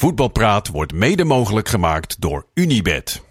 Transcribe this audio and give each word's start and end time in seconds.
Voetbalpraat 0.00 0.68
wordt 0.68 0.92
mede 0.92 1.24
mogelijk 1.24 1.68
gemaakt 1.68 2.20
door 2.20 2.46
Unibed. 2.54 3.22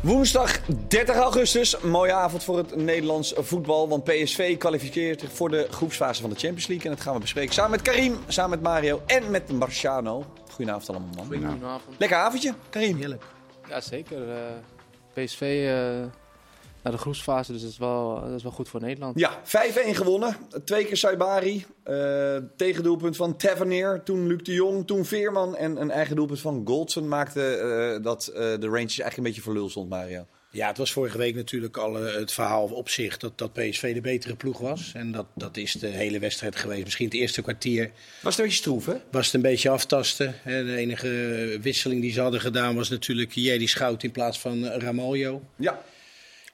Woensdag 0.00 0.60
30 0.88 1.16
augustus, 1.16 1.80
mooie 1.80 2.12
avond 2.12 2.44
voor 2.44 2.56
het 2.56 2.76
Nederlands 2.76 3.34
voetbal. 3.36 3.88
Want 3.88 4.04
PSV 4.04 4.58
kwalificeert 4.58 5.20
zich 5.20 5.32
voor 5.32 5.50
de 5.50 5.66
groepsfase 5.70 6.20
van 6.20 6.30
de 6.30 6.36
Champions 6.36 6.66
League. 6.66 6.90
En 6.90 6.96
dat 6.96 7.04
gaan 7.04 7.14
we 7.14 7.20
bespreken 7.20 7.54
samen 7.54 7.70
met 7.70 7.82
Karim, 7.82 8.16
samen 8.26 8.50
met 8.50 8.62
Mario 8.62 9.02
en 9.06 9.30
met 9.30 9.52
Marciano. 9.52 10.24
Goedenavond 10.50 10.88
allemaal, 10.88 11.14
man. 11.14 11.26
Goedenavond. 11.26 11.98
Lekker 11.98 12.16
avondje, 12.16 12.54
Karim. 12.70 12.96
Heerlijk. 12.96 13.24
Ja, 13.68 13.80
zeker. 13.80 14.18
PSV 15.12 15.40
eh, 15.40 15.74
naar 16.82 16.92
de 16.92 16.98
groepsfase, 16.98 17.52
dus 17.52 17.60
dat 17.60 17.70
is 17.70 17.78
wel, 17.78 18.20
dat 18.20 18.30
is 18.30 18.42
wel 18.42 18.52
goed 18.52 18.68
voor 18.68 18.80
Nederland. 18.80 19.18
Ja, 19.18 19.40
5-1 19.44 19.48
gewonnen. 19.90 20.36
Twee 20.64 20.84
keer 20.84 20.96
Saibari. 20.96 21.66
Eh 21.82 22.36
tegendoelpunt 22.56 23.16
van 23.16 23.36
Tavernier. 23.36 24.02
Toen 24.02 24.26
Luc 24.26 24.42
de 24.42 24.52
Jong. 24.52 24.86
Toen 24.86 25.04
Veerman. 25.04 25.56
En 25.56 25.80
een 25.80 25.90
eigen 25.90 26.16
doelpunt 26.16 26.40
van 26.40 26.62
Goldson 26.64 27.08
maakte 27.08 27.56
eh, 27.56 28.02
dat 28.02 28.30
de 28.34 28.58
Rangers 28.60 28.98
eigenlijk 28.98 29.16
een 29.16 29.22
beetje 29.22 29.42
voor 29.42 29.70
stond, 29.70 29.88
Mario. 29.88 30.26
Ja, 30.54 30.66
het 30.68 30.78
was 30.78 30.92
vorige 30.92 31.18
week 31.18 31.34
natuurlijk 31.34 31.76
al 31.76 32.06
eh, 32.06 32.14
het 32.14 32.32
verhaal 32.32 32.64
op 32.64 32.88
zich 32.88 33.16
dat, 33.16 33.38
dat 33.38 33.52
PSV 33.52 33.94
de 33.94 34.00
betere 34.00 34.34
ploeg 34.34 34.58
was. 34.58 34.92
En 34.94 35.12
dat, 35.12 35.26
dat 35.34 35.56
is 35.56 35.72
de 35.72 35.86
hele 35.86 36.18
wedstrijd 36.18 36.56
geweest. 36.56 36.84
Misschien 36.84 37.04
het 37.04 37.14
eerste 37.14 37.42
kwartier 37.42 37.90
Was 38.20 38.36
het 38.36 38.38
een 38.38 38.44
beetje 38.44 38.60
stroef, 38.60 38.86
hè? 38.86 38.94
was 39.10 39.24
het 39.26 39.34
een 39.34 39.40
beetje 39.40 39.68
aftasten. 39.68 40.34
Hè. 40.42 40.64
De 40.64 40.76
enige 40.76 41.08
wisseling 41.60 42.00
die 42.00 42.12
ze 42.12 42.20
hadden 42.20 42.40
gedaan 42.40 42.74
was 42.74 42.88
natuurlijk 42.88 43.32
Jerry 43.32 43.66
Schout 43.66 44.02
in 44.02 44.10
plaats 44.10 44.38
van 44.38 44.66
eh, 44.66 44.78
Ramaljo. 44.78 45.42
Ja. 45.56 45.82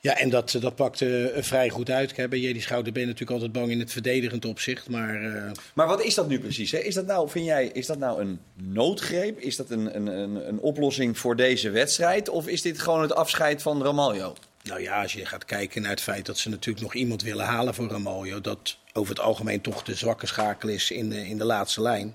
Ja, 0.01 0.17
en 0.17 0.31
dat, 0.31 0.57
dat 0.61 0.75
pakte 0.75 1.31
eh, 1.31 1.43
vrij 1.43 1.69
goed 1.69 1.91
uit. 1.91 2.13
Kijk, 2.13 2.31
Bij 2.31 2.39
Jerry 2.39 2.61
Schout 2.61 2.93
ben 2.93 3.01
je 3.01 3.07
natuurlijk 3.07 3.31
altijd 3.31 3.53
bang 3.53 3.71
in 3.71 3.79
het 3.79 3.93
verdedigend 3.93 4.45
opzicht. 4.45 4.89
Maar 4.89 5.23
eh, 5.23 5.51
Maar 5.75 5.87
wat 5.87 6.03
is 6.03 6.15
dat 6.15 6.29
nu 6.29 6.41
precies? 6.41 6.73
Hè? 6.73 6.79
Is 6.79 6.95
dat 6.95 7.07
nou, 7.07 7.31
vind 7.31 7.45
jij, 7.45 7.67
is 7.67 7.87
dat 7.87 7.99
nou 7.99 8.21
een 8.21 8.41
noodgreep? 8.55 9.39
Is 9.39 9.57
dat 9.57 9.71
een, 9.71 9.97
een, 9.97 10.07
een, 10.07 10.49
een 10.49 10.61
oplossing 10.61 11.19
voor 11.19 11.37
deze 11.37 11.71
wedstrijd? 11.71 12.29
Of 12.29 12.47
is 12.47 12.63
dit 12.63 12.79
gewoon 12.79 13.01
het 13.03 13.15
afscheid 13.15 13.63
van 13.63 13.83
Ramaljo? 13.83 14.37
Nou 14.63 14.81
ja, 14.81 15.03
als 15.03 15.13
je 15.13 15.27
gaat 15.27 15.45
kijken 15.45 15.83
naar 15.83 15.91
het 15.91 16.01
feit 16.01 16.27
dat 16.27 16.39
ze 16.39 16.49
natuurlijk 16.49 16.85
nog 16.85 16.95
iemand 16.95 17.23
willen 17.23 17.45
halen 17.45 17.75
voor 17.75 17.89
Ramaljo, 17.89 18.41
dat 18.41 18.77
over 18.93 19.15
het 19.15 19.25
algemeen 19.25 19.61
toch 19.61 19.83
de 19.83 19.95
zwakke 19.95 20.27
schakel 20.27 20.69
is 20.69 20.91
in 20.91 21.11
de, 21.11 21.29
in 21.29 21.39
de 21.39 21.45
laatste 21.45 21.83
lijn. 21.83 22.15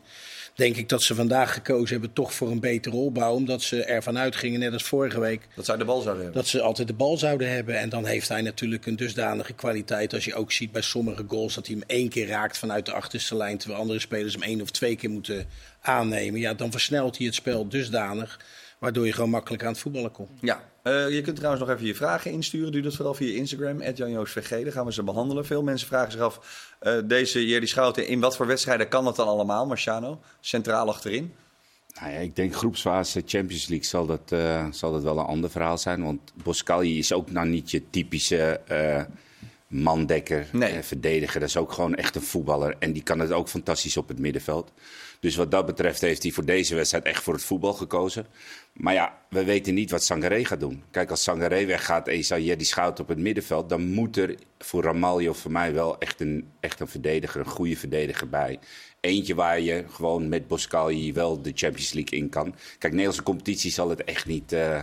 Denk 0.56 0.76
ik 0.76 0.90
dat 0.90 1.02
ze 1.02 1.16
vandaag 1.16 1.54
gekozen 1.54 1.92
hebben 1.92 2.14
toch 2.14 2.34
voor 2.34 2.52
een 2.52 2.60
betere 2.60 2.96
opbouw. 2.96 3.34
Omdat 3.34 3.62
ze 3.62 3.84
ervan 3.84 4.18
uitgingen, 4.18 4.60
net 4.60 4.74
als 4.74 4.84
vorige 4.84 5.20
week, 5.20 5.48
Dat 5.56 5.66
de 5.66 5.86
bal 5.86 6.02
zouden 6.02 6.24
hebben. 6.24 6.42
dat 6.42 6.50
ze 6.50 6.62
altijd 6.62 6.88
de 6.88 6.94
bal 6.94 7.18
zouden 7.18 7.50
hebben. 7.52 7.80
En 7.80 7.90
dan 7.90 8.06
heeft 8.06 8.30
hij 8.30 8.42
natuurlijk 8.42 8.86
een 8.86 8.96
dusdanige 8.96 9.54
kwaliteit. 9.54 10.14
Als 10.14 10.26
je 10.26 10.36
ook 10.36 10.52
ziet 10.52 10.72
bij 10.72 10.82
sommige 10.82 11.26
goals 11.28 11.54
dat 11.54 11.68
hij 11.68 11.76
hem 11.76 11.84
één 11.88 12.10
keer 12.10 12.28
raakt 12.28 12.58
vanuit 12.58 12.86
de 12.86 12.92
achterste 12.92 13.36
lijn. 13.36 13.58
Terwijl 13.58 13.80
andere 13.82 14.00
spelers 14.00 14.34
hem 14.34 14.44
één 14.44 14.62
of 14.62 14.72
twee 14.72 14.96
keer 14.96 15.10
moeten 15.10 15.46
aannemen. 15.82 16.40
Ja, 16.40 16.54
dan 16.54 16.72
versnelt 16.72 17.18
hij 17.18 17.26
het 17.26 17.36
spel 17.36 17.68
dusdanig. 17.70 18.40
Waardoor 18.80 19.06
je 19.06 19.14
gewoon 19.14 19.30
makkelijk 19.30 19.64
aan 19.64 19.72
het 19.72 19.80
voetballen 19.80 20.12
komt. 20.12 20.40
Ja, 20.42 20.64
eh, 20.84 21.10
je 21.10 21.22
kunt 21.22 21.36
trouwens 21.36 21.64
nog 21.66 21.74
even 21.74 21.86
je 21.88 21.96
vragen 21.96 22.32
insturen. 22.32 22.72
Doe 22.72 22.82
dat 22.82 22.96
vooral 22.96 23.14
via 23.14 23.36
Instagram, 23.36 23.82
@jan-joos_vg. 23.82 24.50
Dan 24.64 24.72
gaan 24.72 24.86
we 24.86 24.94
ze 24.94 25.04
behandelen. 25.04 25.46
Veel 25.46 25.64
mensen 25.64 25.88
vragen 25.88 26.12
zich 26.12 26.22
af, 26.22 26.40
eh, 26.80 26.94
deze 27.06 27.48
Jerry 27.48 27.66
Schouten, 27.66 28.08
in 28.08 28.20
wat 28.20 28.36
voor 28.36 28.48
wedstrijden 28.48 28.88
kan 28.88 29.04
dat 29.04 29.16
dan 29.16 29.28
allemaal, 29.28 29.66
Marciano? 29.66 30.20
Centraal 30.40 30.88
achterin. 30.88 31.34
Nou 32.02 32.12
ja, 32.12 32.18
ik 32.20 32.36
denk 32.36 32.56
groepsfase 32.56 33.24
Champions 33.26 33.68
League 33.68 33.88
zal 33.88 34.06
dat, 34.06 34.32
eh, 34.32 34.66
zal 34.72 34.92
dat 34.92 35.04
wel 35.04 35.18
een 35.18 35.26
ander 35.26 35.50
verhaal 35.50 35.78
zijn. 35.78 36.04
Want 36.04 36.32
Boscali 36.44 36.98
is 36.98 37.14
ook 37.14 37.32
nou 37.32 37.48
niet 37.48 37.72
je 37.72 37.90
typische 37.90 38.60
mandekker, 39.68 40.48
Nee. 40.52 40.82
verdediger. 40.84 41.40
Dat 41.40 41.50
is 41.50 41.58
ook 41.58 41.72
gewoon 41.72 41.96
echt 41.96 42.16
een 42.16 42.22
voetballer. 42.22 42.76
En 42.80 42.94
die 42.94 43.04
kan 43.04 43.20
het 43.20 43.32
ook 43.32 43.48
fantastisch 43.48 43.98
op 43.98 44.08
het 44.08 44.20
middenveld. 44.20 44.72
Dus 45.24 45.36
wat 45.36 45.52
dat 45.52 45.66
betreft 45.66 46.02
heeft 46.02 46.24
hij 46.24 46.32
voor 46.32 46.46
deze 46.46 46.76
wedstrijd 46.76 47.06
echt 47.06 47.24
voor 47.24 47.34
het 47.34 47.44
voetbal 47.44 47.74
gekozen. 47.74 48.26
Maar 48.74 48.94
ja, 48.94 49.22
we 49.30 49.44
weten 49.44 49.74
niet 49.74 49.92
wat 49.92 50.04
Sangaré 50.04 50.46
gaat 50.46 50.60
doen. 50.60 50.84
Kijk, 50.92 51.10
als 51.10 51.24
Sangaré 51.24 51.66
weggaat 51.66 52.08
en 52.08 52.18
je 52.18 52.44
Jerry 52.44 52.64
Schout 52.64 53.00
op 53.00 53.08
het 53.08 53.18
middenveld... 53.18 53.70
dan 53.70 53.92
moet 53.92 54.18
er 54.18 54.36
voor 54.60 54.84
Ramaljo 54.84 55.34
voor 55.34 55.52
mij 55.52 55.74
wel 55.74 56.00
echt 56.00 56.22
een, 56.22 56.50
echt 56.60 56.80
een 56.80 56.88
verdediger, 56.88 57.40
een 57.40 57.46
goede 57.46 57.78
verdediger 57.78 58.30
bij. 58.30 58.60
Eentje 59.00 59.36
waar 59.36 59.60
je 59.60 59.86
gewoon 59.90 60.30
met 60.30 60.48
Boscali 60.48 61.14
wel 61.14 61.42
de 61.42 61.52
Champions 61.56 61.94
League 61.94 62.20
in 62.20 62.30
kan. 62.30 62.56
Kijk, 62.78 62.94
Nederlandse 62.94 63.24
competitie 63.24 63.72
zal 63.72 63.90
het 63.90 64.04
echt 64.04 64.26
niet, 64.26 64.52
eh, 64.52 64.82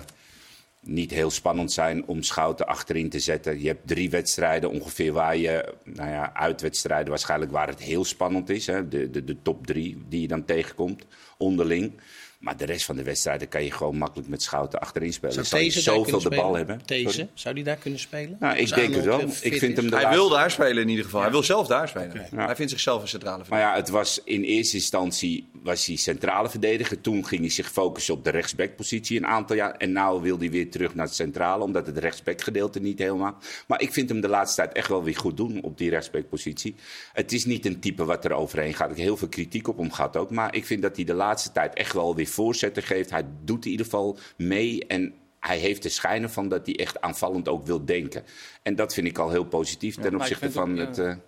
niet 0.82 1.10
heel 1.10 1.30
spannend 1.30 1.72
zijn 1.72 2.06
om 2.06 2.22
Schouten 2.22 2.66
achterin 2.66 3.08
te 3.08 3.18
zetten. 3.18 3.60
Je 3.60 3.66
hebt 3.66 3.86
drie 3.88 4.10
wedstrijden 4.10 4.70
ongeveer 4.70 5.12
waar 5.12 5.36
je, 5.36 5.74
nou 5.84 6.10
ja, 6.10 6.34
uitwedstrijden 6.34 7.08
waarschijnlijk 7.08 7.50
waar 7.52 7.68
het 7.68 7.82
heel 7.82 8.04
spannend 8.04 8.48
is. 8.48 8.66
Hè? 8.66 8.88
De, 8.88 9.10
de, 9.10 9.24
de 9.24 9.36
top 9.42 9.66
drie 9.66 10.02
die 10.08 10.20
je 10.20 10.28
dan 10.28 10.44
tegenkomt, 10.44 11.04
onderling. 11.38 11.92
Maar 12.38 12.56
de 12.56 12.64
rest 12.64 12.84
van 12.84 12.96
de 12.96 13.02
wedstrijden 13.02 13.48
kan 13.48 13.64
je 13.64 13.70
gewoon 13.70 13.96
makkelijk 13.96 14.28
met 14.28 14.42
Schouten 14.42 14.80
achterin 14.80 15.12
spelen. 15.12 15.34
Zou 15.46 15.62
These 15.62 15.74
daar 15.74 15.82
zoveel 15.94 16.02
kunnen 16.02 16.30
de 16.30 16.36
bal 16.36 16.54
spelen? 16.54 16.66
hebben. 16.86 17.10
Sorry? 17.10 17.28
zou 17.34 17.54
die 17.54 17.64
daar 17.64 17.76
kunnen 17.76 18.00
spelen? 18.00 18.36
Nou, 18.40 18.56
ik 18.56 18.74
denk 18.74 18.94
het 18.94 19.04
wel. 19.04 19.20
Ik 19.40 19.58
vind 19.58 19.76
hem 19.76 19.84
Hij 19.84 20.02
laatste- 20.02 20.10
wil 20.14 20.28
daar 20.28 20.50
spelen 20.50 20.82
in 20.82 20.88
ieder 20.88 21.04
geval. 21.04 21.20
Hij 21.20 21.30
wil 21.30 21.42
zelf 21.42 21.66
daar 21.66 21.88
spelen. 21.88 22.26
Hij 22.34 22.56
vindt 22.56 22.70
zichzelf 22.72 23.02
een 23.02 23.08
centrale 23.08 23.36
Maar 23.36 23.44
verdediger. 23.46 23.72
ja, 23.76 23.80
het 23.80 23.88
was 23.90 24.20
in 24.24 24.42
eerste 24.42 24.76
instantie 24.76 25.48
was 25.62 25.86
hij 25.86 25.96
centrale 25.96 26.50
verdediger. 26.50 27.00
Toen 27.00 27.26
ging 27.26 27.40
hij 27.40 27.50
zich 27.50 27.70
focussen 27.70 28.14
op 28.14 28.24
de 28.24 28.30
rechtsbackpositie 28.30 29.16
een 29.16 29.26
aantal 29.26 29.56
jaar. 29.56 29.74
En 29.76 29.92
nu 29.92 30.20
wil 30.20 30.38
hij 30.38 30.50
weer 30.50 30.70
terug 30.70 30.94
naar 30.94 31.06
het 31.06 31.14
centrale, 31.14 31.64
omdat 31.64 31.86
het 31.86 31.98
rechtsbackgedeelte 31.98 32.80
niet 32.80 32.98
helemaal. 32.98 33.38
Maar 33.66 33.80
ik 33.80 33.92
vind 33.92 34.08
hem 34.08 34.20
de 34.20 34.28
laatste 34.28 34.56
tijd 34.62 34.72
echt 34.72 34.88
wel 34.88 35.04
weer 35.04 35.16
goed 35.16 35.36
doen 35.36 35.62
op 35.62 35.78
die 35.78 35.90
rechtsbackpositie. 35.90 36.74
Het 37.12 37.32
is 37.32 37.44
niet 37.44 37.66
een 37.66 37.80
type 37.80 38.04
wat 38.04 38.24
er 38.24 38.32
overheen 38.32 38.74
gaat. 38.74 38.90
Ik 38.90 38.96
heb 38.96 39.06
heel 39.06 39.16
veel 39.16 39.28
kritiek 39.28 39.68
op 39.68 39.78
hem 39.78 39.92
gehad 39.92 40.16
ook. 40.16 40.30
Maar 40.30 40.54
ik 40.54 40.64
vind 40.66 40.82
dat 40.82 40.96
hij 40.96 41.04
de 41.04 41.14
laatste 41.14 41.52
tijd 41.52 41.74
echt 41.74 41.92
wel 41.92 42.14
weer 42.14 42.26
voorzetten 42.26 42.82
geeft. 42.82 43.10
Hij 43.10 43.24
doet 43.44 43.64
in 43.64 43.70
ieder 43.70 43.86
geval 43.86 44.18
mee. 44.36 44.86
En 44.86 45.14
hij 45.40 45.58
heeft 45.58 45.82
de 45.82 45.88
schijnen 45.88 46.30
van 46.30 46.48
dat 46.48 46.66
hij 46.66 46.76
echt 46.76 47.00
aanvallend 47.00 47.48
ook 47.48 47.66
wil 47.66 47.84
denken. 47.84 48.24
En 48.62 48.74
dat 48.74 48.94
vind 48.94 49.06
ik 49.06 49.18
al 49.18 49.30
heel 49.30 49.44
positief 49.44 49.94
ten 49.94 50.14
opzichte 50.14 50.52
van 50.52 50.72
ook, 50.72 50.78
het. 50.78 50.96
ja. 50.96 51.20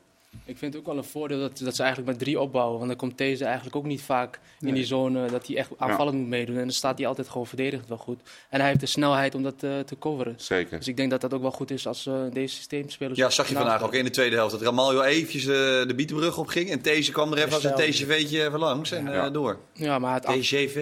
Ik 0.44 0.58
vind 0.58 0.72
het 0.72 0.82
ook 0.82 0.88
wel 0.88 0.96
een 0.96 1.04
voordeel 1.10 1.38
dat, 1.40 1.58
dat 1.58 1.76
ze 1.76 1.82
eigenlijk 1.82 2.10
met 2.12 2.20
drie 2.20 2.40
opbouwen. 2.40 2.76
Want 2.76 2.88
dan 2.88 2.96
komt 2.98 3.18
deze 3.18 3.44
eigenlijk 3.44 3.76
ook 3.76 3.84
niet 3.84 4.02
vaak 4.02 4.40
in 4.60 4.74
die 4.74 4.84
zone 4.84 5.26
dat 5.30 5.46
hij 5.46 5.56
echt 5.56 5.70
aanvallend 5.76 6.16
moet 6.18 6.28
meedoen. 6.28 6.54
En 6.56 6.62
dan 6.62 6.70
staat 6.70 6.98
hij 6.98 7.06
altijd 7.06 7.28
gewoon 7.28 7.46
verdedigend 7.46 7.88
wel 7.88 7.98
goed. 7.98 8.20
En 8.48 8.58
hij 8.60 8.68
heeft 8.68 8.80
de 8.80 8.86
snelheid 8.86 9.34
om 9.34 9.42
dat 9.42 9.62
eh, 9.62 9.78
te 9.80 9.98
coveren. 9.98 10.34
zeker. 10.36 10.78
Dus 10.78 10.88
ik 10.88 10.96
denk 10.96 11.10
dat 11.10 11.20
dat 11.20 11.34
ook 11.34 11.42
wel 11.42 11.50
goed 11.50 11.70
is 11.70 11.86
als 11.86 12.06
eh, 12.06 12.14
deze 12.32 12.54
systeemspelers... 12.54 13.18
Ja, 13.18 13.30
zag 13.30 13.48
je 13.48 13.54
vandaag 13.54 13.82
ook 13.82 13.94
in 13.94 14.04
de 14.04 14.10
tweede 14.10 14.36
helft. 14.36 14.52
Dat 14.52 14.62
Ramaljo 14.62 15.02
eventjes 15.02 15.42
eh, 15.42 15.48
de 15.86 15.92
bietenbrug 15.96 16.38
op 16.38 16.46
ging. 16.46 16.70
En 16.70 16.82
Deze 16.82 17.12
kwam 17.12 17.32
er 17.32 17.38
even 17.38 17.52
als 17.52 17.64
een. 17.64 17.74
TGV'tje 17.74 18.44
even 18.44 18.58
langs 18.58 18.90
en 18.90 19.06
eh, 19.08 19.14
Ja. 19.14 19.30
door. 19.30 19.58
Ja, 19.72 19.98
maar 19.98 20.14
het 20.14 20.26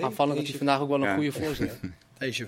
aanvallend 0.03 0.39
had 0.39 0.47
hij 0.47 0.56
vandaag 0.56 0.81
ook 0.81 0.89
wel 0.89 0.99
een 1.03 1.09
Ja. 1.09 1.15
goede 1.15 1.33
voorzet. 1.33 1.81
Deze. 2.19 2.47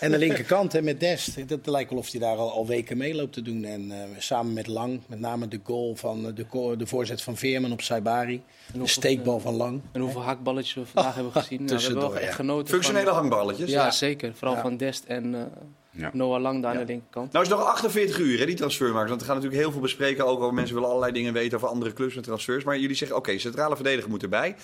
En 0.00 0.10
de 0.10 0.18
linkerkant 0.18 0.72
hè, 0.72 0.82
met 0.82 1.00
Dest. 1.00 1.48
Dat 1.48 1.66
lijkt 1.66 1.90
wel 1.90 1.98
of 1.98 2.10
hij 2.10 2.20
daar 2.20 2.36
al, 2.36 2.52
al 2.52 2.66
weken 2.66 2.96
mee 2.96 3.14
loopt 3.14 3.32
te 3.32 3.42
doen. 3.42 3.64
En 3.64 3.90
eh, 3.90 3.98
samen 4.18 4.52
met 4.52 4.66
Lang, 4.66 5.00
met 5.06 5.20
name 5.20 5.48
de 5.48 5.60
goal 5.62 5.94
van 5.96 6.26
eh, 6.26 6.34
de, 6.34 6.76
de 6.76 6.86
voorzet 6.86 7.22
van 7.22 7.36
Veerman 7.36 7.72
op 7.72 7.80
Saibari. 7.80 8.42
De 8.72 8.86
steekbal 8.86 9.40
van 9.40 9.54
Lang. 9.54 9.80
En 9.92 10.00
hoeveel 10.00 10.22
hakballetjes 10.22 10.74
we 10.74 10.86
vandaag 10.86 11.14
hebben 11.20 11.32
gezien. 11.32 11.58
Ja, 11.60 11.64
we 11.64 11.70
hebben 11.72 11.94
wel 11.94 12.00
tussendoor, 12.00 12.14
echt 12.14 12.28
ja. 12.30 12.34
genoten 12.34 12.68
Functionele 12.68 13.06
van... 13.06 13.14
hangballetjes. 13.14 13.70
Ja, 13.70 13.90
zeker. 13.90 14.34
Vooral 14.34 14.56
Ja. 14.56 14.62
van 14.62 14.76
Dest 14.76 15.04
en 15.04 15.34
eh, 15.34 15.40
Ja. 15.90 16.10
Noah 16.12 16.40
Lang 16.40 16.62
daar 16.62 16.72
aan 16.72 16.78
de 16.78 16.84
linkerkant. 16.84 17.32
Nou 17.32 17.44
is 17.44 17.50
het 17.50 17.58
nog 17.58 17.68
48 17.68 18.18
uur, 18.18 18.38
hè, 18.38 18.46
die 18.46 18.54
transfermarkt. 18.54 19.08
Want 19.08 19.20
we 19.20 19.26
gaan 19.26 19.36
natuurlijk 19.36 19.62
heel 19.62 19.72
veel 19.72 19.80
bespreken. 19.80 20.26
Ook 20.26 20.40
over 20.40 20.54
mensen 20.54 20.74
willen 20.74 20.88
allerlei 20.88 21.12
dingen 21.12 21.32
weten 21.32 21.56
over 21.56 21.68
andere 21.68 21.92
clubs 21.92 22.14
met 22.14 22.24
transfers. 22.24 22.64
Maar 22.64 22.78
jullie 22.78 22.96
zeggen, 22.96 23.16
oké, 23.16 23.38
centrale 23.38 23.74
verdediger 23.74 24.10
moet 24.10 24.22
erbij. 24.22 24.56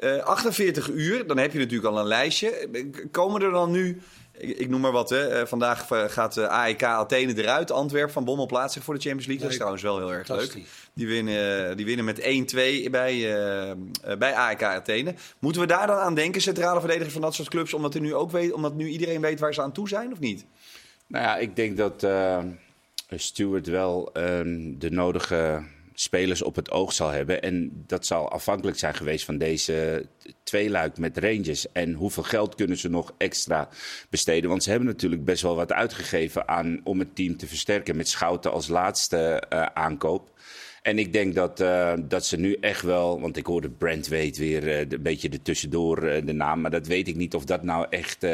Eh 0.00 0.18
48 0.18 0.90
uur, 0.90 1.26
dan 1.26 1.38
heb 1.38 1.52
je 1.52 1.58
natuurlijk 1.58 1.88
al 1.94 1.98
een 1.98 2.06
lijstje. 2.06 2.68
Komen 3.10 3.42
er 3.42 3.50
dan 3.50 3.70
nu, 3.70 4.00
ik, 4.40 4.58
ik 4.58 4.68
noem 4.68 4.80
maar 4.80 4.92
wat, 4.92 5.10
hè. 5.10 5.28
eh, 5.28 5.46
vandaag 5.46 5.90
eh, 5.90 6.04
gaat 6.04 6.36
eh, 6.36 6.44
AEK 6.44 6.82
Athene 6.82 7.42
eruit. 7.42 7.70
Antwerpen 7.70 8.12
van 8.12 8.24
Bommel 8.24 8.46
plaatst 8.46 8.74
zich 8.74 8.84
voor 8.84 8.94
de 8.94 9.00
Champions 9.00 9.26
League. 9.26 9.42
Dat 9.42 9.50
is 9.50 9.56
trouwens 9.56 9.82
wel 9.82 9.98
heel 9.98 10.12
erg 10.12 10.28
leuk. 10.28 10.56
Die 10.92 11.06
winnen, 11.06 11.76
die 11.76 11.86
winnen 11.86 12.04
met 12.04 12.20
1-2 12.20 12.20
bij, 12.90 12.90
bij 14.18 14.34
AEK 14.34 14.62
Athene. 14.62 15.14
Moeten 15.38 15.60
we 15.60 15.66
daar 15.66 15.86
dan 15.86 15.98
aan 15.98 16.14
denken, 16.14 16.40
centrale 16.40 16.80
verdediger 16.80 17.12
van 17.12 17.20
dat 17.20 17.34
soort 17.34 17.48
clubs? 17.48 17.74
Omdat, 17.74 17.94
er 17.94 18.00
nu 18.00 18.14
ook 18.14 18.30
weet, 18.30 18.52
omdat 18.52 18.74
nu 18.74 18.88
iedereen 18.88 19.20
weet 19.20 19.40
waar 19.40 19.54
ze 19.54 19.62
aan 19.62 19.72
toe 19.72 19.88
zijn, 19.88 20.12
of 20.12 20.18
niet? 20.18 20.44
Nou 21.06 21.24
ja, 21.24 21.36
ik 21.36 21.56
denk 21.56 21.76
dat 21.76 22.02
eh 22.02 22.38
Stuart 23.18 23.66
wel 23.66 24.12
ehm, 24.12 24.78
de 24.78 24.90
nodige 24.90 25.62
spelers 26.00 26.42
op 26.42 26.56
het 26.56 26.70
oog 26.70 26.92
zal 26.92 27.08
hebben. 27.08 27.42
En 27.42 27.84
dat 27.86 28.06
zal 28.06 28.30
afhankelijk 28.30 28.78
zijn 28.78 28.94
geweest 28.94 29.24
van 29.24 29.38
deze 29.38 30.06
tweeluik 30.42 30.98
met 30.98 31.18
Rangers. 31.18 31.72
En 31.72 31.92
hoeveel 31.92 32.22
geld 32.22 32.54
kunnen 32.54 32.76
ze 32.76 32.88
nog 32.88 33.14
extra 33.18 33.68
besteden? 34.10 34.50
Want 34.50 34.62
ze 34.62 34.70
hebben 34.70 34.88
natuurlijk 34.88 35.24
best 35.24 35.42
wel 35.42 35.56
wat 35.56 35.72
uitgegeven 35.72 36.48
aan, 36.48 36.80
om 36.84 36.98
het 36.98 37.14
team 37.14 37.36
te 37.36 37.46
versterken. 37.46 37.96
Met 37.96 38.08
Schouten 38.08 38.52
als 38.52 38.68
laatste 38.68 39.42
eh, 39.48 39.62
aankoop. 39.62 40.30
En 40.82 40.98
ik 40.98 41.12
denk 41.12 41.34
dat, 41.34 41.60
uh, 41.60 41.92
dat 41.98 42.26
ze 42.26 42.36
nu 42.36 42.56
echt 42.60 42.82
wel, 42.82 43.20
want 43.20 43.36
ik 43.36 43.46
hoorde 43.46 43.70
Brent 43.70 44.06
weet 44.06 44.36
weer 44.36 44.64
uh, 44.64 44.78
een 44.78 45.02
beetje 45.02 45.28
er 45.28 45.42
tussendoor 45.42 46.04
uh, 46.04 46.26
de 46.26 46.32
naam, 46.32 46.60
maar 46.60 46.70
dat 46.70 46.86
weet 46.86 47.08
ik 47.08 47.16
niet 47.16 47.34
of 47.34 47.44
dat 47.44 47.62
nou 47.62 47.86
echt 47.90 48.26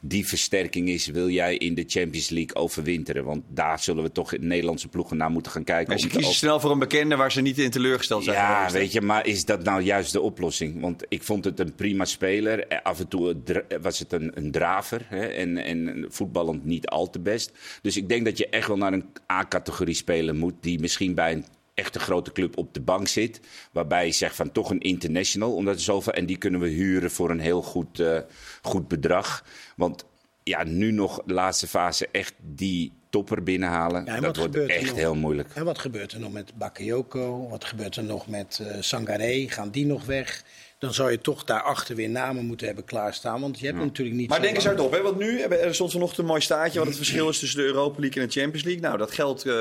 die 0.00 0.26
versterking 0.26 0.88
is. 0.88 1.06
Wil 1.06 1.28
jij 1.28 1.56
in 1.56 1.74
de 1.74 1.84
Champions 1.86 2.28
League 2.28 2.54
overwinteren? 2.54 3.24
Want 3.24 3.42
daar 3.48 3.78
zullen 3.78 4.02
we 4.02 4.12
toch 4.12 4.32
in 4.32 4.46
Nederlandse 4.46 4.88
ploegen 4.88 5.16
naar 5.16 5.30
moeten 5.30 5.52
gaan 5.52 5.64
kijken. 5.64 5.88
Maar 5.88 5.98
ze 5.98 6.08
kiezen 6.08 6.34
snel 6.34 6.60
voor 6.60 6.70
een 6.70 6.78
bekende 6.78 7.16
waar 7.16 7.32
ze 7.32 7.40
niet 7.40 7.58
in 7.58 7.70
teleurgesteld 7.70 8.24
zijn. 8.24 8.36
Ja, 8.36 8.56
geweest, 8.56 8.74
weet 8.74 8.92
je, 8.92 9.00
maar 9.00 9.26
is 9.26 9.44
dat 9.44 9.64
nou 9.64 9.82
juist 9.82 10.12
de 10.12 10.20
oplossing? 10.20 10.80
Want 10.80 11.04
ik 11.08 11.22
vond 11.22 11.44
het 11.44 11.60
een 11.60 11.74
prima 11.74 12.04
speler. 12.04 12.82
Af 12.82 13.00
en 13.00 13.08
toe 13.08 13.36
was 13.80 13.98
het 13.98 14.12
een, 14.12 14.30
een 14.34 14.50
draver 14.50 15.06
hè? 15.08 15.26
En, 15.26 15.56
en 15.56 16.04
voetballend 16.08 16.64
niet 16.64 16.86
al 16.86 17.10
te 17.10 17.20
best. 17.20 17.52
Dus 17.82 17.96
ik 17.96 18.08
denk 18.08 18.24
dat 18.24 18.38
je 18.38 18.48
echt 18.48 18.68
wel 18.68 18.76
naar 18.76 18.92
een 18.92 19.08
A-categorie 19.32 19.94
speler 19.94 20.34
moet 20.34 20.54
die 20.60 20.80
misschien 20.80 21.14
bij 21.14 21.32
een 21.32 21.44
echte 21.74 21.98
grote 21.98 22.32
club 22.32 22.58
op 22.58 22.74
de 22.74 22.80
bank 22.80 23.08
zit. 23.08 23.40
Waarbij 23.72 24.06
je 24.06 24.12
zegt 24.12 24.36
van 24.36 24.52
toch 24.52 24.70
een 24.70 24.80
international. 24.80 25.54
Omdat 25.54 25.74
er 25.74 25.80
zoveel, 25.80 26.12
en 26.12 26.26
die 26.26 26.38
kunnen 26.38 26.60
we 26.60 26.68
huren 26.68 27.10
voor 27.10 27.30
een 27.30 27.40
heel 27.40 27.62
goed, 27.62 28.00
uh, 28.00 28.20
goed 28.62 28.88
bedrag. 28.88 29.44
Want 29.76 30.04
ja, 30.42 30.64
nu 30.64 30.90
nog 30.90 31.22
laatste 31.26 31.66
fase 31.66 32.08
echt 32.12 32.34
die 32.38 32.92
topper 33.10 33.42
binnenhalen. 33.42 34.04
Ja, 34.04 34.20
dat 34.20 34.36
wordt 34.36 34.56
echt 34.56 34.86
nog, 34.86 34.96
heel 34.96 35.14
moeilijk. 35.14 35.48
En 35.54 35.64
wat 35.64 35.78
gebeurt 35.78 36.12
er 36.12 36.20
nog 36.20 36.32
met 36.32 36.52
Bakayoko? 36.54 37.48
Wat 37.48 37.64
gebeurt 37.64 37.96
er 37.96 38.04
nog 38.04 38.26
met 38.26 38.60
uh, 38.62 38.76
Sangaré? 38.80 39.46
Gaan 39.48 39.70
die 39.70 39.86
nog 39.86 40.04
weg? 40.04 40.44
dan 40.80 40.94
zou 40.94 41.10
je 41.10 41.20
toch 41.20 41.44
daarachter 41.44 41.96
weer 41.96 42.10
namen 42.10 42.44
moeten 42.44 42.66
hebben 42.66 42.84
klaarstaan. 42.84 43.40
Want 43.40 43.58
je 43.58 43.66
hebt 43.66 43.78
natuurlijk 43.78 44.16
niet. 44.16 44.28
Maar 44.28 44.40
denk 44.40 44.54
eens 44.54 44.64
hardop, 44.64 44.92
hè? 44.92 45.02
want 45.02 45.18
nu 45.18 45.40
er 45.40 45.74
stond 45.74 45.92
vanochtend 45.92 46.18
een 46.18 46.26
mooi 46.26 46.40
staartje 46.40 46.78
wat 46.78 46.88
het 46.88 46.96
verschil 46.96 47.28
is 47.28 47.38
tussen 47.38 47.58
de 47.58 47.66
Europa 47.66 48.00
League 48.00 48.22
en 48.22 48.28
de 48.28 48.40
Champions 48.40 48.64
League. 48.64 48.82
Nou, 48.82 48.98
dat 48.98 49.10
geld 49.10 49.46
uh, 49.46 49.54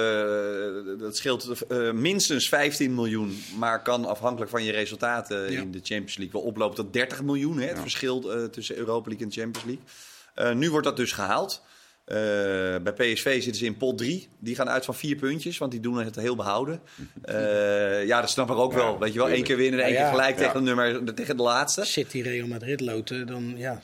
dat 1.00 1.18
scheelt 1.18 1.66
uh, 1.69 1.92
minstens 1.92 2.50
15 2.50 2.95
miljoen, 2.95 3.44
maar 3.57 3.81
kan 3.81 4.06
afhankelijk 4.06 4.52
van 4.52 4.63
je 4.63 4.72
resultaten 4.72 5.52
ja. 5.52 5.62
in 5.62 5.72
de 5.72 5.80
Champions 5.84 6.18
League 6.18 6.42
wel 6.42 6.50
oplopen 6.50 6.75
tot 6.75 6.94
30 6.94 7.24
miljoen. 7.24 7.57
Hè? 7.57 7.66
Het 7.66 7.75
ja. 7.75 7.81
verschil 7.81 8.38
uh, 8.38 8.45
tussen 8.45 8.75
Europa 8.75 9.10
League 9.10 9.28
en 9.28 9.34
Champions 9.34 9.80
League. 10.36 10.56
nu 10.56 10.72
wordt 10.72 10.86
dat 10.86 10.98
dus 10.98 11.12
gehaald. 11.12 11.62
Uh, 12.09 12.15
bij 12.83 12.94
PSV 12.95 13.33
zitten 13.33 13.56
ze 13.56 13.65
in 13.65 13.77
pot 13.77 13.97
3. 13.97 14.27
Die 14.39 14.56
gaan 14.56 14.69
uit 14.69 14.85
van 14.85 14.95
vier 14.95 15.15
puntjes, 15.15 15.57
want 15.57 15.71
die 15.71 15.79
doen 15.79 15.97
het 15.97 16.15
heel 16.15 16.35
behouden. 16.35 16.81
Uh, 17.25 18.06
ja, 18.06 18.21
dat 18.21 18.29
snap 18.29 18.50
ik 18.50 18.56
ook 18.56 18.71
ja, 18.71 18.77
wel. 18.77 19.00
Weet 19.00 19.13
je 19.13 19.19
wel, 19.19 19.29
één 19.29 19.44
keer 19.44 19.57
winnen 19.57 19.79
en 19.79 19.85
één 19.85 19.94
ja, 19.94 20.01
keer 20.01 20.09
gelijk 20.09 20.38
tegen, 20.38 20.53
de 20.53 20.61
nummer, 20.61 21.13
tegen 21.13 21.38
de 21.38 21.44
laatste. 21.44 21.85
City, 21.85 22.21
Real 22.21 22.47
Madrid 22.47 22.81
loten, 22.81 23.27
dan 23.27 23.53
ja. 23.57 23.81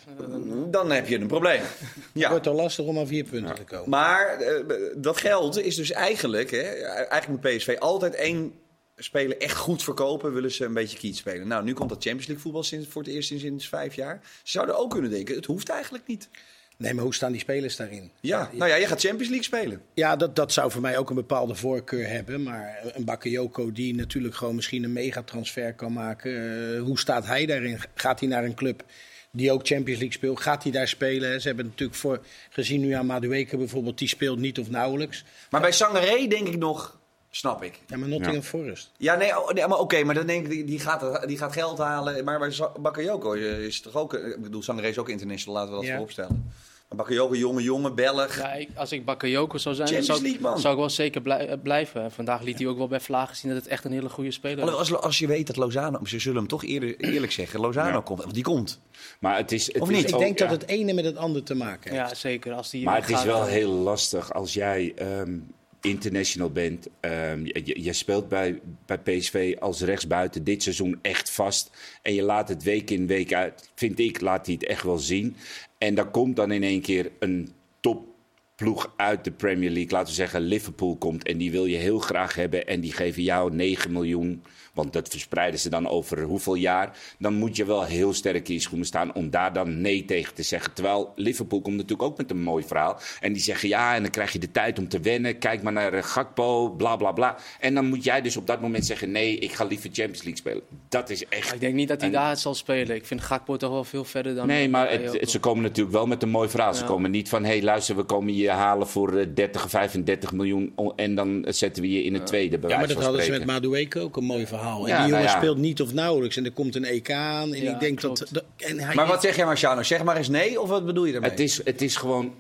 Dan 0.68 0.92
heb 0.92 1.08
je 1.08 1.20
een 1.20 1.28
probleem. 1.28 1.62
ja. 2.14 2.22
Het 2.22 2.30
wordt 2.30 2.48
al 2.48 2.54
lastig 2.54 2.86
om 2.86 3.00
aan 3.00 3.08
vier 3.08 3.24
punten 3.24 3.56
te 3.56 3.64
komen. 3.64 3.90
Maar 3.90 4.42
uh, 4.42 4.66
dat 4.96 5.18
geld 5.18 5.60
is 5.60 5.76
dus 5.76 5.92
eigenlijk, 5.92 6.52
hè, 6.52 6.62
eigenlijk 6.62 7.28
moet 7.28 7.56
PSV 7.56 7.76
altijd 7.80 8.16
één 8.16 8.54
spelen 8.98 9.40
echt 9.40 9.58
goed 9.58 9.84
verkopen, 9.84 10.34
willen 10.34 10.52
ze 10.52 10.66
een 10.66 10.74
beetje 10.74 10.98
kiet 10.98 11.18
spelen. 11.18 11.48
Nou, 11.48 11.64
nu 11.64 11.74
komt 11.74 11.90
dat 11.90 12.04
Champions 12.04 12.28
League 12.28 12.44
voetbal 12.44 12.64
sinds, 12.64 12.88
voor 12.88 13.02
het 13.02 13.12
eerst 13.12 13.28
sinds, 13.28 13.44
sinds 13.44 13.70
vijf 13.70 13.96
jaar. 13.96 14.20
Ze 14.24 14.52
zouden 14.52 14.78
ook 14.78 14.90
kunnen 14.90 15.12
denken, 15.12 15.36
het 15.36 15.46
hoeft 15.46 15.70
eigenlijk 15.70 16.08
niet. 16.08 16.30
Nee, 16.78 16.94
maar 16.94 17.04
hoe 17.04 17.14
staan 17.14 17.32
die 17.32 17.42
spelers 17.42 17.76
daarin? 17.76 18.12
Ja, 18.22 18.50
nou 18.54 18.70
ja, 18.70 18.76
je 18.76 18.88
gaat 18.88 19.00
Champions 19.00 19.30
League 19.30 19.44
spelen. 19.44 19.82
Ja, 19.94 20.16
dat, 20.16 20.36
dat 20.36 20.54
zou 20.54 20.72
voor 20.72 20.82
mij 20.82 20.98
ook 20.98 21.10
een 21.10 21.16
bepaalde 21.16 21.56
voorkeur 21.56 22.08
hebben. 22.08 22.44
Maar 22.44 22.80
een 22.94 23.06
Bakayoko 23.06 23.72
die 23.72 23.96
natuurlijk 23.96 24.36
gewoon 24.36 24.56
misschien 24.56 24.84
een 24.84 24.94
megatransfer 24.94 25.74
kan 25.74 25.94
maken. 25.94 26.32
Uh, 26.32 26.82
hoe 26.82 27.00
staat 27.00 27.26
hij 27.26 27.46
daarin? 27.46 27.80
Gaat 27.94 28.20
hij 28.20 28.30
naar 28.30 28.44
een 28.44 28.56
club 28.56 28.84
die 29.32 29.52
ook 29.52 29.68
Champions 29.68 30.00
League 30.00 30.18
speelt? 30.18 30.42
Gaat 30.42 30.64
hij 30.64 30.72
daar 30.72 30.88
spelen? 30.88 31.42
Ze 31.42 31.48
hebben 31.48 31.66
natuurlijk 31.66 32.00
voor, 32.00 32.26
gezien 32.50 32.82
nu 32.82 32.92
aan 32.92 33.06
Madueke 33.06 33.58
bijvoorbeeld, 33.58 33.98
die 33.98 34.08
speelt 34.08 34.40
niet 34.40 34.60
of 34.60 34.70
nauwelijks. 34.70 35.24
Maar 35.50 35.62
bij 35.62 35.72
Sangaré 35.72 36.28
denk 36.28 36.48
ik 36.48 36.58
nog, 36.58 37.00
snap 37.36 37.64
ik. 37.64 37.80
Ja, 37.88 37.98
maar 37.98 38.08
Nottingham 38.08 38.36
ja. 38.36 38.42
Forest. 38.42 38.92
Ja, 38.98 39.16
nee, 39.16 39.40
oh, 39.40 39.52
nee 39.52 39.68
maar 39.68 39.80
oké, 39.80 40.04
maar 40.04 40.16
dan 40.16 40.26
denk 40.26 40.48
ik, 40.48 40.68
die 40.68 40.80
gaat, 40.80 41.28
die 41.28 41.38
gaat 41.38 41.52
geld 41.54 41.78
halen. 41.78 42.24
Maar 42.24 42.40
bij 42.40 42.52
Bakayoko 42.80 43.32
is 43.32 43.82
toch 43.82 43.96
ook, 43.96 44.14
ik 44.14 44.42
bedoel, 44.42 44.64
Sangaré 44.64 44.88
is 44.88 44.98
ook 44.98 45.10
international, 45.10 45.56
laten 45.56 45.72
we 45.72 45.78
dat 45.78 45.86
ja. 45.86 45.92
vooropstellen. 45.92 46.52
Bakayoko, 46.90 47.36
jonge 47.36 47.64
jongen, 47.64 47.96
Belg. 47.96 48.38
Ja, 48.38 48.54
ik, 48.54 48.70
als 48.76 48.92
ik 48.92 49.06
Bakayoko 49.06 49.58
zou 49.58 49.76
zijn, 49.76 50.04
zou, 50.04 50.22
League, 50.22 50.60
zou, 50.60 50.74
ik 50.74 50.80
wel 50.80 50.90
zeker 50.90 51.22
blij, 51.22 51.58
blijven. 51.58 52.12
Vandaag 52.12 52.42
liet 52.42 52.58
hij 52.58 52.68
ook 52.68 52.78
wel 52.78 52.88
bij 52.88 53.00
Vlaag 53.00 53.36
zien 53.36 53.52
dat 53.52 53.62
het 53.62 53.72
echt 53.72 53.86
een 53.86 53.92
hele 53.92 54.10
goede 54.10 54.32
speler 54.32 54.68
is. 54.68 54.74
Als, 54.74 54.94
als 54.94 55.20
je 55.20 55.28
weet 55.28 55.48
dat 55.48 55.56
Lozano, 55.56 56.06
ze 56.06 56.20
zullen 56.20 56.38
hem 56.38 56.48
toch 56.48 56.64
eerder, 56.64 56.96
eerlijk 56.98 57.32
zeggen, 57.32 57.60
Lozano 57.60 57.96
ja. 57.96 58.02
komt. 58.02 58.22
Want 58.22 58.34
die 58.34 58.44
komt. 58.44 58.80
Maar 59.20 59.38
het 59.38 59.52
is, 59.52 59.68
het 59.68 59.82
of 59.82 59.90
niet? 59.90 60.10
ik 60.10 60.18
denk 60.18 60.38
dat 60.38 60.50
het 60.50 60.68
ene 60.68 60.94
met 60.94 61.06
het 61.06 61.18
andere 61.18 61.44
te 61.44 61.56
maken 61.56 61.92
heeft. 61.92 62.10
Ja, 62.10 62.16
zeker. 62.16 62.54
Als 62.54 62.70
die 62.70 62.84
maar 62.84 63.02
het 63.02 63.10
is 63.10 63.24
wel 63.24 63.46
heel 63.46 63.72
lastig 63.72 64.34
als 64.34 64.54
jij... 64.54 64.94
Um, 65.02 65.54
international 65.86 66.52
bent. 66.52 66.88
Um, 67.02 67.46
je, 67.64 67.94
speelt 67.94 68.30
bij, 68.30 68.60
bij 68.86 68.98
PSV 68.98 69.56
als 69.60 69.82
rechtsbuiten 69.82 70.44
dit 70.44 70.64
seizoen 70.64 71.00
echt 71.02 71.30
vast. 71.30 71.72
En 72.02 72.14
je 72.14 72.22
laat 72.22 72.50
het 72.50 72.64
week 72.64 72.90
in 72.90 73.08
week 73.08 73.34
uit, 73.34 73.70
vind 73.76 74.00
ik, 74.00 74.22
laat 74.22 74.46
hij 74.46 74.56
het 74.56 74.66
echt 74.66 74.84
wel 74.84 74.98
zien. 74.98 75.36
En 75.78 75.96
dan 75.96 76.12
komt 76.12 76.36
dan 76.36 76.52
in 76.52 76.64
één 76.64 76.82
keer 76.82 77.12
een 77.20 77.54
topploeg 77.80 78.94
uit 78.96 79.24
de 79.24 79.32
Premier 79.32 79.70
League. 79.70 79.92
Laten 79.92 80.08
we 80.08 80.14
zeggen 80.14 80.42
Liverpool 80.42 80.96
komt 80.96 81.24
en 81.24 81.38
die 81.38 81.52
wil 81.52 81.66
je 81.66 81.78
heel 81.78 82.00
graag 82.00 82.36
hebben. 82.36 82.68
En 82.68 82.82
die 82.82 82.94
geven 82.94 83.24
jou 83.24 83.56
9 83.56 83.92
miljoen 83.92 84.44
want 84.76 84.94
dat 84.94 85.08
verspreiden 85.08 85.60
ze 85.60 85.70
dan 85.70 85.88
over 85.88 86.22
hoeveel 86.22 86.56
jaar. 86.56 86.98
Dan 87.20 87.34
moet 87.34 87.56
je 87.56 87.66
wel 87.66 87.84
heel 87.84 88.14
sterk 88.14 88.48
in 88.48 88.54
je 88.54 88.60
schoenen 88.60 88.88
staan 88.88 89.14
om 89.14 89.30
daar 89.30 89.54
dan 89.54 89.82
nee 89.82 90.06
tegen 90.06 90.34
te 90.34 90.44
zeggen. 90.44 90.74
Terwijl 90.74 91.14
Liverpool 91.16 91.62
komt 91.62 91.76
natuurlijk 91.76 92.10
ook 92.10 92.18
met 92.18 92.32
een 92.32 92.42
mooi 92.42 92.64
verhaal. 92.64 93.00
En 93.20 93.34
die 93.34 93.42
zeggen 93.42 93.70
ja, 93.70 93.96
en 93.96 94.02
dan 94.02 94.12
krijg 94.12 94.34
je 94.34 94.40
de 94.40 94.52
tijd 94.52 94.80
om 94.80 94.88
te 94.88 95.00
wennen. 95.00 95.38
Kijk 95.38 95.62
maar 95.62 95.74
naar 95.74 96.04
Gakpo, 96.04 96.70
bla 96.70 96.96
bla 96.96 97.12
bla. 97.12 97.38
En 97.60 97.74
dan 97.74 97.86
moet 97.86 98.04
jij 98.04 98.22
dus 98.22 98.38
op 98.38 98.48
dat 98.48 98.62
moment 98.62 98.86
zeggen: 98.86 99.12
nee, 99.12 99.38
ik 99.38 99.54
ga 99.54 99.64
liever 99.64 99.90
Champions 99.94 100.24
League 100.24 100.38
spelen. 100.38 100.62
Dat 100.90 101.10
is 101.10 101.26
echt. 101.26 101.54
Ik 101.54 101.60
denk 101.60 101.74
niet 101.74 101.88
dat 101.88 102.02
hij 102.02 102.10
en... 102.10 102.16
daar 102.16 102.38
zal 102.38 102.54
spelen. 102.54 102.96
Ik 102.96 103.06
vind 103.06 103.22
Gakpo 103.22 103.58
toch 103.58 103.72
wel 103.72 103.84
veel 103.84 104.04
verder 104.04 104.36
dan. 104.36 104.48
Nee, 104.48 104.70
maar 104.70 104.92
het, 104.92 105.20
het, 105.20 105.32
ze 105.32 105.40
komen 105.40 105.64
natuurlijk 105.64 105.96
wel 105.96 106.08
met 106.08 106.24
een 106.24 106.30
mooi 106.30 106.50
verhaal. 106.50 106.72
Ja. 106.72 106.78
Ze 106.78 106.86
komen 106.86 107.12
niet 107.12 107.30
van: 107.30 107.44
hé, 107.44 107.50
hey, 107.50 107.64
luister, 107.64 107.96
we 107.96 108.04
komen 108.04 108.36
je 108.36 108.50
halen 108.50 108.88
voor 108.88 109.34
30, 109.34 109.70
35 109.70 110.32
miljoen. 110.32 110.74
En 110.96 111.16
dan 111.16 111.46
zetten 111.48 111.82
we 111.82 111.92
je 111.92 112.04
in 112.04 112.14
het 112.14 112.26
tweede. 112.26 112.60
Ja, 112.68 112.78
maar 112.78 112.88
dat 112.88 113.04
hadden 113.04 113.24
ze 113.24 113.32
met 113.32 113.46
Madueke 113.46 114.00
ook 114.00 114.18
een 114.18 114.24
mooi 114.24 114.48
verhaal. 114.48 114.65
En 114.68 114.80
ja, 114.80 114.84
die 114.86 114.96
jongen 114.96 115.10
nou 115.10 115.24
ja. 115.24 115.38
speelt 115.38 115.58
niet 115.58 115.82
of 115.82 115.94
nauwelijks. 115.94 116.38
En 116.38 116.46
er 116.46 116.52
komt 116.52 116.76
een 116.76 116.86
EK 116.86 117.12
aan. 117.12 117.54
En 117.54 117.64
ja, 117.64 117.74
ik 117.74 117.80
denk 117.80 118.02
dat. 118.02 118.32
En 118.58 118.80
hij 118.80 118.96
maar 118.96 119.08
wat 119.08 119.22
zeg 119.22 119.36
jij, 119.36 119.46
Marciano? 119.46 119.84
Zeg 119.84 120.04
maar 120.04 120.18
eens 120.18 120.30
nee, 120.30 120.62
of 120.62 120.70
wat 120.70 120.86
bedoel 120.86 121.06
je 121.06 121.12
daarmee? 121.12 121.30
Het 121.30 121.40
is, 121.40 121.62
het 121.64 121.82
is 121.82 121.96
gewoon 121.96 122.34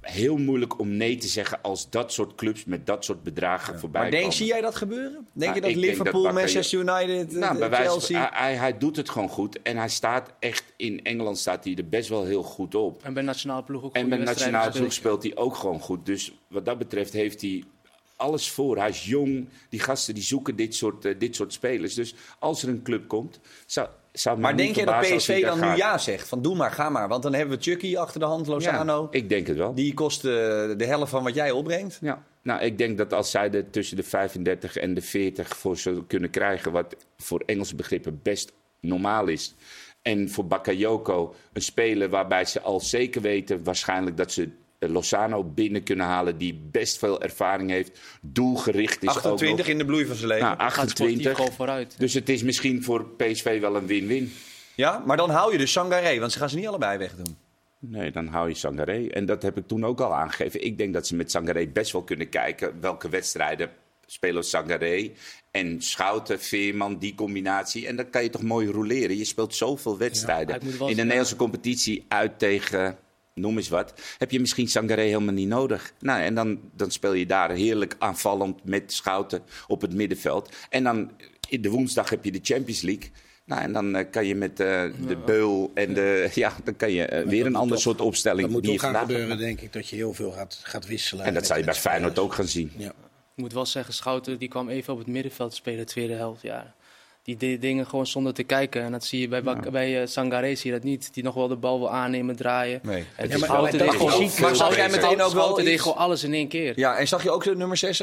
heel 0.00 0.36
moeilijk 0.36 0.78
om 0.78 0.96
nee 0.96 1.16
te 1.16 1.28
zeggen 1.28 1.62
als 1.62 1.90
dat 1.90 2.12
soort 2.12 2.34
clubs 2.34 2.64
met 2.64 2.86
dat 2.86 3.04
soort 3.04 3.22
bedragen 3.22 3.72
ja. 3.72 3.78
voorbij 3.78 4.00
maar 4.00 4.10
denk, 4.10 4.22
komen. 4.22 4.36
zie 4.36 4.46
jij 4.46 4.60
dat 4.60 4.74
gebeuren? 4.74 5.26
Denk 5.32 5.54
je 5.54 5.60
dat 5.60 5.74
Liverpool, 5.74 6.22
dat 6.22 6.32
Manchester 6.32 6.78
United, 6.78 7.32
nou, 7.32 7.58
uh, 7.58 7.72
Chelsea... 7.72 8.30
Hij, 8.32 8.48
hij, 8.48 8.56
hij, 8.56 8.78
doet 8.78 8.96
het 8.96 9.10
gewoon 9.10 9.28
goed. 9.28 9.62
En 9.62 9.76
hij 9.76 9.88
staat 9.88 10.32
echt, 10.38 10.64
in 10.76 11.04
Engeland 11.04 11.38
staat 11.38 11.64
hij 11.64 11.74
er 11.74 11.88
best 11.88 12.08
wel 12.08 12.24
heel 12.24 12.42
goed 12.42 12.74
op. 12.74 13.02
En 13.02 13.14
bij 13.14 13.22
nationale 13.22 13.62
ploeg 13.62 13.82
ook 13.82 13.94
En 13.94 14.08
bij 14.08 14.18
nationale 14.18 14.70
ploeg 14.70 14.92
speelt 14.92 15.22
hij 15.22 15.36
ook 15.36 15.56
gewoon 15.56 15.80
goed. 15.80 16.06
Dus 16.06 16.32
wat 16.48 16.64
dat 16.64 16.78
betreft 16.78 17.12
heeft 17.12 17.40
hij 17.40 17.64
alles 18.20 18.50
voor. 18.50 18.78
Hij 18.78 18.88
is 18.88 19.04
jong. 19.04 19.48
Die 19.68 19.80
gasten 19.80 20.14
die 20.14 20.22
zoeken 20.22 20.56
dit 20.56 20.74
soort, 20.74 21.04
uh, 21.04 21.14
dit 21.18 21.36
soort 21.36 21.52
spelers. 21.52 21.94
Dus 21.94 22.14
als 22.38 22.62
er 22.62 22.68
een 22.68 22.82
club 22.82 23.08
komt, 23.08 23.40
zou, 23.66 23.88
zou 24.12 24.38
Maar 24.38 24.56
denk 24.56 24.74
je 24.74 24.84
dat 24.84 25.00
PSV 25.00 25.42
dan 25.42 25.60
nu 25.60 25.76
ja 25.76 25.98
zegt? 25.98 26.28
Van 26.28 26.42
doe 26.42 26.56
maar, 26.56 26.70
ga 26.70 26.88
maar. 26.88 27.08
Want 27.08 27.22
dan 27.22 27.34
hebben 27.34 27.56
we 27.56 27.62
Chucky 27.62 27.96
achter 27.96 28.20
de 28.20 28.26
hand, 28.26 28.46
Lozano. 28.46 29.08
Ja, 29.10 29.18
ik 29.18 29.28
denk 29.28 29.46
het 29.46 29.56
wel. 29.56 29.74
Die 29.74 29.94
kost 29.94 30.24
uh, 30.24 30.32
de 30.76 30.84
helft 30.86 31.10
van 31.10 31.22
wat 31.22 31.34
jij 31.34 31.50
opbrengt. 31.50 31.98
Ja. 32.00 32.22
Nou, 32.42 32.62
ik 32.62 32.78
denk 32.78 32.98
dat 32.98 33.12
als 33.12 33.30
zij 33.30 33.50
er 33.50 33.70
tussen 33.70 33.96
de 33.96 34.02
35 34.02 34.76
en 34.76 34.94
de 34.94 35.02
40 35.02 35.56
voor 35.56 35.76
zullen 35.76 36.06
kunnen 36.06 36.30
krijgen... 36.30 36.72
wat 36.72 36.96
voor 37.16 37.42
Engelse 37.46 37.74
begrippen 37.74 38.20
best 38.22 38.52
normaal 38.80 39.26
is... 39.26 39.54
En 40.02 40.30
voor 40.30 40.46
Bakayoko 40.46 41.34
een 41.52 41.62
speler 41.62 42.08
waarbij 42.08 42.44
ze 42.44 42.60
al 42.60 42.80
zeker 42.80 43.22
weten 43.22 43.64
waarschijnlijk 43.64 44.16
dat 44.16 44.32
ze 44.32 44.48
Lozano 44.88 45.44
binnen 45.44 45.82
kunnen 45.82 46.06
halen, 46.06 46.38
die 46.38 46.60
best 46.70 46.98
veel 46.98 47.22
ervaring 47.22 47.70
heeft, 47.70 47.98
doelgericht 48.20 49.02
is. 49.02 49.08
28 49.08 49.68
in 49.68 49.78
de 49.78 49.84
bloei 49.84 50.06
van 50.06 50.16
zijn 50.16 50.28
leven. 50.28 50.46
Nou, 50.46 50.58
28. 50.58 51.52
Vooruit. 51.54 51.94
Dus 51.98 52.14
het 52.14 52.28
is 52.28 52.42
misschien 52.42 52.82
voor 52.82 53.06
PSV 53.06 53.60
wel 53.60 53.76
een 53.76 53.86
win-win. 53.86 54.32
Ja, 54.74 55.02
maar 55.06 55.16
dan 55.16 55.30
hou 55.30 55.52
je 55.52 55.58
dus 55.58 55.72
Sangaré, 55.72 56.18
want 56.18 56.32
ze 56.32 56.38
gaan 56.38 56.48
ze 56.48 56.56
niet 56.56 56.66
allebei 56.66 56.98
wegdoen. 56.98 57.36
Nee, 57.78 58.10
dan 58.10 58.26
hou 58.26 58.48
je 58.48 58.54
Sangaré. 58.54 59.06
En 59.06 59.26
dat 59.26 59.42
heb 59.42 59.56
ik 59.56 59.66
toen 59.66 59.84
ook 59.84 60.00
al 60.00 60.14
aangegeven. 60.14 60.64
Ik 60.64 60.78
denk 60.78 60.92
dat 60.92 61.06
ze 61.06 61.14
met 61.16 61.30
Sangaré 61.30 61.66
best 61.66 61.92
wel 61.92 62.02
kunnen 62.02 62.28
kijken 62.28 62.80
welke 62.80 63.08
wedstrijden 63.08 63.70
spelen 64.06 64.44
Sangaré 64.44 65.10
en 65.50 65.82
Schouten, 65.82 66.40
Veerman, 66.40 66.98
die 66.98 67.14
combinatie. 67.14 67.86
En 67.86 67.96
dan 67.96 68.10
kan 68.10 68.22
je 68.22 68.30
toch 68.30 68.42
mooi 68.42 68.68
roleren. 68.68 69.16
Je 69.16 69.24
speelt 69.24 69.54
zoveel 69.54 69.98
wedstrijden. 69.98 70.60
Ja, 70.62 70.88
in 70.88 70.96
de 70.96 71.02
Nederlandse 71.02 71.36
competitie 71.36 72.04
uit 72.08 72.38
tegen 72.38 72.98
noem 73.40 73.56
eens 73.56 73.68
wat, 73.68 73.94
heb 74.18 74.30
je 74.30 74.40
misschien 74.40 74.68
Sangaré 74.68 75.02
helemaal 75.02 75.34
niet 75.34 75.48
nodig. 75.48 75.92
Nou, 75.98 76.20
en 76.22 76.34
dan, 76.34 76.60
dan 76.76 76.90
speel 76.90 77.12
je 77.12 77.26
daar 77.26 77.50
heerlijk 77.50 77.96
aanvallend 77.98 78.64
met 78.64 78.92
Schouten 78.92 79.42
op 79.66 79.80
het 79.80 79.94
middenveld. 79.94 80.48
En 80.68 80.84
dan 80.84 81.10
in 81.48 81.62
de 81.62 81.70
woensdag 81.70 82.10
heb 82.10 82.24
je 82.24 82.32
de 82.32 82.40
Champions 82.42 82.80
League. 82.80 83.10
Nou, 83.44 83.62
en 83.62 83.72
dan 83.72 83.96
uh, 83.96 84.04
kan 84.10 84.26
je 84.26 84.34
met 84.34 84.50
uh, 84.50 84.82
de 85.06 85.16
beul 85.26 85.70
en 85.74 85.94
de. 85.94 86.30
Ja, 86.34 86.52
dan 86.64 86.76
kan 86.76 86.92
je 86.92 87.12
uh, 87.12 87.28
weer 87.28 87.46
een 87.46 87.54
ander 87.54 87.74
toch, 87.74 87.82
soort 87.82 88.00
opstelling. 88.00 88.40
Dat 88.42 88.50
moet 88.50 88.68
ook 88.68 88.80
gaan 88.80 88.94
gebeuren, 88.94 89.38
denk 89.38 89.60
ik, 89.60 89.72
dat 89.72 89.88
je 89.88 89.96
heel 89.96 90.14
veel 90.14 90.30
gaat, 90.30 90.60
gaat 90.62 90.86
wisselen. 90.86 91.24
En 91.24 91.34
dat 91.34 91.46
zou 91.46 91.58
je 91.58 91.64
bij 91.64 91.74
Feyenoord 91.74 92.18
ook 92.18 92.34
gaan 92.34 92.48
zien. 92.48 92.72
Ja. 92.76 92.92
moet 93.34 93.52
wel 93.52 93.66
zeggen, 93.66 93.94
Schouten 93.94 94.38
die 94.38 94.48
kwam 94.48 94.68
even 94.68 94.92
op 94.92 94.98
het 94.98 95.08
middenveld 95.08 95.54
spelen, 95.54 95.78
de 95.78 95.84
tweede 95.84 96.14
helft. 96.14 96.42
Ja. 96.42 96.74
Die 97.30 97.48
deed 97.50 97.60
dingen 97.60 97.86
gewoon 97.86 98.06
zonder 98.06 98.34
te 98.34 98.42
kijken. 98.42 98.82
En 98.82 98.92
dat 98.92 99.04
zie 99.04 99.20
je 99.20 99.28
bij, 99.28 99.42
Bak- 99.42 99.70
bij 99.70 100.00
eh, 100.00 100.06
Sangaré 100.06 100.54
zie 100.54 100.70
je 100.70 100.76
dat 100.76 100.84
niet. 100.86 101.14
Die 101.14 101.22
nog 101.22 101.34
wel 101.34 101.48
de 101.48 101.56
bal 101.56 101.78
wil 101.78 101.90
aannemen, 101.90 102.36
draaien. 102.36 102.80
Nee. 102.82 103.04
En 103.16 103.28
Ja, 103.28 103.38
maar- 103.38 103.70
deed 103.70 103.90
gewoon- 103.90 104.30
Maar 104.40 104.56
zag 104.56 104.76
jij 104.76 104.88
meteen 104.88 105.22
ook 105.22 105.32
wel 105.32 105.54
deed 105.54 105.80
gewoon 105.80 105.96
alles 105.96 106.24
in 106.24 106.34
één 106.34 106.48
keer. 106.48 106.72
Ja, 106.78 106.96
en 106.96 107.08
zag 107.08 107.22
je 107.22 107.30
ook 107.30 107.44
de 107.44 107.56
nummer 107.56 107.76
6 107.76 107.98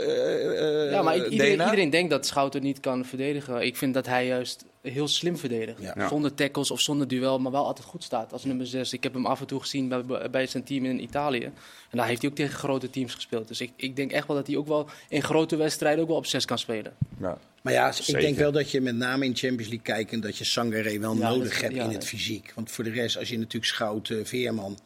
Ja, 0.91 1.01
maar 1.01 1.27
iedereen, 1.29 1.51
iedereen 1.60 1.89
denkt 1.89 2.10
dat 2.10 2.25
Schouten 2.25 2.62
niet 2.62 2.79
kan 2.79 3.05
verdedigen. 3.05 3.62
Ik 3.65 3.75
vind 3.77 3.93
dat 3.93 4.05
hij 4.05 4.25
juist 4.27 4.65
heel 4.81 5.07
slim 5.07 5.38
verdedigt. 5.38 5.81
Ja. 5.81 6.07
Zonder 6.07 6.34
tackles 6.34 6.72
of 6.72 6.79
zonder 6.81 7.07
duel, 7.07 7.39
maar 7.39 7.51
wel 7.51 7.65
altijd 7.65 7.86
goed 7.88 8.03
staat 8.03 8.34
als 8.34 8.43
nummer 8.43 8.67
6. 8.67 8.93
Ik 8.93 9.03
heb 9.03 9.13
hem 9.13 9.25
af 9.25 9.39
en 9.39 9.48
toe 9.48 9.60
gezien 9.60 9.88
bij, 9.88 10.29
bij 10.31 10.48
zijn 10.48 10.63
team 10.63 10.86
in 10.86 11.01
Italië. 11.03 11.43
En 11.89 11.98
daar 11.98 12.07
heeft 12.07 12.22
hij 12.22 12.29
ook 12.29 12.36
tegen 12.36 12.57
grote 12.57 12.89
teams 12.89 13.13
gespeeld. 13.13 13.48
Dus 13.48 13.62
ik, 13.62 13.72
ik 13.75 13.96
denk 13.96 14.12
echt 14.12 14.27
wel 14.27 14.36
dat 14.36 14.48
hij 14.48 14.55
ook 14.57 14.67
wel 14.67 14.89
in 15.10 15.24
grote 15.24 15.55
wedstrijden 15.55 16.01
ook 16.01 16.07
wel 16.07 16.17
op 16.17 16.25
6 16.25 16.46
kan 16.46 16.60
spelen. 16.60 16.93
Ja. 17.22 17.38
Maar 17.62 17.74
ja, 17.74 17.93
ik 18.05 18.19
denk 18.19 18.38
wel 18.38 18.51
dat 18.51 18.72
je 18.72 18.81
met 18.81 18.96
name 18.96 19.25
in 19.25 19.36
Champions 19.36 19.67
League 19.72 19.81
kijkt... 19.81 20.22
dat 20.22 20.38
je 20.38 20.43
Sangaré 20.43 21.00
wel 21.00 21.15
Ja, 21.17 21.29
nodig 21.29 21.51
dat- 21.53 21.62
hebt 21.62 21.75
ja, 21.75 21.84
in 21.84 21.89
het 21.89 22.05
fysiek. 22.05 22.51
Want 22.55 22.72
voor 22.72 22.84
de 22.84 22.89
rest, 22.89 23.17
als 23.17 23.29
je 23.29 23.38
natuurlijk 23.38 23.65
Schout, 23.65 24.10
eh, 24.10 24.17
Veerman... 24.24 24.77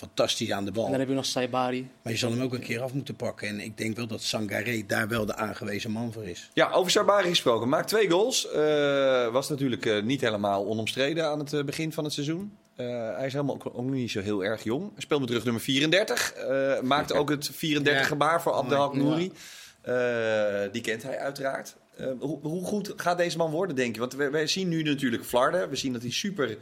fantastisch 0.00 0.50
aan 0.52 0.64
de 0.64 0.72
bal. 0.72 0.84
En 0.84 0.90
dan 0.90 1.00
heb 1.00 1.08
je 1.08 1.14
nog 1.14 1.24
Saibari. 1.26 1.88
Maar 2.02 2.12
je 2.12 2.18
zal 2.18 2.30
hem 2.30 2.42
ook 2.42 2.52
een 2.54 2.60
keer 2.60 2.80
af 2.80 2.92
moeten 2.94 3.14
pakken. 3.16 3.48
En 3.48 3.60
ik 3.60 3.78
denk 3.78 3.96
wel 3.96 4.06
dat 4.06 4.22
Sangaré 4.22 4.84
daar 4.86 5.08
wel 5.08 5.26
de 5.26 5.34
aangewezen 5.36 5.90
man 5.90 6.12
voor 6.12 6.24
is. 6.24 6.50
Ja, 6.54 6.70
over 6.70 6.90
Sabari 6.90 7.28
gesproken. 7.28 7.68
Maakt 7.68 7.88
twee 7.88 8.10
goals. 8.10 8.50
Eh, 8.50 9.28
was 9.32 9.48
natuurlijk 9.48 9.86
eh, 9.86 10.02
niet 10.02 10.20
helemaal 10.20 10.66
onomstreden 10.66 11.26
aan 11.26 11.38
het 11.38 11.52
eh, 11.52 11.64
begin 11.64 11.92
van 11.92 12.04
het 12.04 12.12
seizoen. 12.12 12.56
Eh, 12.76 12.86
hij 13.16 13.26
is 13.26 13.32
helemaal 13.32 13.54
ook, 13.54 13.70
ook 13.72 13.90
niet 13.90 14.10
zo 14.10 14.20
heel 14.20 14.44
erg 14.44 14.62
jong. 14.62 14.90
Speelt 14.96 15.20
met 15.20 15.30
rug 15.30 15.44
nummer 15.44 15.62
34. 15.62 16.32
Eh 16.32 16.80
maakt 16.80 17.12
ook 17.12 17.30
het 17.30 17.50
34 17.52 18.02
Ja. 18.02 18.08
gebaar 18.08 18.42
voor 18.42 18.52
Abdelhak. 18.52 18.94
Nouri. 18.94 19.32
Eh, 19.82 20.72
die 20.72 20.82
kent 20.82 21.02
hij 21.02 21.18
uiteraard. 21.18 21.76
Eh, 21.96 22.06
hoe, 22.18 22.38
hoe 22.42 22.64
goed 22.64 22.92
gaat 22.96 23.18
deze 23.18 23.36
man 23.36 23.50
worden, 23.50 23.76
denk 23.76 23.94
je? 23.94 24.00
Want 24.00 24.14
wij, 24.14 24.30
wij 24.30 24.46
zien 24.46 24.68
nu 24.68 24.82
natuurlijk 24.82 25.24
Flarden. 25.24 25.68
We 25.70 25.76
zien 25.76 25.92
dat 25.92 26.02
hij 26.02 26.10
super 26.10 26.56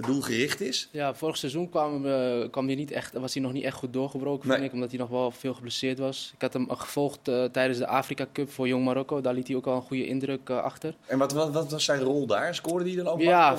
doelgericht 0.00 0.60
is. 0.60 0.88
Ja, 0.90 1.14
vorig 1.14 1.36
seizoen 1.36 1.68
kwam, 1.70 2.02
we- 2.02 2.48
kwam 2.50 2.66
hij 2.66 2.74
niet 2.74 2.90
echt, 2.90 3.12
was 3.12 3.34
hij 3.34 3.42
nog 3.42 3.52
niet 3.52 3.64
echt 3.64 3.76
goed 3.76 3.92
doorgebroken, 3.92 4.50
vind 4.50 4.64
ik. 4.64 4.72
Omdat 4.72 4.90
hij 4.90 4.98
nog 4.98 5.08
wel 5.08 5.30
veel 5.30 5.54
geblesseerd 5.54 5.98
was. 5.98 6.30
Ik 6.34 6.40
had 6.40 6.52
hem 6.52 6.70
gevolgd 6.70 7.28
eh, 7.28 7.44
tijdens 7.44 7.78
de 7.78 7.86
Afrika 7.86 8.26
Cup 8.32 8.50
voor 8.50 8.68
Jong 8.68 8.84
Marokko. 8.84 9.20
Daar 9.20 9.34
liet 9.34 9.46
hij 9.46 9.56
ook 9.56 9.66
al 9.66 9.76
een 9.76 9.82
goede 9.82 10.06
indruk 10.06 10.48
eh, 10.48 10.62
achter. 10.62 10.94
En 11.06 11.18
wat, 11.18 11.32
wat, 11.32 11.52
wat 11.52 11.70
was 11.70 11.84
zijn 11.84 12.00
rol 12.00 12.26
daar? 12.26 12.54
Scoorde 12.54 12.84
hij 12.84 12.96
dan 12.96 13.06
ook? 13.06 13.20
Ja, 13.20 13.54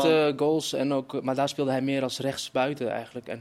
assisten, 0.00 0.38
goals. 0.38 0.72
En 0.72 0.92
ook, 0.92 1.22
maar 1.22 1.34
daar 1.34 1.48
speelde 1.48 1.70
hij 1.70 1.82
meer 1.82 2.02
als 2.02 2.18
rechtsbuiten 2.18 2.90
eigenlijk. 2.90 3.26
En, 3.28 3.40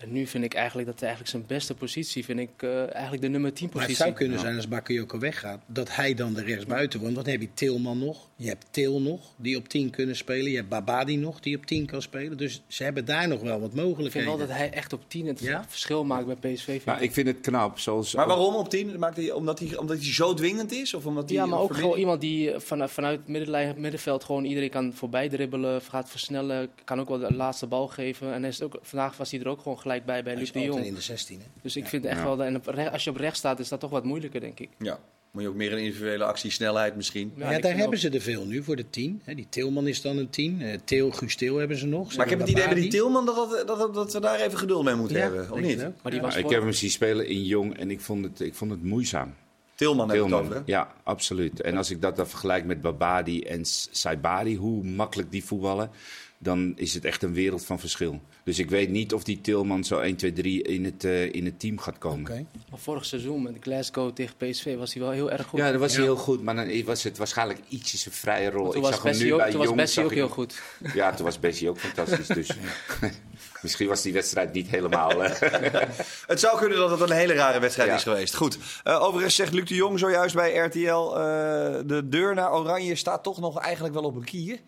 en 0.00 0.12
nu 0.12 0.26
vind 0.26 0.44
ik 0.44 0.54
eigenlijk 0.54 0.86
dat 0.88 1.00
hij 1.00 1.08
eigenlijk 1.08 1.36
zijn 1.38 1.58
beste 1.58 1.74
positie, 1.74 2.24
vind 2.24 2.38
ik 2.38 2.50
eh, 2.62 2.92
eigenlijk 2.92 3.22
de 3.22 3.28
nummer 3.28 3.52
10 3.52 3.66
Maar 3.72 3.72
het 3.82 3.82
positie. 3.82 4.04
zou 4.04 4.12
kunnen 4.16 4.38
zijn 4.38 4.56
als 4.56 4.68
Bakayoko 4.68 5.18
weggaat... 5.18 5.60
dat 5.66 5.94
hij 5.96 6.14
dan 6.14 6.34
de 6.34 6.42
rechtsbuiten 6.42 7.00
wordt. 7.00 7.14
Want 7.14 7.26
dan 7.26 7.34
heb 7.34 7.42
je 7.44 7.54
Tilman 7.54 7.98
nog. 7.98 8.28
Je 8.36 8.48
hebt 8.48 8.66
Til 8.70 9.00
nog, 9.00 9.20
die 9.36 9.56
op 9.56 9.68
10 9.68 9.90
kunnen 9.90 10.16
spelen. 10.16 10.50
Je 10.50 10.56
hebt 10.56 10.68
Babadi 10.68 11.16
nog, 11.16 11.40
die 11.40 11.56
op 11.56 11.66
10 11.66 11.86
kan 11.86 12.02
spelen. 12.02 12.36
Dus 12.36 12.62
ze 12.66 12.82
hebben 12.82 13.04
daar 13.04 13.28
nog 13.28 13.40
wel 13.40 13.60
wat 13.60 13.68
Ik 13.68 13.74
vind 13.74 13.86
mogelijkheden. 13.88 14.28
wel 14.28 14.38
dat 14.38 14.48
hij 14.56 14.70
echt 14.70 14.92
op 14.92 15.02
10 15.08 15.26
het 15.26 15.40
Ja? 15.40 15.64
verschil 15.68 16.04
maakt 16.04 16.26
bij 16.40 16.52
PSV. 16.52 16.64
vind 16.64 16.84
Maar 16.84 16.96
ik. 16.96 17.02
ik 17.02 17.12
vind 17.12 17.26
het 17.26 17.40
knap, 17.40 17.78
zoals... 17.78 18.14
Maar 18.14 18.26
waarom 18.26 18.54
op 18.54 18.68
10? 18.70 18.98
Maakt 18.98 19.16
hij, 19.16 19.32
omdat, 19.32 19.58
hij, 19.58 19.76
omdat 19.76 19.96
hij 19.96 20.12
zo 20.12 20.34
dwingend 20.34 20.72
is? 20.72 20.94
Of 20.94 21.06
omdat 21.06 21.28
hij 21.28 21.38
Ja, 21.38 21.46
maar 21.46 21.58
ook 21.58 21.66
verbinding- 21.74 21.84
gewoon 21.92 21.98
iemand 22.00 22.20
die 22.20 22.52
eh, 22.52 22.60
van, 22.60 22.88
vanuit 22.88 23.18
het 23.18 23.28
middenlijn, 23.28 23.80
middenveld 23.80 24.24
gewoon 24.24 24.44
iedereen 24.44 24.70
kan 24.70 24.92
voorbij 24.94 25.28
dribbelen, 25.28 25.80
gaat 25.82 26.10
versnellen, 26.10 26.68
kan 26.84 27.00
ook 27.00 27.08
wel 27.08 27.18
de 27.18 27.32
laatste 27.34 27.66
bal 27.66 27.88
geven. 27.88 28.32
En 28.32 28.44
is 28.44 28.62
ook, 28.62 28.78
vandaag 28.82 29.16
was 29.16 29.30
hij 29.30 29.40
er 29.40 29.48
ook 29.48 29.60
gewoon 29.62 29.78
gelijk 29.78 29.88
bij 29.98 30.22
bij 30.22 30.32
Hij 30.32 30.36
Luc 30.36 30.52
de 30.52 30.60
Jong. 30.60 30.84
in 30.84 30.94
de 30.94 31.00
16. 31.00 31.38
Hè? 31.38 31.44
Dus 31.62 31.76
ik 31.76 31.86
vind 31.86 32.04
echt 32.04 32.16
Ja. 32.18 32.24
wel, 32.24 32.36
dat- 32.36 32.46
en 32.46 32.56
op 32.56 32.66
recht- 32.66 32.92
als 32.92 33.04
je 33.04 33.10
op 33.10 33.16
rechts 33.16 33.38
staat 33.38 33.58
is 33.58 33.68
dat 33.68 33.80
toch 33.80 33.90
wat 33.90 34.04
moeilijker, 34.04 34.40
denk 34.40 34.60
ik. 34.60 34.68
Ja, 34.78 34.98
moet 35.30 35.42
je 35.42 35.48
ook 35.48 35.54
meer 35.54 35.72
een 35.72 35.78
individuele 35.78 36.24
actie, 36.24 36.50
snelheid 36.50 36.96
misschien. 36.96 37.32
Ja, 37.36 37.50
ik 37.50 37.62
daar 37.62 37.70
hebben 37.72 37.86
ook- 37.94 37.96
ze 37.96 38.10
er 38.10 38.20
veel 38.20 38.44
nu 38.46 38.62
voor 38.62 38.76
de 38.76 38.90
10. 38.90 39.20
Hè, 39.24 39.34
Die 39.34 39.46
Tilman 39.48 39.86
is 39.86 40.02
dan 40.02 40.16
een 40.16 40.30
10. 40.30 40.62
Eh 40.62 40.78
Teel, 40.84 41.10
Guus 41.10 41.36
Teel 41.36 41.56
hebben 41.56 41.76
ze 41.76 41.86
nog. 41.86 42.10
Ze 42.10 42.16
Maar 42.16 42.24
ik 42.26 42.30
heb 42.30 42.40
het 42.40 42.48
idee 42.48 42.64
bij 42.64 42.74
die. 42.74 42.90
Tilman 42.90 43.26
dat, 43.26 43.36
dat, 43.66 43.78
dat, 43.78 43.94
dat 43.94 44.12
we 44.12 44.20
daar 44.20 44.40
even 44.40 44.58
geduld 44.58 44.84
mee 44.84 44.94
moeten 44.94 45.16
Ja, 45.16 45.22
hebben. 45.22 45.52
Of 45.52 45.60
niet? 45.60 45.78
Maar 45.78 45.92
die 46.02 46.14
Ja, 46.14 46.20
was 46.20 46.36
ik 46.36 46.48
heb 46.50 46.62
hem 46.62 46.72
zien 46.72 46.90
spelen 46.90 47.26
in 47.26 47.44
Jong 47.44 47.76
en 47.78 47.90
ik 47.90 48.00
vond 48.00 48.24
het, 48.24 48.40
ik 48.40 48.54
vond 48.54 48.70
het 48.70 48.82
moeizaam. 48.82 49.34
Tilman 49.74 50.08
hebben 50.08 50.16
we 50.28 50.34
het 50.34 50.42
Tilman, 50.44 50.58
over. 50.58 50.66
hè? 50.66 50.72
ja, 50.78 50.94
absoluut. 51.02 51.60
En 51.60 51.76
als 51.76 51.90
ik 51.90 52.00
dat 52.00 52.16
dan 52.16 52.28
vergelijk 52.28 52.64
met 52.64 52.80
Babadi 52.80 53.40
en 53.42 53.64
Saibari, 53.90 54.56
hoe 54.56 54.84
makkelijk 54.84 55.30
die 55.30 55.44
voetballen, 55.44 55.90
dan 56.38 56.72
is 56.76 56.94
het 56.94 57.04
echt 57.04 57.22
een 57.22 57.32
wereld 57.34 57.64
van 57.64 57.80
verschil. 57.80 58.20
Dus 58.44 58.58
ik 58.58 58.70
weet 58.70 58.88
niet 58.88 59.14
of 59.14 59.24
die 59.24 59.40
Tilman 59.40 59.84
zo 59.84 59.98
1, 59.98 60.16
2, 60.16 60.32
3 60.32 60.62
in 60.62 60.84
het, 60.84 61.04
eh, 61.04 61.34
in 61.34 61.44
het 61.44 61.60
team 61.60 61.78
gaat 61.78 61.98
komen. 61.98 62.20
Oké. 62.30 62.44
maar 62.70 62.78
vorig 62.78 63.04
seizoen 63.04 63.42
met 63.42 63.56
Glasgow 63.60 64.12
tegen 64.12 64.36
PSV 64.36 64.76
was 64.76 64.92
hij 64.94 65.02
wel 65.02 65.12
heel 65.12 65.30
erg 65.30 65.46
goed. 65.46 65.58
Ja, 65.58 65.70
dat 65.70 65.80
was 65.80 65.94
hij 65.94 66.04
heel 66.04 66.16
goed, 66.16 66.42
maar 66.42 66.54
dan 66.54 66.84
was 66.84 67.02
het 67.02 67.18
waarschijnlijk 67.18 67.58
ietsjes 67.68 68.06
een 68.06 68.12
vrije 68.12 68.50
rol. 68.50 68.74
Ik 68.76 68.82
was 68.82 68.90
zag 68.90 69.02
hem 69.02 69.12
Bessie 69.12 69.26
nu 69.26 69.32
ook, 69.32 69.38
bij 69.38 69.48
toen 69.50 69.58
was 69.58 69.66
Jong, 69.66 69.78
Bessie 69.80 70.04
ook 70.04 70.10
ik 70.10 70.16
heel 70.16 70.28
goed. 70.28 70.60
Ja, 70.94 71.14
toen 71.14 71.24
was 71.24 71.40
Bessie 71.40 71.68
ook 71.68 71.78
fantastisch. 71.78 72.26
Dus 72.26 72.50
misschien 73.62 73.88
was 73.88 74.02
die 74.02 74.12
wedstrijd 74.12 74.52
niet 74.52 74.68
helemaal. 74.68 75.24
eh, 75.24 75.80
Het 76.26 76.40
zou 76.40 76.58
kunnen 76.58 76.78
dat 76.78 76.90
het 76.90 77.00
een 77.10 77.16
hele 77.16 77.34
rare 77.34 77.58
wedstrijd 77.60 77.88
Ja. 77.88 77.94
is 77.94 78.02
geweest. 78.02 78.34
Goed. 78.34 78.58
Eh, 78.84 79.02
overigens 79.02 79.34
zegt 79.34 79.52
Luc 79.52 79.64
de 79.68 79.74
Jong 79.74 79.98
zojuist 79.98 80.34
bij 80.34 80.56
RTL... 80.56 80.78
eh, 81.14 81.18
de 81.86 82.02
deur 82.08 82.34
naar 82.34 82.52
Oranje 82.52 82.94
staat 82.94 83.22
toch 83.22 83.40
nog 83.40 83.58
eigenlijk 83.58 83.94
wel 83.94 84.02
op 84.04 84.16
een 84.16 84.24
kier. 84.24 84.58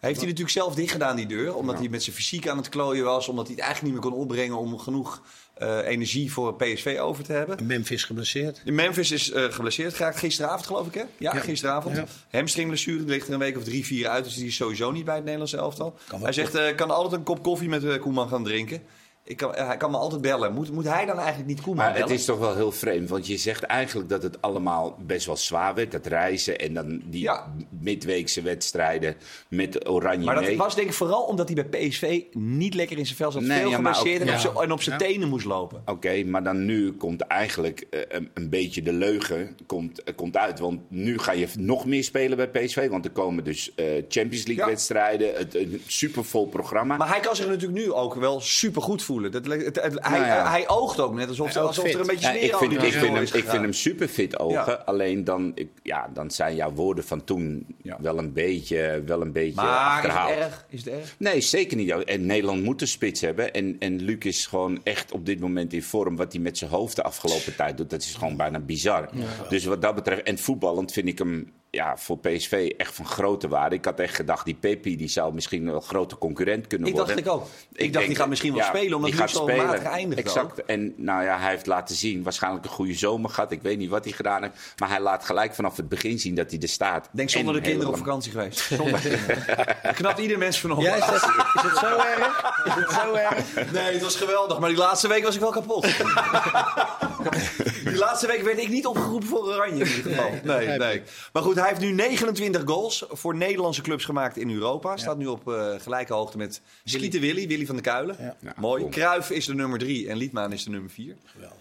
Heeft 0.00 0.16
hij 0.16 0.24
natuurlijk 0.26 0.50
zelf 0.50 0.74
dicht 0.74 0.92
gedaan, 0.92 1.16
die 1.16 1.26
deur. 1.26 1.54
Omdat 1.54 1.78
hij 1.78 1.88
met 1.88 2.02
zijn 2.02 2.16
fysiek 2.16 2.48
aan 2.48 2.56
het 2.56 2.68
klooien 2.68 3.04
was. 3.04 3.28
Omdat 3.28 3.46
hij 3.46 3.54
het 3.54 3.64
eigenlijk 3.64 3.94
niet 3.94 4.02
meer 4.02 4.12
kon 4.12 4.20
opbrengen 4.20 4.56
om 4.58 4.78
genoeg 4.78 5.22
eh, 5.54 5.86
energie 5.86 6.32
voor 6.32 6.54
PSV 6.54 6.98
over 7.00 7.24
te 7.24 7.32
hebben. 7.32 7.66
Memphis 7.66 8.04
geblesseerd. 8.04 8.60
Memphis 8.64 9.10
is 9.10 9.30
eh, 9.30 9.44
geblesseerd 9.44 9.94
geraakt 9.94 10.18
gisteravond, 10.18 10.66
geloof 10.66 10.86
ik, 10.86 10.94
hè? 10.94 11.00
Ja, 11.00 11.34
Ja. 11.34 11.40
gisteravond. 11.40 11.96
Ja. 11.96 12.04
Hamstringblessure, 12.30 12.98
die 12.98 13.06
ligt 13.08 13.26
er 13.26 13.32
een 13.32 13.38
week 13.38 13.56
of 13.56 13.64
drie, 13.64 13.84
vier 13.86 14.08
uit. 14.08 14.24
Dus 14.24 14.34
die 14.34 14.46
is 14.46 14.56
sowieso 14.56 14.90
niet 14.90 15.04
bij 15.04 15.14
het 15.14 15.22
Nederlands 15.24 15.52
elftal. 15.52 15.94
Hij 16.22 16.32
zegt, 16.32 16.54
eh, 16.54 16.74
kan 16.76 16.90
altijd 16.90 17.12
een 17.12 17.22
kop 17.22 17.42
koffie 17.42 17.68
met 17.68 17.98
Koeman 17.98 18.28
gaan 18.28 18.44
drinken. 18.44 18.82
Ik 19.28 19.36
kan, 19.36 19.54
hij 19.54 19.76
kan 19.76 19.90
me 19.90 19.96
altijd 19.96 20.20
bellen. 20.20 20.52
Moet, 20.54 20.72
moet 20.72 20.84
hij 20.84 21.04
dan 21.06 21.16
eigenlijk 21.18 21.48
niet 21.48 21.60
Koeman 21.60 21.76
Maar 21.84 21.86
het 21.94 21.98
bellen? 22.02 22.14
is 22.18 22.24
toch 22.24 22.38
wel 22.38 22.54
heel 22.54 22.72
vreemd, 22.72 23.08
want 23.08 23.26
je 23.26 23.36
zegt 23.36 23.62
eigenlijk 23.62 24.08
dat 24.08 24.22
het 24.22 24.42
allemaal 24.42 24.96
best 25.06 25.26
wel 25.26 25.36
zwaar 25.36 25.74
werd. 25.74 25.92
Dat 25.92 26.06
reizen 26.06 26.58
en 26.58 26.74
dan 26.74 27.02
die 27.04 27.22
Ja. 27.22 27.52
midweekse 27.80 28.42
wedstrijden 28.42 29.16
met 29.48 29.88
Oranje 29.88 30.24
Maar 30.24 30.34
dat 30.34 30.44
mee. 30.44 30.56
was 30.56 30.74
denk 30.74 30.88
ik 30.88 30.94
vooral 30.94 31.22
omdat 31.22 31.48
hij 31.48 31.66
bij 31.66 31.88
PSV 31.88 32.22
niet 32.32 32.74
lekker 32.74 32.98
in 32.98 33.04
zijn 33.06 33.16
vel 33.16 33.30
zat. 33.32 33.42
Nee, 33.42 33.58
veel 33.60 33.70
ja, 33.70 33.76
en, 33.78 33.86
ook- 33.86 33.94
op 33.94 34.06
zijn- 34.06 34.24
ja. 34.54 34.60
en 34.62 34.72
op 34.72 34.82
zijn 34.82 34.98
Ja. 35.00 35.06
tenen 35.06 35.28
moest 35.28 35.44
lopen. 35.46 35.82
Oké, 35.86 36.24
maar 36.24 36.42
dan 36.44 36.64
nu 36.64 36.92
komt 36.92 37.20
eigenlijk 37.20 37.86
eh, 37.90 38.00
een, 38.08 38.30
een 38.34 38.48
beetje 38.48 38.82
de 38.82 38.92
leugen 38.92 39.56
komt, 39.66 40.02
eh, 40.02 40.14
komt 40.14 40.36
uit. 40.36 40.58
Want 40.58 40.80
nu 40.90 41.18
ga 41.18 41.32
je 41.32 41.46
nog 41.58 41.86
meer 41.86 42.04
spelen 42.04 42.36
bij 42.36 42.48
PSV. 42.48 42.88
Want 42.88 43.04
er 43.04 43.10
komen 43.10 43.44
dus 43.44 43.74
eh, 43.74 43.84
Champions 44.08 44.46
League 44.46 44.66
wedstrijden. 44.66 45.34
Het, 45.34 45.54
een 45.54 45.82
supervol 45.86 46.46
programma. 46.46 46.96
Maar 46.96 47.08
hij 47.08 47.20
kan 47.20 47.36
zich 47.36 47.46
natuurlijk 47.46 47.78
nu 47.78 47.92
ook 47.92 48.14
wel 48.14 48.40
supergoed 48.40 49.02
voelen. 49.02 49.16
Dat, 49.22 49.46
het, 49.46 49.62
het- 49.62 49.76
hij, 50.00 50.18
Nou 50.18 50.24
ja. 50.30 50.50
hij 50.50 50.68
oogt 50.68 51.00
ook 51.00 51.14
net 51.14 51.28
alsof, 51.28 51.56
alsof 51.56 51.84
er 51.84 52.00
een 52.00 52.06
beetje 52.06 52.26
Ja, 52.26 52.30
sneeuw 52.32 52.42
ik, 52.48 52.54
vind, 52.56 52.72
ik, 52.72 52.80
vind 52.92 52.94
hem, 53.14 53.22
is 53.22 53.30
ik 53.32 53.44
vind 53.48 53.62
hem 53.62 53.72
super 53.72 54.08
fit 54.08 54.38
ogen. 54.38 54.54
Ja. 54.72 54.82
Alleen 54.84 55.24
dan, 55.24 55.52
ik, 55.54 55.68
ja, 55.82 56.10
dan 56.14 56.30
zijn 56.30 56.54
jouw 56.54 56.72
woorden 56.72 57.04
van 57.04 57.24
toen 57.24 57.66
Ja. 57.82 57.96
wel 58.00 58.18
een 58.18 58.32
beetje, 58.32 59.02
wel 59.06 59.20
een 59.20 59.32
beetje 59.32 59.54
Maar 59.62 59.66
is 59.90 59.94
achterhaald. 59.96 60.30
het 60.34 60.38
erg? 60.38 60.66
Is 60.68 60.84
het 60.84 60.94
erg? 60.94 61.14
Nee, 61.18 61.40
zeker 61.40 61.76
niet. 61.76 61.90
En 61.90 62.26
Nederland 62.26 62.62
moet 62.62 62.80
een 62.80 62.88
spits 62.88 63.20
hebben. 63.20 63.52
En, 63.52 63.76
en 63.78 64.02
Luc 64.02 64.18
is 64.24 64.46
gewoon 64.46 64.80
echt 64.84 65.12
op 65.12 65.26
dit 65.26 65.40
moment 65.40 65.72
in 65.72 65.82
vorm. 65.82 66.16
Wat 66.16 66.32
hij 66.32 66.42
met 66.42 66.58
zijn 66.58 66.70
hoofd 66.70 66.96
de 66.96 67.02
afgelopen 67.02 67.56
tijd 67.56 67.76
doet, 67.76 67.90
dat 67.90 68.02
is 68.02 68.14
gewoon 68.14 68.36
bijna 68.36 68.58
bizar. 68.60 69.08
Dus 69.48 69.64
wat 69.64 69.82
dat 69.82 69.94
betreft, 69.94 70.22
en 70.22 70.38
voetballend 70.38 70.92
vind 70.92 71.08
ik 71.08 71.18
hem 71.18 71.52
ja, 71.70 71.96
voor 71.96 72.18
PSV 72.18 72.72
echt 72.76 72.94
van 72.94 73.06
grote 73.06 73.48
waarde. 73.48 73.76
Ik 73.76 73.84
had 73.84 74.00
echt 74.00 74.14
gedacht, 74.14 74.44
die 74.44 74.54
Pepi 74.54 74.96
die 74.96 75.08
zou 75.08 75.34
misschien 75.34 75.64
wel 75.64 75.74
een 75.74 75.82
grote 75.82 76.18
concurrent 76.18 76.66
kunnen 76.66 76.88
Ik 76.88 76.94
worden. 76.94 77.14
dacht 77.16 77.26
ik 77.26 77.32
ook. 77.32 77.46
Ik 77.72 77.92
dacht, 77.92 78.06
die 78.06 78.16
gaat 78.16 78.28
misschien 78.28 78.54
wel 78.54 78.64
spelen, 78.64 78.96
omdat 78.96 79.14
gaat 79.14 79.30
zo 79.30 79.42
spelen. 79.42 79.66
matig 79.66 79.82
eindigt 79.82 80.20
Exact. 80.20 80.64
En 80.64 80.94
nou 80.96 81.24
ja, 81.24 81.38
hij 81.38 81.50
heeft 81.50 81.66
laten 81.66 81.96
zien, 81.96 82.22
waarschijnlijk 82.22 82.64
een 82.64 82.70
goede 82.70 82.94
zomer 82.94 83.30
gehad. 83.30 83.52
Ik 83.52 83.62
weet 83.62 83.78
niet 83.78 83.90
wat 83.90 84.04
hij 84.04 84.12
gedaan 84.12 84.42
heeft. 84.42 84.74
Maar 84.78 84.88
hij 84.88 85.00
laat 85.00 85.24
gelijk 85.24 85.54
vanaf 85.54 85.76
het 85.76 85.88
begin 85.88 86.18
zien 86.18 86.34
dat 86.34 86.50
hij 86.50 86.60
er 86.60 86.68
staat. 86.68 87.08
Denk 87.12 87.30
zonder 87.30 87.54
En 87.54 87.62
de 87.62 87.68
kinderen 87.68 87.92
op 87.92 87.98
vakantie 87.98 88.32
geweest. 88.32 88.60
Zonder 88.78 89.00
kinderen. 89.00 89.44
Dat 89.82 89.94
knapt 89.94 90.18
ieder 90.18 90.38
mens 90.38 90.60
van 90.60 90.72
op. 90.72 90.80
Ja, 90.80 90.94
is, 90.94 91.06
dat, 91.06 91.14
is 91.54 91.62
het 91.62 91.76
zo 91.76 91.96
erg? 91.96 92.62
Is 92.64 92.74
het 92.74 92.90
zo 92.90 93.14
erg? 93.14 93.72
Nee, 93.72 93.92
het 93.92 94.02
was 94.02 94.16
geweldig. 94.16 94.58
Maar 94.58 94.68
die 94.68 94.78
laatste 94.78 95.08
week 95.08 95.24
was 95.24 95.34
ik 95.34 95.40
wel 95.40 95.50
kapot. 95.50 95.86
die 97.84 97.96
laatste 97.98 98.26
week 98.26 98.42
werd 98.42 98.58
ik 98.58 98.68
niet 98.68 98.86
opgeroepen 98.86 99.28
voor 99.28 99.38
Oranje 99.44 99.84
in 99.84 99.96
ieder 99.96 100.12
geval. 100.12 100.30
Nee, 100.44 100.78
nee. 100.78 101.02
Maar 101.32 101.42
goed, 101.42 101.54
hij 101.56 101.68
heeft 101.68 101.80
nu 101.80 101.92
29 101.92 102.62
goals 102.64 103.04
voor 103.10 103.36
Nederlandse 103.36 103.82
clubs 103.82 104.04
gemaakt 104.04 104.36
in 104.36 104.50
Europa. 104.50 104.96
Staat 104.96 105.18
nu 105.18 105.26
op 105.26 105.48
eh, 105.52 105.74
gelijke 105.80 106.12
hoogte 106.12 106.36
met 106.36 106.60
Schieten 106.84 107.20
Willy, 107.20 107.48
Willy 107.48 107.66
van 107.66 107.74
der 107.74 107.84
Kuilen. 107.84 108.16
Ja. 108.20 108.36
Ja, 108.40 108.52
Mooi. 108.56 108.80
cool. 108.80 108.92
Kruif 108.92 109.30
is 109.30 109.46
de 109.46 109.54
nummer 109.54 109.78
3 109.78 110.08
en 110.08 110.16
Liedmaan 110.16 110.52
is 110.52 110.64
de 110.64 110.70
nummer 110.70 110.90
4. 110.90 111.14
Geweldig. 111.24 111.56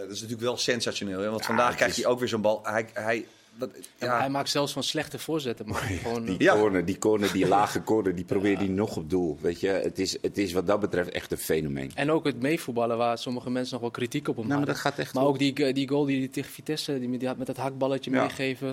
dat 0.00 0.10
is 0.10 0.20
natuurlijk 0.20 0.40
wel 0.40 0.56
sensationeel. 0.56 1.20
Hè? 1.20 1.28
Want 1.28 1.40
Ja, 1.40 1.46
vandaag 1.46 1.74
krijgt 1.74 1.96
is- 1.96 2.02
hij 2.02 2.12
ook 2.12 2.18
weer 2.18 2.28
zo'n 2.28 2.40
bal. 2.40 2.60
Hij, 2.62 2.86
hij 2.92 3.26
dat, 3.58 3.70
Ja, 3.98 4.18
hij 4.18 4.28
maakt 4.28 4.48
zelfs 4.50 4.72
van 4.72 4.82
slechte 4.82 5.18
voorzetten. 5.18 5.68
Maar 5.68 5.80
gewoon, 6.02 6.24
Die, 6.24 6.34
eh, 6.34 6.40
Ja. 6.40 6.54
corner, 6.54 6.84
die 6.84 6.98
corner, 6.98 7.32
die 7.32 7.46
lage 7.56 7.82
corner, 7.82 8.14
die 8.14 8.24
probeert 8.24 8.58
hij 8.58 8.68
nog 8.68 8.96
op 8.96 9.10
doel. 9.10 9.38
Weet 9.40 9.60
je, 9.60 9.68
het 9.68 9.98
is, 9.98 10.16
het 10.22 10.38
is 10.38 10.52
wat 10.52 10.66
dat 10.66 10.80
betreft 10.80 11.10
echt 11.10 11.32
een 11.32 11.38
fenomeen. 11.38 11.90
En 11.94 12.10
ook 12.10 12.24
het 12.24 12.40
meevoetballen, 12.42 12.96
waar 12.96 13.18
sommige 13.18 13.50
mensen 13.50 13.72
nog 13.72 13.80
wel 13.82 13.90
kritiek 13.90 14.28
op 14.28 14.36
hem 14.36 14.46
Nou, 14.46 14.48
maar 14.48 14.56
hadden. 14.68 14.74
dat 14.84 14.92
gaat 14.92 14.98
echt 15.04 15.14
Maar 15.14 15.22
goed. 15.24 15.32
ook 15.32 15.38
die, 15.38 15.72
die 15.72 15.88
goal 15.88 16.04
die 16.04 16.18
hij 16.18 16.28
tegen 16.28 16.50
Vitesse, 16.50 16.98
die, 17.00 17.18
die 17.18 17.28
had 17.28 17.36
met 17.36 17.46
dat 17.46 17.56
hakballetje 17.56 18.10
Ja. 18.10 18.20
meegeven. 18.20 18.66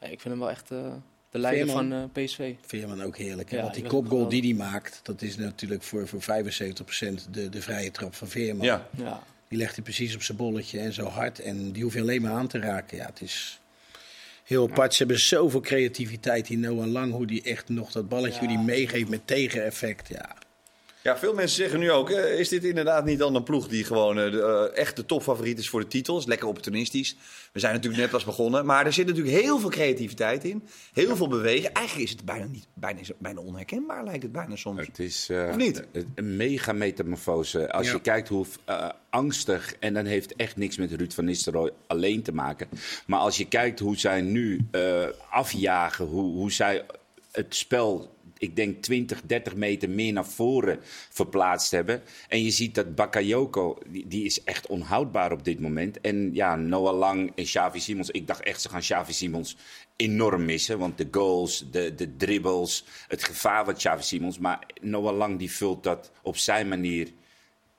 Ja, 0.00 0.06
ik 0.06 0.20
vind 0.20 0.22
hem 0.34 0.38
wel 0.38 0.50
echt 0.50 0.70
eh, 0.70 0.78
de 1.30 1.38
leider 1.38 1.66
Veerman. 1.66 1.90
van 1.90 2.10
eh, 2.14 2.24
PSV. 2.24 2.54
Veerman 2.66 3.02
ook 3.02 3.16
heerlijk. 3.16 3.50
Hè? 3.50 3.56
Ja, 3.56 3.62
Want 3.62 3.74
die 3.74 3.84
kopgoal 3.86 4.28
die 4.28 4.42
hij 4.42 4.54
maakt, 4.54 5.00
dat 5.02 5.22
is 5.22 5.36
natuurlijk 5.36 5.82
voor, 5.82 6.08
voor 6.08 6.20
75% 6.22 6.24
de, 7.30 7.48
de 7.48 7.62
vrije 7.62 7.90
trap 7.90 8.14
van 8.14 8.28
Veerman. 8.28 8.66
ja. 8.66 8.88
Ja. 8.96 9.22
Die 9.48 9.58
legt 9.58 9.74
hij 9.74 9.84
precies 9.84 10.14
op 10.14 10.22
zijn 10.22 10.36
bolletje 10.38 10.78
en 10.80 10.92
zo 10.92 11.04
hard. 11.06 11.38
En 11.38 11.72
die 11.72 11.82
hoef 11.82 11.94
je 11.94 12.00
alleen 12.00 12.22
maar 12.22 12.32
aan 12.32 12.46
te 12.48 12.58
raken. 12.58 12.96
Ja, 12.96 13.06
het 13.06 13.20
is 13.20 13.60
heel 14.48 14.68
apart. 14.70 14.92
Ze 14.92 14.98
hebben 14.98 15.20
zoveel 15.20 15.60
creativiteit, 15.60 16.46
die 16.46 16.58
Noah 16.58 16.86
Lang. 16.86 17.12
Hoe 17.12 17.26
die 17.26 17.42
echt 17.42 17.68
nog 17.68 17.92
dat 17.92 18.08
balletje, 18.08 18.38
hoe 18.38 18.48
die 18.48 18.58
meegeeft 18.58 19.08
met 19.08 19.26
tegeneffect. 19.26 20.08
Ja, 20.08 20.36
Ja, 21.08 21.18
veel 21.18 21.34
mensen 21.34 21.56
zeggen 21.56 21.78
nu 21.78 21.90
ook, 21.90 22.10
eh, 22.10 22.38
is 22.38 22.48
dit 22.48 22.64
inderdaad 22.64 23.04
niet 23.04 23.18
dan 23.18 23.34
een 23.34 23.42
ploeg 23.42 23.68
die 23.68 23.84
gewoon 23.84 24.18
eh, 24.18 24.30
de, 24.32 24.42
eh, 24.72 24.78
echt 24.82 24.96
de 24.96 25.06
topfavoriet 25.06 25.58
is 25.58 25.68
voor 25.68 25.80
de 25.80 25.86
titels? 25.86 26.26
Lekker 26.26 26.48
opportunistisch. 26.48 27.16
We 27.52 27.60
zijn 27.60 27.74
natuurlijk 27.74 28.02
net 28.02 28.10
pas 28.10 28.24
begonnen, 28.24 28.66
maar 28.66 28.86
er 28.86 28.92
zit 28.92 29.06
natuurlijk 29.06 29.36
heel 29.42 29.58
veel 29.58 29.68
creativiteit 29.70 30.44
in. 30.44 30.62
Heel 30.92 31.16
veel 31.16 31.28
bewegen. 31.28 31.72
Eigenlijk 31.72 32.06
is 32.08 32.14
het 32.16 32.24
bijna, 32.24 32.44
niet, 32.46 32.66
bijna, 32.74 33.00
bijna 33.18 33.40
onherkenbaar, 33.40 34.04
lijkt 34.04 34.22
het 34.22 34.32
bijna 34.32 34.56
soms. 34.56 34.86
Het 34.86 34.98
is 34.98 35.28
eh, 35.28 35.46
Of 35.50 35.56
niet? 35.56 35.86
een- 36.14 36.36
mega 36.36 36.72
metamorfose. 36.72 37.72
Als 37.72 37.86
Ja. 37.86 37.92
je 37.92 38.00
kijkt 38.00 38.28
hoe 38.28 38.46
eh, 38.64 38.88
angstig, 39.10 39.74
en 39.80 39.94
dan 39.94 40.04
heeft 40.04 40.36
echt 40.36 40.56
niks 40.56 40.76
met 40.76 40.92
Ruud 40.92 41.12
van 41.12 41.24
Nistelrooy 41.24 41.70
alleen 41.86 42.22
te 42.22 42.32
maken. 42.32 42.68
Maar 43.06 43.20
als 43.20 43.36
je 43.36 43.48
kijkt 43.48 43.78
hoe 43.78 43.96
zij 43.96 44.20
nu 44.20 44.66
eh, 44.70 45.06
afjagen, 45.30 46.06
hoe, 46.06 46.32
hoe 46.36 46.52
zij 46.52 46.84
het 47.32 47.54
spel, 47.54 48.16
ik 48.38 48.56
denk 48.56 48.82
20, 48.82 49.22
30 49.22 49.54
meter 49.54 49.90
meer 49.90 50.12
naar 50.12 50.26
voren 50.26 50.78
verplaatst 51.10 51.70
hebben. 51.70 52.02
En 52.28 52.44
je 52.44 52.50
ziet 52.50 52.74
dat 52.74 52.94
Bakayoko, 52.94 53.78
die, 53.86 54.06
die 54.08 54.24
is 54.24 54.44
echt 54.44 54.66
onhoudbaar 54.66 55.32
op 55.32 55.44
dit 55.44 55.60
moment. 55.60 56.00
En 56.00 56.34
ja, 56.34 56.56
Noah 56.56 56.98
Lang 56.98 57.32
en 57.34 57.44
Xavi 57.44 57.80
Simons, 57.80 58.10
ik 58.10 58.26
dacht 58.26 58.42
echt 58.42 58.60
ze 58.60 58.68
gaan 58.68 58.80
Xavi 58.80 59.12
Simons 59.12 59.56
enorm 59.96 60.44
missen. 60.44 60.78
Want 60.78 60.98
de 60.98 61.08
goals, 61.10 61.64
de, 61.70 61.94
de 61.94 62.16
dribbles, 62.16 62.84
het 63.08 63.24
gevaar 63.24 63.64
wat 63.64 63.76
Xavi 63.76 64.02
Simons. 64.02 64.38
Maar 64.38 64.66
Noah 64.80 65.16
Lang 65.16 65.38
die 65.38 65.52
vult 65.52 65.82
dat 65.82 66.10
op 66.22 66.36
zijn 66.36 66.68
manier. 66.68 67.08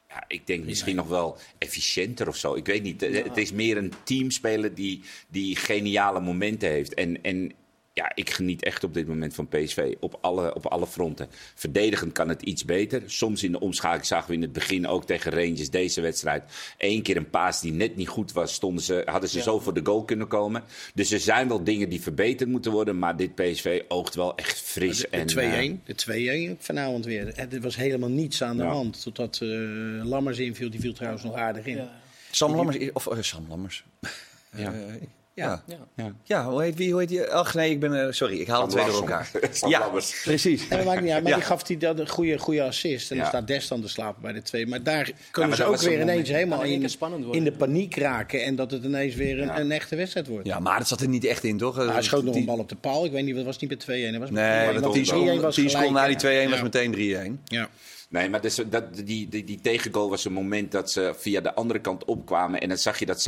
Ja, 0.10 0.24
ik 0.28 0.48
denk 0.48 0.66
misschien 0.66 0.96
nog 0.96 1.08
wel 1.08 1.38
efficiënter 1.58 2.28
of 2.28 2.36
zo. 2.36 2.56
Ik 2.56 2.66
weet 2.66 2.84
niet. 2.84 3.02
Het 3.02 3.38
is 3.38 3.52
meer 3.52 3.78
een 3.78 3.94
teamspeler 4.04 4.74
die, 4.74 5.02
die 5.28 5.56
geniale 5.56 6.20
momenten 6.20 6.70
heeft. 6.70 6.94
En, 6.94 7.24
en 7.24 7.52
ja, 8.00 8.12
ik 8.16 8.30
geniet 8.30 8.64
echt 8.64 8.84
op 8.84 8.94
dit 8.94 9.08
moment 9.08 9.34
van 9.34 9.48
PSV. 9.48 9.94
Op 10.00 10.18
alle, 10.22 10.56
op 10.56 10.66
alle 10.66 10.88
fronten. 10.88 11.28
Verdedigend 11.56 12.12
kan 12.12 12.30
het 12.30 12.42
iets 12.42 12.66
beter. 12.66 13.02
Soms 13.06 13.44
in 13.44 13.52
de 13.52 13.60
omschakeling 13.60 14.06
zagen 14.06 14.28
we 14.30 14.34
in 14.36 14.42
het 14.42 14.52
begin 14.54 14.88
ook 14.88 15.06
tegen 15.06 15.32
Rangers 15.32 15.70
deze 15.70 16.02
wedstrijd. 16.02 16.44
Eén 16.78 17.02
keer 17.02 17.18
een 17.18 17.30
paas 17.30 17.62
die 17.62 17.72
net 17.72 17.96
niet 17.96 18.08
goed 18.08 18.32
was. 18.32 18.54
Stonden 18.54 18.84
ze, 18.84 19.02
hadden 19.06 19.30
ze 19.30 19.38
Ja. 19.38 19.44
zo 19.44 19.60
voor 19.60 19.74
de 19.74 19.80
goal 19.84 20.04
kunnen 20.04 20.28
komen. 20.28 20.64
Dus 20.94 21.12
er 21.12 21.20
zijn 21.20 21.48
wel 21.48 21.64
dingen 21.64 21.90
die 21.90 22.02
verbeterd 22.02 22.50
moeten 22.50 22.72
worden. 22.72 23.00
Maar 23.00 23.16
dit 23.18 23.36
PSV 23.36 23.82
oogt 23.88 24.16
wel 24.16 24.36
echt 24.36 24.60
fris. 24.62 24.98
de 24.98 25.08
en, 25.08 25.28
2-1. 25.28 25.82
eh, 25.86 25.96
De 25.96 25.96
2-1 25.96 26.58
vanavond 26.60 27.06
weer. 27.06 27.38
Er 27.38 27.62
was 27.62 27.76
helemaal 27.76 28.10
niets 28.10 28.44
aan 28.44 28.58
de 28.58 28.64
Ja. 28.64 28.70
hand. 28.70 29.02
Totdat 29.02 29.40
eh, 29.42 29.50
Lammers 30.04 30.38
inviel. 30.40 30.70
Die 30.70 30.80
viel 30.80 30.94
trouwens 30.94 31.24
nog 31.24 31.36
aardig 31.36 31.66
in. 31.66 31.76
Ja. 31.76 32.02
Sam 32.32 32.56
Lammers, 32.56 32.78
of 32.94 33.08
eh, 33.08 33.18
Sam 33.22 33.46
Lammers. 33.50 33.84
ja. 34.56 34.74
Ja. 35.34 35.64
Ja. 35.68 35.76
Ja. 35.96 36.12
Ja, 36.24 36.46
hoe 36.50 36.62
heet, 36.62 36.76
wie, 36.76 36.92
hoe 36.92 37.00
heet 37.00 37.10
die? 37.10 37.28
Ach 37.28 37.54
nee, 37.54 37.72
ik 37.72 37.80
ben, 37.80 38.06
eh, 38.06 38.12
sorry, 38.12 38.40
ik 38.40 38.48
haal 38.48 38.62
het 38.62 38.70
twee 38.72 38.86
door 38.86 38.94
elkaar. 38.96 39.30
Ja, 39.68 39.80
Lammers. 39.80 40.22
precies. 40.24 40.60
Nee, 40.68 40.78
dat 40.78 40.88
maakt 40.88 41.02
niet 41.02 41.12
uit. 41.12 41.22
Maar 41.24 41.32
Ja. 41.32 41.38
die 41.38 41.46
gaf 41.48 41.68
hij 41.68 41.78
dan 41.78 42.00
een 42.00 42.08
goede, 42.10 42.38
goede 42.38 42.64
assist. 42.64 43.10
En 43.12 43.16
Ja. 43.16 43.22
dan 43.22 43.32
staat 43.32 43.48
Dest 43.48 43.70
dan 43.70 43.82
te 43.82 43.88
slapen 43.88 44.22
bij 44.22 44.34
de 44.34 44.42
twee. 44.42 44.68
Maar 44.68 44.84
daar 44.84 45.04
kunnen 45.32 45.50
maar 45.50 45.58
ze 45.60 45.64
dat 45.72 45.74
ook 45.74 45.82
weer 45.90 46.02
ineens 46.02 46.30
helemaal 46.30 46.64
in 46.64 46.88
in, 47.32 47.44
de 47.44 47.52
paniek 47.52 47.96
raken. 47.96 48.44
En 48.44 48.56
dat 48.56 48.72
het 48.72 48.84
ineens 48.84 49.16
weer 49.16 49.40
een, 49.40 49.46
Ja. 49.48 49.60
een 49.60 49.72
echte 49.72 49.96
wedstrijd 49.96 50.28
wordt. 50.28 50.48
Ja, 50.48 50.60
maar 50.60 50.78
dat 50.78 50.88
zat 50.88 51.02
er 51.02 51.08
niet 51.08 51.26
echt 51.26 51.44
in, 51.44 51.58
toch? 51.58 51.76
Hij 51.76 52.02
schoot 52.02 52.24
nog 52.24 52.32
Die- 52.34 52.42
een 52.42 52.48
bal 52.48 52.58
op 52.58 52.70
de 52.70 52.76
paal. 52.76 53.06
Ik 53.06 53.12
weet 53.12 53.24
niet, 53.26 53.36
wat 53.36 53.46
was 53.46 53.58
niet 53.60 53.70
bij 53.70 53.78
2-1. 53.78 54.12
Dat 54.12 54.22
was 54.22 54.30
met 54.30 54.40
Nee, 54.44 54.52
3-1. 54.60 54.72
want 54.72 54.84
dat 54.84 54.92
10 54.94 55.02
was 55.02 55.10
seconden, 55.10 55.34
3-1 55.36 55.42
was 55.46 55.56
10 55.56 55.70
seconden 55.70 55.94
na 55.94 56.08
die 56.08 56.20
gelijk, 56.20 56.36
2-1 56.38 56.44
hè? 56.44 56.62
was 56.62 56.62
meteen 56.62 56.92
3-1. 56.92 57.40
Ja. 57.46 57.70
Nee, 58.10 58.30
maar 58.30 58.42
dus, 58.42 58.56
dat, 58.56 58.96
die, 58.96 59.28
die, 59.28 59.44
die 59.44 59.62
tegengoal 59.62 60.10
was 60.10 60.26
een 60.26 60.34
moment 60.34 60.72
dat 60.72 60.92
ze 60.92 61.14
via 61.18 61.42
de 61.42 61.54
andere 61.54 61.80
kant 61.80 62.06
opkwamen. 62.06 62.62
En 62.62 62.70
dan 62.70 62.78
zag 62.78 63.00
je 63.00 63.06
dat 63.06 63.22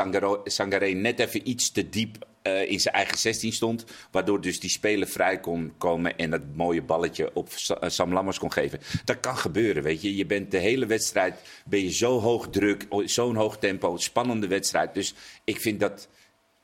Sangaré 0.44 0.90
net 0.90 1.20
even 1.20 1.50
iets 1.50 1.72
te 1.72 1.90
diep 1.90 2.28
eh, 2.42 2.72
in 2.72 2.80
zijn 2.80 2.96
eigen 2.96 3.18
16 3.18 3.54
stond. 3.54 3.86
Waardoor 4.12 4.42
dus 4.42 4.60
die 4.60 4.70
speler 4.70 5.08
vrij 5.08 5.40
kon 5.40 5.74
komen 5.78 6.18
en 6.18 6.30
dat 6.30 6.42
mooie 6.56 6.82
balletje 6.82 7.34
op 7.34 7.50
eh, 7.68 7.90
Sam 7.90 8.14
Lammers 8.14 8.40
kon 8.40 8.52
geven. 8.52 8.80
Dat 9.06 9.20
kan 9.20 9.38
gebeuren, 9.38 9.84
weet 9.84 10.02
je. 10.02 10.16
Je 10.16 10.26
bent 10.26 10.52
de 10.52 10.58
hele 10.58 10.86
wedstrijd 10.86 11.42
ben 11.66 11.84
je 11.84 11.92
zo 11.92 12.20
hoog 12.20 12.50
druk, 12.50 12.88
zo'n 13.06 13.36
hoog 13.36 13.58
tempo, 13.58 13.98
spannende 13.98 14.48
wedstrijd. 14.48 14.94
Dus 14.94 15.14
ik 15.44 15.62
vind 15.62 15.80
dat... 15.80 16.08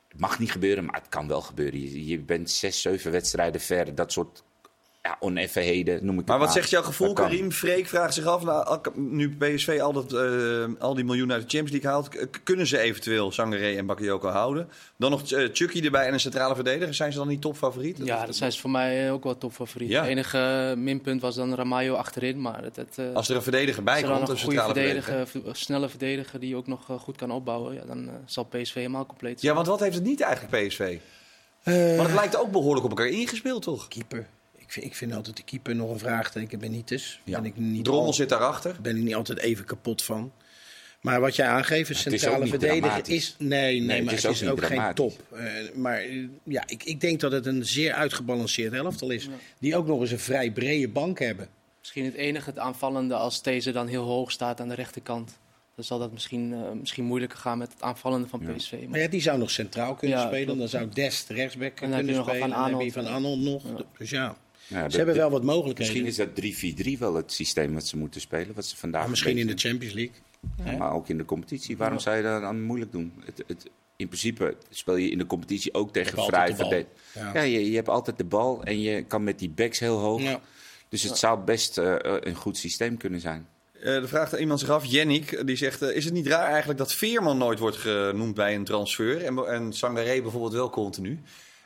Het 0.08 0.20
mag 0.20 0.38
niet 0.38 0.52
gebeuren, 0.52 0.84
maar 0.84 0.94
het 0.94 1.08
kan 1.08 1.28
wel 1.28 1.40
gebeuren. 1.40 1.80
Je, 1.80 2.06
je 2.06 2.18
bent 2.18 2.50
zes, 2.50 2.80
zeven 2.80 3.12
wedstrijden 3.12 3.60
ver. 3.60 3.94
Dat 3.94 4.12
soort 4.12 4.44
ja, 5.02 5.16
oneffenheden, 5.20 6.04
noem 6.04 6.12
ik 6.12 6.18
het 6.20 6.28
Maar 6.28 6.38
wat 6.38 6.52
zegt 6.52 6.70
jouw 6.70 6.82
gevoel. 6.82 7.12
Karim? 7.12 7.52
Freek 7.52 7.86
vraagt 7.86 8.14
zich 8.14 8.24
af, 8.24 8.44
nou, 8.44 8.80
nu 8.94 9.36
PSV 9.36 9.78
al, 9.82 9.92
dat, 9.92 10.12
eh, 10.12 10.64
al 10.78 10.94
die 10.94 11.04
miljoenen 11.04 11.36
uit 11.36 11.50
de 11.50 11.56
Champions 11.56 11.82
League 11.82 11.90
haalt, 11.90 12.42
kunnen 12.42 12.66
ze 12.66 12.78
eventueel 12.78 13.32
Sangaré 13.32 13.76
en 13.76 13.86
Bakayoko 13.86 14.28
houden? 14.28 14.68
Dan 14.96 15.10
nog 15.10 15.32
eh, 15.32 15.48
Chucky 15.52 15.84
erbij 15.84 16.06
en 16.06 16.12
een 16.12 16.20
centrale 16.20 16.54
verdediger. 16.54 16.94
Zijn 16.94 17.12
ze 17.12 17.18
dan 17.18 17.28
niet 17.28 17.40
topfavoriet? 17.40 17.98
Ja, 18.04 18.26
dat 18.26 18.36
zijn 18.36 18.52
ze 18.52 18.60
voor 18.60 18.70
mij 18.70 19.06
eh, 19.06 19.12
ook 19.12 19.24
wel 19.24 19.38
topfavoriet. 19.38 19.88
Ja. 19.88 20.00
Het 20.00 20.10
enige 20.10 20.74
minpunt 20.76 21.20
was 21.20 21.34
dan 21.34 21.54
Ramayo 21.54 21.94
achterin. 21.94 22.40
Maar 22.40 22.62
het, 22.62 22.76
het, 22.76 22.98
eh, 22.98 23.14
Als 23.14 23.28
er 23.28 23.36
een 23.36 23.42
verdediger 23.42 23.82
bij 23.82 24.02
dan 24.02 24.16
komt, 24.16 24.28
een 24.28 24.38
goede 24.38 24.60
centrale 24.60 24.72
verdediger, 24.72 25.56
snelle 25.56 25.88
verdediger 25.88 26.40
die 26.40 26.56
ook 26.56 26.66
nog 26.66 26.86
goed 26.98 27.16
kan 27.16 27.30
opbouwen, 27.30 27.74
ja, 27.74 27.84
dan 27.86 28.10
zal 28.26 28.44
PSV 28.44 28.74
helemaal 28.74 29.06
compleet 29.06 29.40
zijn. 29.40 29.52
Ja, 29.52 29.56
want 29.56 29.70
wat 29.70 29.80
heeft 29.80 29.94
het 29.94 30.04
niet 30.04 30.20
eigenlijk, 30.20 30.68
PSV? 30.68 30.98
Eh, 31.62 31.96
Want 31.96 32.08
het 32.08 32.18
lijkt 32.18 32.36
ook 32.36 32.50
behoorlijk 32.50 32.84
op 32.84 32.90
elkaar 32.90 33.08
ingespeeld, 33.08 33.62
toch? 33.62 33.88
keeper. 33.88 34.26
Ik 34.68 34.74
vind, 34.74 34.86
ik 34.86 34.94
vind 34.94 35.14
altijd 35.14 35.36
de 35.36 35.42
keeper 35.42 35.74
nog 35.74 35.90
een 35.90 35.98
vraagteken. 35.98 36.58
Benitez. 36.58 37.18
Ja. 37.24 37.40
Ben 37.40 37.50
ik 37.50 37.56
niet 37.56 37.84
Drommel 37.84 38.06
al- 38.06 38.12
zit 38.12 38.28
daarachter. 38.28 38.76
ben 38.82 38.96
ik 38.96 39.02
niet 39.02 39.14
altijd 39.14 39.38
even 39.38 39.64
kapot 39.64 40.02
van. 40.02 40.32
Maar 41.00 41.20
wat 41.20 41.36
jij 41.36 41.46
aangeeft, 41.46 41.96
centrale 41.96 42.46
verdediger 42.46 43.08
is. 43.08 43.34
Nee, 43.38 43.80
nee, 43.80 44.02
maar 44.02 44.14
is 44.14 44.22
het 44.22 44.30
ook 44.30 44.36
is 44.42 44.48
ook 44.48 44.64
geen 44.64 44.94
top. 44.94 45.22
Eh, 45.32 45.44
maar 45.74 46.02
ja, 46.42 46.62
ik, 46.66 46.84
ik 46.84 47.00
denk 47.00 47.20
dat 47.20 47.32
het 47.32 47.46
een 47.46 47.64
zeer 47.66 47.92
uitgebalanceerd 47.92 48.72
elftal 48.72 49.10
is. 49.10 49.28
Die 49.58 49.76
ook 49.76 49.86
nog 49.86 50.00
eens 50.00 50.10
een 50.10 50.18
vrij 50.18 50.50
brede 50.52 50.88
bank 50.88 51.18
hebben. 51.18 51.48
Misschien 51.78 52.04
het 52.04 52.14
enige 52.14 52.50
het 52.50 52.58
aanvallende 52.58 53.14
als 53.14 53.42
deze 53.42 53.72
dan 53.72 53.86
heel 53.86 54.04
hoog 54.04 54.30
staat 54.30 54.60
aan 54.60 54.68
de 54.68 54.74
rechterkant. 54.74 55.38
Dan 55.74 55.84
zal 55.84 55.98
dat 55.98 56.12
misschien, 56.12 56.52
eh, 56.52 56.70
misschien 56.72 57.04
moeilijker 57.04 57.38
gaan 57.38 57.58
met 57.58 57.72
het 57.72 57.82
aanvallende 57.82 58.28
van 58.28 58.40
PSV. 58.40 58.72
Maar 58.72 58.88
Maar 58.88 59.00
ja, 59.00 59.08
die 59.08 59.20
zou 59.20 59.38
nog 59.38 59.50
centraal 59.50 59.94
kunnen 59.94 60.18
Ja, 60.18 60.26
spelen. 60.26 60.58
Dan 60.58 60.68
zou 60.68 60.88
Dest 60.88 61.28
rechtsback 61.28 61.80
dan 61.80 61.88
heb 61.88 61.96
kunnen 61.98 62.12
je 62.14 62.18
nog 62.20 62.28
spelen. 62.28 62.40
Van 62.40 62.50
Dan 62.50 62.58
heb 62.58 62.68
je 62.68 62.74
Arnold. 62.76 62.92
Van 62.92 63.06
Arnold 63.06 63.38
nog. 63.40 63.84
Dus 63.98 64.10
ja, 64.10 64.36
Ja, 64.68 64.88
ze 64.88 64.96
hebben 64.96 65.14
wel 65.14 65.30
wat 65.30 65.42
mogelijkheden. 65.42 66.02
Misschien 66.02 66.34
is 66.34 66.82
dat 66.82 66.94
3-4-3 66.96 66.98
wel 66.98 67.14
het 67.14 67.32
systeem 67.32 67.74
wat 67.74 67.86
ze 67.86 67.96
moeten 67.96 68.20
spelen. 68.20 68.54
Wat 68.54 68.66
ze 68.66 68.76
vandaag 68.76 69.00
Maar 69.00 69.10
misschien 69.10 69.32
een 69.32 69.48
in 69.48 69.56
de 69.56 69.68
Champions 69.68 69.94
League. 69.94 70.14
Ja, 70.64 70.76
maar 70.76 70.92
ook 70.92 71.08
in 71.08 71.18
de 71.18 71.24
competitie. 71.24 71.76
Waarom 71.76 71.98
zou 71.98 72.16
je 72.16 72.22
dat 72.22 72.40
dan 72.40 72.62
moeilijk 72.62 72.92
doen? 72.92 73.12
Het, 73.24 73.44
het, 73.46 73.70
in 73.96 74.06
principe 74.06 74.56
speel 74.70 74.96
je 74.96 75.10
in 75.10 75.18
de 75.18 75.26
competitie 75.26 75.74
ook 75.74 75.92
tegen 75.92 76.22
vrij 76.24 76.54
de. 76.54 76.86
Ja. 77.14 77.30
Ja, 77.34 77.40
je, 77.40 77.70
je 77.70 77.76
hebt 77.76 77.88
altijd 77.88 78.18
de 78.18 78.24
bal 78.24 78.64
en 78.64 78.80
je 78.80 79.02
kan 79.02 79.24
met 79.24 79.38
die 79.38 79.50
backs 79.50 79.78
heel 79.78 79.98
hoog. 79.98 80.22
Ja. 80.22 80.40
Dus 80.88 81.02
het 81.02 81.18
zou 81.18 81.40
best 81.40 81.78
eh, 81.78 81.94
een 82.00 82.34
goed 82.34 82.56
systeem 82.56 82.96
kunnen 82.96 83.20
zijn. 83.20 83.48
Eh 83.72 83.94
er 83.94 84.08
vraagt 84.08 84.32
iemand 84.32 84.60
zich 84.60 84.68
af, 84.68 84.84
Jennik, 84.84 85.46
die 85.46 85.56
zegt... 85.56 85.82
eh, 85.82 85.96
is 85.96 86.04
het 86.04 86.14
niet 86.14 86.26
raar 86.26 86.48
eigenlijk 86.48 86.78
dat 86.78 86.92
Veerman 86.92 87.38
nooit 87.38 87.58
wordt 87.58 87.76
genoemd 87.76 88.34
bij 88.34 88.54
een 88.54 88.64
transfer... 88.64 89.24
en, 89.24 89.46
en 89.46 89.72
Sangaré 89.72 90.22
bijvoorbeeld 90.22 90.52
wel 90.52 90.70
continu? 90.70 91.20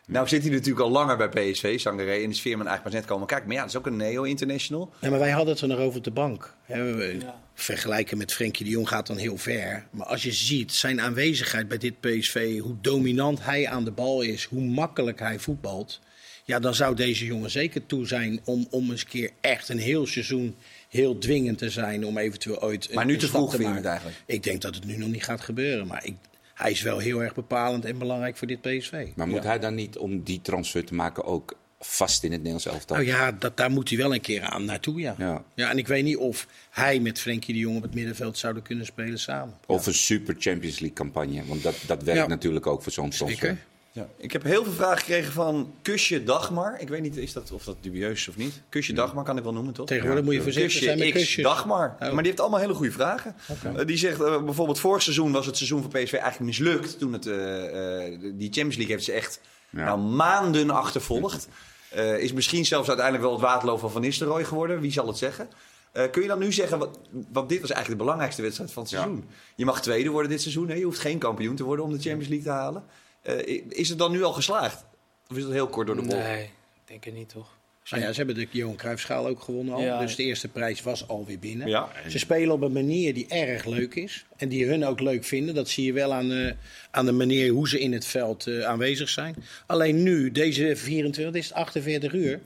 Nou 0.07 0.29
zit 0.29 0.43
hij 0.43 0.51
natuurlijk 0.51 0.81
al 0.85 0.91
langer 0.91 1.17
bij 1.17 1.29
PSV, 1.29 1.81
Sangaré... 1.81 2.13
en 2.23 2.31
is 2.31 2.41
Veerman 2.41 2.67
eigenlijk 2.67 2.83
pas 2.83 2.93
net 2.93 3.05
komen 3.05 3.27
kijken. 3.27 3.47
Maar 3.47 3.57
ja, 3.57 3.63
dat 3.63 3.71
is 3.71 3.77
ook 3.79 3.87
een 3.87 3.97
neo-international. 3.97 4.93
Ja, 5.01 5.11
maar 5.11 5.19
wij 5.19 5.31
hadden 5.31 5.53
het 5.53 5.63
er 5.63 5.69
nog 5.69 5.79
over 5.79 5.99
op 5.99 6.05
de 6.05 6.11
bank. 6.11 6.55
Hè, 6.63 6.95
we- 6.95 7.17
Ja. 7.21 7.41
Vergelijken 7.55 8.19
met 8.19 8.33
Frenkie 8.33 8.65
de 8.65 8.71
Jong 8.71 8.89
gaat 8.89 9.07
dan 9.07 9.17
heel 9.17 9.37
ver. 9.37 9.87
Maar 9.91 10.07
als 10.07 10.23
je 10.23 10.33
ziet 10.33 10.73
zijn 10.73 11.01
aanwezigheid 11.01 11.69
bij 11.69 11.79
dit 11.79 12.01
PSV, 12.01 12.59
hoe 12.59 12.77
dominant 12.81 13.45
hij 13.45 13.69
aan 13.69 13.85
de 13.85 13.91
bal 13.91 14.23
is, 14.23 14.45
hoe 14.45 14.63
makkelijk 14.63 15.19
hij 15.19 15.39
voetbalt. 15.39 16.01
Ja, 16.45 16.59
dan 16.59 16.75
zou 16.75 16.95
deze 16.97 17.25
jongen 17.25 17.51
zeker 17.51 17.87
toe 17.87 18.07
zijn 18.07 18.41
om, 18.45 18.67
om 18.71 18.91
eens 18.91 19.01
een 19.03 19.09
keer 19.09 19.31
echt 19.41 19.69
een 19.69 19.79
heel 19.79 20.07
seizoen 20.07 20.55
heel 20.89 21.19
dwingend 21.19 21.59
te 21.59 21.71
zijn. 21.71 22.07
Om 22.07 22.19
eventueel 22.19 22.63
ooit 22.63 22.89
een, 22.89 22.95
Maar 22.95 23.05
nu 23.07 23.13
een 23.13 23.19
te 23.19 23.29
vroeg 23.29 23.51
te 23.51 23.57
vind 23.57 23.69
je 23.69 23.75
maken. 23.75 23.83
het 23.83 23.91
eigenlijk? 23.91 24.23
Ik 24.27 24.43
denk 24.43 24.61
dat 24.63 24.75
het 24.75 24.85
nu 24.85 24.97
nog 24.97 25.09
niet 25.09 25.25
gaat 25.25 25.41
gebeuren. 25.41 25.87
Maar 25.87 26.05
ik, 26.05 26.15
hij 26.63 26.71
is 26.71 26.83
wel 26.83 26.99
heel 26.99 27.23
erg 27.23 27.35
bepalend 27.35 27.85
en 27.85 27.99
belangrijk 27.99 28.37
voor 28.37 28.47
dit 28.47 28.61
PSV. 28.61 29.07
Maar 29.17 29.29
moet 29.29 29.43
Ja. 29.43 29.49
hij 29.49 29.59
dan 29.59 29.75
niet 29.75 29.99
om 29.99 30.23
die 30.23 30.41
transfer 30.43 30.85
te 30.85 30.95
maken 30.95 31.25
ook 31.25 31.57
vast 31.81 32.23
in 32.25 32.31
het 32.31 32.39
Nederlands 32.43 32.67
elftal? 32.67 32.97
Nou 32.97 33.09
ja, 33.09 33.33
dat, 33.33 33.57
daar 33.57 33.71
moet 33.71 33.89
hij 33.89 33.99
wel 33.99 34.15
een 34.15 34.21
keer 34.21 34.43
aan 34.43 34.65
naartoe, 34.65 35.01
ja. 35.01 35.15
Ja. 35.19 35.45
ja. 35.55 35.71
En 35.71 35.79
ik 35.79 35.87
weet 35.87 36.05
niet 36.05 36.17
of 36.17 36.47
hij 36.71 37.01
met 37.01 37.21
Frenkie 37.21 37.55
de 37.55 37.61
Jong 37.61 37.77
op 37.77 37.83
het 37.83 37.95
middenveld 37.95 38.39
zouden 38.39 38.63
kunnen 38.63 38.87
spelen 38.87 39.19
samen. 39.19 39.55
Of 39.67 39.87
een 39.87 39.95
super 39.95 40.35
Champions 40.39 40.79
League 40.79 40.97
campagne. 40.97 41.45
Want 41.45 41.63
dat, 41.63 41.75
dat 41.87 42.03
werkt 42.03 42.29
natuurlijk 42.29 42.67
ook 42.67 42.83
voor 42.83 42.93
zo'n 42.93 43.11
transfer. 43.11 43.57
Ja. 43.95 44.09
Ik 44.17 44.33
heb 44.33 44.43
heel 44.43 44.65
veel 44.65 44.73
vragen 44.73 44.99
gekregen 44.99 45.33
van 45.33 45.75
Kusje 45.83 46.25
Dagmar. 46.25 46.77
Ik 46.81 46.89
weet 46.89 47.01
niet 47.03 47.17
is 47.17 47.33
dat, 47.33 47.53
of 47.53 47.65
dat 47.65 47.77
dubieus 47.81 48.21
is 48.21 48.29
of 48.29 48.37
niet. 48.37 48.63
Kusje 48.69 48.93
Dagmar 48.93 49.25
kan 49.25 49.37
ik 49.37 49.43
wel 49.43 49.53
noemen, 49.53 49.73
toch? 49.73 49.87
Tegenwoordig 49.87 50.25
moet 50.25 50.35
je 50.35 50.43
voorzichtig 50.43 50.83
zijn 50.83 50.99
met 50.99 51.07
Kusje 51.07 51.19
X 51.19 51.27
kusjes. 51.27 51.45
Dagmar. 51.45 51.95
Oh. 51.95 52.01
Maar 52.01 52.11
die 52.17 52.27
heeft 52.27 52.41
allemaal 52.41 52.61
hele 52.61 52.75
goede 52.75 52.93
vragen. 52.93 53.35
Eh, 53.77 53.87
die 53.87 53.97
zegt 53.97 54.21
eh, 54.21 54.43
bijvoorbeeld 54.45 54.79
vorig 54.79 55.03
seizoen 55.03 55.33
was 55.33 55.47
het 55.47 55.57
seizoen 55.57 55.81
van 55.81 55.91
PSV 55.91 56.13
eigenlijk 56.13 56.41
mislukt. 56.41 56.99
Toen 56.99 57.13
het, 57.13 57.27
eh, 57.27 57.35
die 58.21 58.51
Champions 58.53 58.77
League 58.77 58.95
heeft 58.95 59.05
ze 59.05 59.13
echt 59.13 59.41
Ja. 59.71 59.85
nou, 59.85 59.99
maanden 60.01 60.71
achtervolgd. 60.71 61.49
Is 62.19 62.33
misschien 62.33 62.65
zelfs 62.65 62.89
uiteindelijk 62.89 63.27
wel 63.27 63.35
het 63.35 63.43
waterloof 63.45 63.81
van 63.81 63.91
Van 63.91 64.01
Nistelrooy 64.01 64.45
geworden. 64.45 64.81
Wie 64.81 64.93
zal 64.93 65.07
het 65.07 65.17
zeggen? 65.19 65.49
Kun 66.11 66.23
je 66.23 66.29
dan 66.29 66.39
nu 66.39 66.53
zeggen, 66.53 66.79
wat, 66.79 66.99
want 67.33 67.49
dit 67.49 67.61
was 67.61 67.71
eigenlijk 67.71 67.89
de 67.89 68.05
belangrijkste 68.05 68.43
wedstrijd 68.43 68.73
van 68.73 68.83
het 68.83 68.93
Ja. 68.93 68.99
seizoen. 69.01 69.25
Je 69.57 69.65
mag 69.65 69.83
tweede 69.83 70.09
worden 70.11 70.31
dit 70.31 70.41
seizoen. 70.41 70.69
Hè? 70.69 70.75
Je 70.75 70.85
hoeft 70.85 70.99
geen 70.99 71.19
kampioen 71.19 71.57
te 71.57 71.65
worden 71.65 71.85
om 71.85 71.91
de 71.93 71.99
Champions 72.01 72.29
League 72.29 72.47
te 72.47 72.51
halen. 72.53 72.85
Eh, 73.23 73.63
is 73.69 73.89
het 73.89 73.99
dan 73.99 74.13
nu 74.13 74.23
al 74.23 74.33
geslaagd? 74.33 74.85
Of 75.31 75.37
is 75.37 75.43
het 75.43 75.53
heel 75.53 75.69
kort 75.69 75.87
door 75.87 75.97
de 75.97 76.03
bocht? 76.03 76.17
Nee, 76.17 76.45
ik 76.45 76.83
denk 76.85 77.05
het 77.05 77.15
niet 77.15 77.29
toch. 77.29 77.61
Nou 77.91 78.03
ja, 78.03 78.11
ze 78.11 78.17
hebben 78.17 78.35
de 78.35 78.47
Johan 78.51 78.77
Cruijffschaal 78.77 79.27
ook 79.27 79.41
gewonnen 79.41 79.75
al. 79.75 79.81
Ja. 79.81 80.01
Dus 80.01 80.17
de 80.17 80.23
eerste 80.23 80.49
prijs 80.49 80.83
was 80.83 81.09
alweer 81.09 81.39
binnen. 81.39 81.69
Ja. 81.69 81.89
Ze 82.09 82.19
spelen 82.19 82.55
op 82.55 82.63
een 82.63 82.73
manier 82.73 83.15
die 83.15 83.27
erg 83.29 83.65
leuk 83.65 83.95
is. 83.95 84.25
En 84.37 84.49
die 84.49 84.67
hun 84.67 84.85
ook 84.85 85.01
leuk 85.01 85.25
vinden. 85.25 85.55
Dat 85.55 85.69
zie 85.69 85.85
je 85.85 85.93
wel 85.93 86.13
aan, 86.13 86.33
eh, 86.33 86.53
aan 86.91 87.07
de 87.07 87.13
manier 87.13 87.51
hoe 87.51 87.69
ze 87.69 87.81
in 87.81 87.93
het 87.93 88.05
veld 88.05 88.47
eh, 88.47 88.65
aanwezig 88.65 89.09
zijn. 89.09 89.35
Alleen 89.67 90.03
nu, 90.03 90.31
deze 90.31 90.77
24, 90.77 91.33
dit 91.33 91.43
is 91.43 91.49
het 91.49 91.59
48 91.59 92.13
uur. 92.13 92.41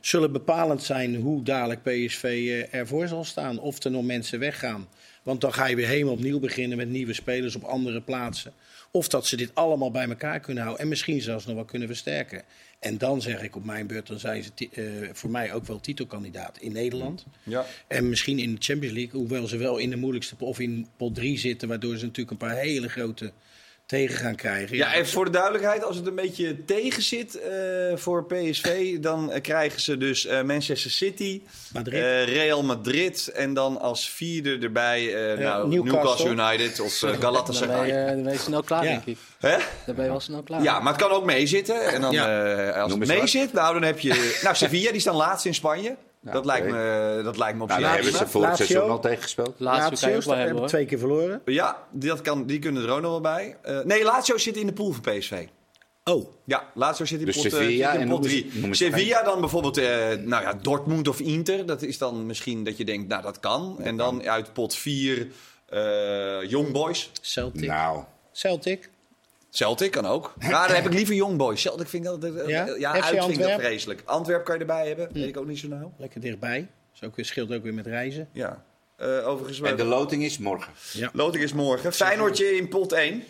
Zullen 0.00 0.32
bepalend 0.32 0.82
zijn 0.82 1.16
hoe 1.16 1.42
dadelijk 1.42 1.82
PSV 1.82 2.22
eh, 2.24 2.78
ervoor 2.80 3.08
zal 3.08 3.24
staan. 3.24 3.58
Of 3.58 3.84
er 3.84 3.90
nog 3.90 4.04
mensen 4.04 4.38
weggaan. 4.38 4.88
Want 5.22 5.40
dan 5.40 5.52
ga 5.52 5.66
je 5.66 5.76
weer 5.76 5.88
helemaal 5.88 6.12
opnieuw 6.12 6.38
beginnen 6.38 6.76
met 6.78 6.88
nieuwe 6.88 7.12
spelers 7.12 7.56
op 7.56 7.62
andere 7.62 8.00
plaatsen. 8.00 8.52
Of 8.90 9.08
dat 9.08 9.26
ze 9.26 9.36
dit 9.36 9.54
allemaal 9.54 9.90
bij 9.90 10.08
elkaar 10.08 10.40
kunnen 10.40 10.62
houden. 10.62 10.82
En 10.82 10.88
misschien 10.88 11.20
zelfs 11.20 11.46
nog 11.46 11.54
wel 11.54 11.64
kunnen 11.64 11.88
versterken. 11.88 12.42
En 12.78 12.98
dan 12.98 13.22
zeg 13.22 13.42
ik 13.42 13.56
op 13.56 13.64
mijn 13.64 13.86
beurt, 13.86 14.06
dan 14.06 14.18
zijn 14.18 14.42
ze 14.42 14.68
eh, 14.72 14.84
voor 15.12 15.30
mij 15.30 15.52
ook 15.52 15.66
wel 15.66 15.80
titelkandidaat 15.80 16.58
in 16.58 16.72
Nederland. 16.72 17.24
Ja. 17.42 17.66
En 17.86 18.08
misschien 18.08 18.38
in 18.38 18.54
de 18.54 18.60
Champions 18.60 18.94
League, 18.94 19.20
hoewel 19.20 19.46
ze 19.46 19.56
wel 19.56 19.78
in 19.78 19.90
de 19.90 19.96
moeilijkste 19.96 20.34
of 20.38 20.58
in 20.58 20.86
pot 20.96 21.14
3 21.14 21.38
zitten, 21.38 21.68
waardoor 21.68 21.96
ze 21.96 22.04
natuurlijk 22.04 22.30
een 22.30 22.48
paar 22.48 22.56
hele 22.56 22.88
grote 22.88 23.32
tegen 23.90 24.16
gaan 24.16 24.34
krijgen. 24.34 24.76
Ja, 24.76 24.94
even 24.94 25.12
voor 25.12 25.24
de 25.24 25.30
duidelijkheid, 25.30 25.84
als 25.84 25.96
het 25.96 26.06
een 26.06 26.14
beetje 26.14 26.64
tegen 26.64 27.02
zit 27.02 27.40
eh, 27.40 27.50
voor 27.94 28.24
PSV, 28.26 28.98
dan 28.98 29.32
eh, 29.32 29.40
krijgen 29.40 29.80
ze 29.80 29.96
dus 29.96 30.26
eh, 30.26 30.42
Manchester 30.42 30.90
City, 30.90 31.42
Madrid. 31.72 32.02
eh, 32.02 32.24
Real 32.24 32.62
Madrid 32.62 33.28
en 33.34 33.54
dan 33.54 33.80
als 33.80 34.08
vierde 34.10 34.58
erbij 34.62 35.14
eh, 35.32 35.38
nou, 35.38 35.68
Newcastle. 35.68 35.92
Newcastle 36.28 36.30
United 36.30 36.80
of 36.80 36.94
eh, 36.94 37.00
Dan 37.10 37.10
ben, 37.10 37.20
Galatasaray. 37.20 37.86
je, 37.86 38.14
dan 38.14 38.22
ben 38.22 38.32
je 38.32 38.38
snel 38.38 38.62
klaar, 38.62 38.84
Ja. 38.84 38.90
denk 38.90 39.04
ik. 39.04 39.16
Hè? 39.38 39.56
Dan 39.86 39.94
ben 39.94 40.04
je 40.04 40.10
wel 40.10 40.20
snel 40.20 40.42
klaar. 40.42 40.62
Ja, 40.62 40.80
maar 40.80 40.92
het 40.92 41.02
kan 41.02 41.10
ook 41.10 41.24
meezitten. 41.24 41.80
En 41.86 42.00
dan, 42.00 42.12
Ja. 42.12 42.54
eh, 42.72 42.82
als 42.82 42.90
Noem 42.90 43.00
het 43.00 43.08
meezit, 43.08 43.52
nou 43.52 43.72
dan 43.72 43.82
heb 43.82 43.98
je... 43.98 44.38
Nou, 44.42 44.56
Sevilla, 44.56 44.90
die 44.92 45.00
staan 45.00 45.14
laatst 45.16 45.46
in 45.46 45.54
Spanje. 45.54 45.96
Ja, 46.22 46.32
dat, 46.32 46.44
lijkt 46.44 46.66
me, 46.70 47.20
dat 47.24 47.36
lijkt 47.38 47.56
me 47.56 47.62
op 47.62 47.68
Nou, 47.68 47.80
zich 47.80 47.90
hebben 47.90 48.10
ze 48.10 48.16
prima. 48.16 48.30
voor 48.30 48.40
het 48.40 48.50
Lazio. 48.50 48.66
seizoen 48.66 48.90
al 48.90 49.00
tegen 49.00 49.22
gespeeld. 49.22 49.54
Laatste 49.58 49.94
kan 50.00 50.08
je 50.08 50.14
Lazio 50.14 50.30
wel 50.34 50.40
hebben 50.46 50.66
twee 50.66 50.84
keer 50.86 50.98
verloren. 50.98 51.42
Ja, 51.44 51.86
dat 51.90 52.20
kan, 52.20 52.46
die 52.46 52.58
kunnen 52.58 52.82
er 52.84 52.90
ook 52.90 53.00
nog 53.00 53.10
wel 53.10 53.20
bij. 53.20 53.56
Eh, 53.62 53.80
nee, 53.80 54.04
Lazio 54.04 54.38
zit 54.38 54.56
in 54.56 54.66
de 54.66 54.72
pool 54.72 54.92
van 54.92 55.00
PSV. 55.00 55.46
Oh, 56.04 56.32
Ja, 56.44 56.64
Lazio 56.74 57.04
zit 57.04 57.20
in 57.20 57.26
Dus 57.26 57.36
pot, 57.36 57.44
eh, 57.44 57.50
Sevilla 57.50 57.90
zit 57.92 58.00
in 58.00 58.06
en 58.06 58.12
pot 58.12 58.22
noem 58.22 58.30
eens- 58.32 58.40
3. 58.50 58.60
noem 58.60 58.68
eens 58.68 58.78
Sevilla 58.78 59.22
dan 59.22 59.40
bijvoorbeeld 59.40 59.76
eh, 59.78 59.86
nou 60.24 60.42
ja, 60.42 60.54
Dortmund 60.54 61.08
of 61.08 61.20
Inter. 61.20 61.66
Dat 61.66 61.82
is 61.82 61.98
dan 61.98 62.26
misschien 62.26 62.64
dat 62.64 62.76
je 62.76 62.84
denkt, 62.84 63.08
nou 63.08 63.22
dat 63.22 63.40
kan. 63.40 63.76
en 63.80 63.96
dan 63.96 64.22
uit 64.28 64.52
pot 64.52 64.74
4 64.74 65.26
eh 65.66 66.50
Young 66.50 66.72
Boys. 66.72 67.10
Celtic. 67.20 67.66
Nou, 67.68 68.04
Celtic. 68.32 68.90
Celtic 69.50 69.90
kan 69.90 70.06
ook. 70.06 70.34
Ja, 70.48 70.66
dan 70.66 70.76
heb 70.76 70.86
ik 70.86 70.92
liever 70.92 71.14
Young 71.14 71.36
Boys. 71.36 71.60
Celtic 71.60 71.88
vind 71.88 72.06
ik 72.06 72.20
dat, 72.20 72.48
Ja? 72.48 72.74
ja, 72.78 72.92
uit 72.92 73.24
vind 73.24 73.38
ik 73.38 73.38
dat 73.38 73.60
vreselijk. 73.60 74.02
Antwerp 74.04 74.44
kan 74.44 74.54
je 74.54 74.60
erbij 74.60 74.86
hebben, 74.86 75.08
weet 75.12 75.28
ik 75.28 75.36
ook 75.36 75.46
niet 75.46 75.58
zo 75.58 75.68
nauw. 75.68 75.92
Lekker 75.98 76.20
dichtbij. 76.20 76.68
Dat 76.92 77.08
ook 77.08 77.16
weer, 77.16 77.24
scheelt 77.24 77.52
ook 77.52 77.62
weer 77.62 77.74
met 77.74 77.86
reizen. 77.86 78.28
Ja. 78.32 78.64
Eh, 78.96 79.28
overigens, 79.28 79.60
en 79.60 79.76
de 79.76 79.84
loting 79.84 80.24
is 80.24 80.38
morgen. 80.38 80.72
Ja. 80.92 81.10
loting 81.12 81.44
is 81.44 81.52
morgen. 81.52 81.92
Feyenoordje 81.92 82.56
in 82.56 82.68
pot 82.68 82.92
1. 82.92 83.24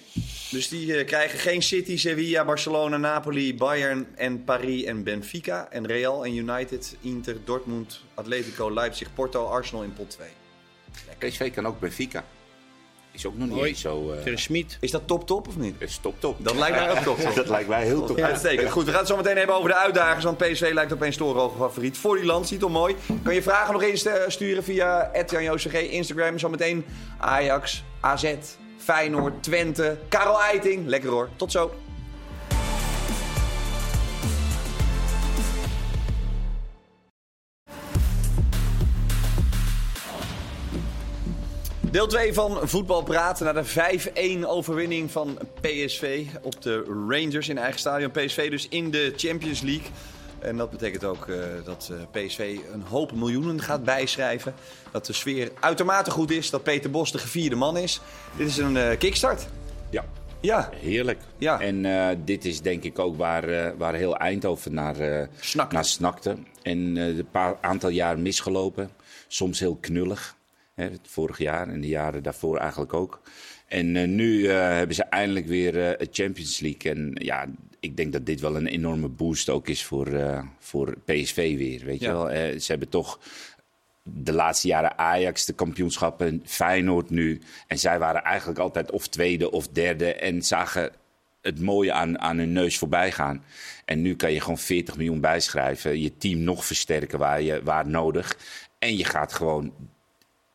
Dus 0.51 0.69
die 0.69 0.97
eh, 0.97 1.07
krijgen 1.07 1.39
geen 1.39 1.63
City, 1.63 1.97
Sevilla, 1.97 2.45
Barcelona, 2.45 2.97
Napoli, 2.97 3.55
Bayern 3.55 4.07
en 4.17 4.45
Paris 4.45 4.85
en 4.85 5.03
Benfica. 5.03 5.69
En 5.71 5.87
Real 5.87 6.25
en 6.25 6.37
United, 6.37 6.97
Inter, 7.01 7.37
Dortmund, 7.45 8.01
Atletico, 8.15 8.73
Leipzig, 8.75 9.15
Porto, 9.15 9.45
Arsenal 9.45 9.83
in 9.85 9.93
pot 9.93 10.11
2. 10.11 10.29
PSV 11.19 11.53
kan 11.53 11.67
ook 11.67 11.81
Benfica. 11.81 12.25
Is 13.13 13.27
ook 13.27 13.37
nog 13.37 13.49
niet 13.49 13.65
eens 13.65 13.81
zo... 13.81 14.13
eh 14.13 14.23
Ter 14.23 14.39
Schmid. 14.39 14.77
Is 14.81 14.91
dat 14.91 15.07
top-top 15.07 15.49
of 15.49 15.57
niet? 15.57 15.75
is 15.79 15.99
top 16.03 16.15
top. 16.21 16.37
Dat 16.45 16.55
lijkt 16.55 16.77
mij 16.77 16.91
ook 16.91 16.97
top. 16.97 17.19
top. 17.19 17.35
Dat 17.41 17.49
lijkt 17.49 17.69
mij 17.69 17.85
heel 17.85 18.05
top. 18.07 18.19
Uitstekend. 18.21 18.71
Goed, 18.71 18.85
we 18.85 18.91
gaan 18.91 18.99
het 18.99 19.09
zo 19.09 19.17
meteen 19.17 19.37
hebben 19.37 19.57
over 19.57 19.69
de 19.69 19.77
uitdagers. 19.77 20.25
Want 20.25 20.37
PSV 20.39 20.71
lijkt 20.73 20.93
opeens 20.93 21.17
torenhoge 21.17 21.57
favoriet. 21.59 21.99
Voor 21.99 22.17
die 22.17 22.25
land, 22.25 22.49
ziet 22.49 22.61
toch 22.61 22.71
mooi. 22.71 22.97
Kan 23.23 23.35
je 23.35 23.43
vragen 23.43 23.73
nog 23.73 23.83
eens 23.83 24.05
eh, 24.05 24.15
sturen 24.29 24.65
via 24.65 25.11
@janjoosg, 25.27 25.73
Instagram. 25.73 26.39
Zometeen 26.39 26.85
Ajax, 27.19 27.85
AZ, 28.01 28.35
Feyenoord, 28.79 29.43
Twente, 29.43 29.99
Karel 30.09 30.41
Eiting. 30.41 30.87
Lekker 30.87 31.11
hoor. 31.11 31.29
Tot 31.37 31.53
zo. 31.53 31.71
Deel 41.91 42.07
2 42.07 42.35
van 42.35 42.59
Voetbal 42.63 43.03
Praten 43.03 43.45
na 43.45 43.53
de 43.53 44.41
5-1 44.43 44.47
overwinning 44.47 45.11
van 45.11 45.39
PSV 45.61 46.27
op 46.43 46.63
de 46.63 46.85
Rangers 47.09 47.49
in 47.49 47.59
eigen 47.59 47.79
stadion. 47.79 48.11
PSV 48.11 48.51
dus 48.51 48.69
in 48.69 48.91
de 48.91 49.13
Champions 49.17 49.61
League. 49.61 49.91
En 50.39 50.57
dat 50.57 50.71
betekent 50.71 51.05
ook 51.05 51.29
eh, 51.29 51.37
dat 51.65 51.93
eh, 51.93 52.25
PSV 52.25 52.59
een 52.73 52.83
hoop 52.83 53.13
miljoenen 53.13 53.63
gaat 53.63 53.85
bijschrijven. 53.85 54.55
Dat 54.91 55.07
de 55.07 55.13
sfeer 55.13 55.51
uitermate 55.61 56.11
goed 56.11 56.31
is. 56.31 56.51
Dat 56.51 56.63
Peter 56.63 56.91
Bos 56.91 57.13
de 57.13 57.19
gevierde 57.19 57.57
man 57.57 57.77
is. 57.77 58.01
Dit 58.37 58.47
is 58.47 58.57
een 58.57 58.77
eh, 58.77 58.99
kickstart. 58.99 59.47
Ja, 59.91 60.05
Ja, 60.41 60.71
heerlijk. 60.75 61.19
Ja. 61.39 61.61
En 61.61 62.19
dit 62.25 62.45
is 62.45 62.61
denk 62.61 62.83
ik 62.85 62.99
ook 62.99 63.17
waar, 63.17 63.77
waar 63.77 63.95
heel 63.95 64.17
Eindhoven 64.17 64.75
naar, 64.75 65.29
naar 65.71 65.85
snakte. 65.85 66.37
En 66.63 66.97
een 66.97 67.29
paar 67.31 67.57
aantal 67.61 67.91
jaar 67.91 68.19
misgelopen. 68.19 68.91
Soms 69.29 69.61
heel 69.61 69.79
knullig. 69.81 70.39
Hè, 70.81 70.91
vorig 71.03 71.39
jaar 71.39 71.69
en 71.69 71.81
de 71.81 71.89
jaren 71.89 72.23
daarvoor 72.23 72.57
eigenlijk 72.59 72.95
ook. 72.95 73.21
En 73.67 73.97
eh, 73.97 74.09
nu 74.09 74.47
eh, 74.47 74.57
hebben 74.57 74.95
ze 74.97 75.05
eindelijk 75.05 75.47
weer 75.47 75.75
het 75.75 76.09
Champions 76.13 76.61
League. 76.61 76.93
En 76.93 77.11
ja, 77.15 77.47
ik 77.81 77.97
denk 77.97 78.13
dat 78.13 78.27
dit 78.27 78.41
wel 78.41 78.57
een 78.57 78.67
enorme 78.67 79.09
boost 79.09 79.49
ook 79.49 79.69
is 79.69 79.85
voor, 79.85 80.09
voor 80.59 80.95
PSV 81.05 81.57
weer. 81.57 81.85
Weet 81.85 82.01
Ja. 82.01 82.09
je 82.11 82.13
wel? 82.17 82.61
Ze 82.61 82.71
hebben 82.71 82.89
toch 82.89 83.19
de 84.03 84.33
laatste 84.33 84.69
jaren 84.69 84.99
Ajax 84.99 85.45
de 85.45 85.53
kampioenschappen, 85.53 86.43
Feyenoord 86.45 87.11
nu. 87.11 87.41
En 87.67 87.79
zij 87.79 87.99
waren 87.99 88.23
eigenlijk 88.23 88.59
altijd 88.59 88.91
of 88.91 89.09
tweede 89.09 89.51
of 89.51 89.69
derde 89.69 90.15
en 90.15 90.43
zagen 90.43 90.91
het 91.43 91.61
mooie 91.61 91.93
aan, 91.93 92.19
aan 92.19 92.39
hun 92.39 92.53
neus 92.53 92.79
voorbij 92.79 93.13
gaan. 93.13 93.45
En 93.85 94.03
nu 94.03 94.17
kan 94.17 94.33
je 94.33 94.41
gewoon 94.41 94.59
40 94.59 94.97
miljoen 94.97 95.21
bijschrijven, 95.21 96.01
je 96.01 96.17
team 96.17 96.39
nog 96.41 96.65
versterken 96.65 97.19
waar, 97.19 97.43
je, 97.43 97.63
waar 97.63 97.89
nodig. 97.89 98.37
En 98.79 98.97
je 98.97 99.05
gaat 99.05 99.33
gewoon 99.33 99.73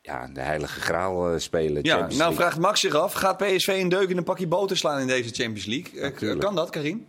ja, 0.05 0.27
de 0.33 0.41
heilige 0.41 0.79
graal 0.79 1.29
eh, 1.31 1.39
spelen. 1.39 1.83
ja. 1.83 1.89
Champions 1.91 2.17
nou 2.17 2.29
League. 2.29 2.35
vraagt 2.35 2.59
Max 2.59 2.79
zich 2.79 2.93
af. 2.95 3.13
Gaat 3.13 3.37
PSV 3.37 3.67
een 3.67 3.89
deuk 3.89 4.09
in 4.09 4.17
een 4.17 4.23
pakje 4.23 4.47
boter 4.47 4.77
slaan 4.77 4.99
in 4.99 5.07
deze 5.07 5.29
Champions 5.33 5.65
League? 5.65 5.99
Eh, 6.31 6.39
kan 6.39 6.55
dat, 6.55 6.69
Karim? 6.69 7.07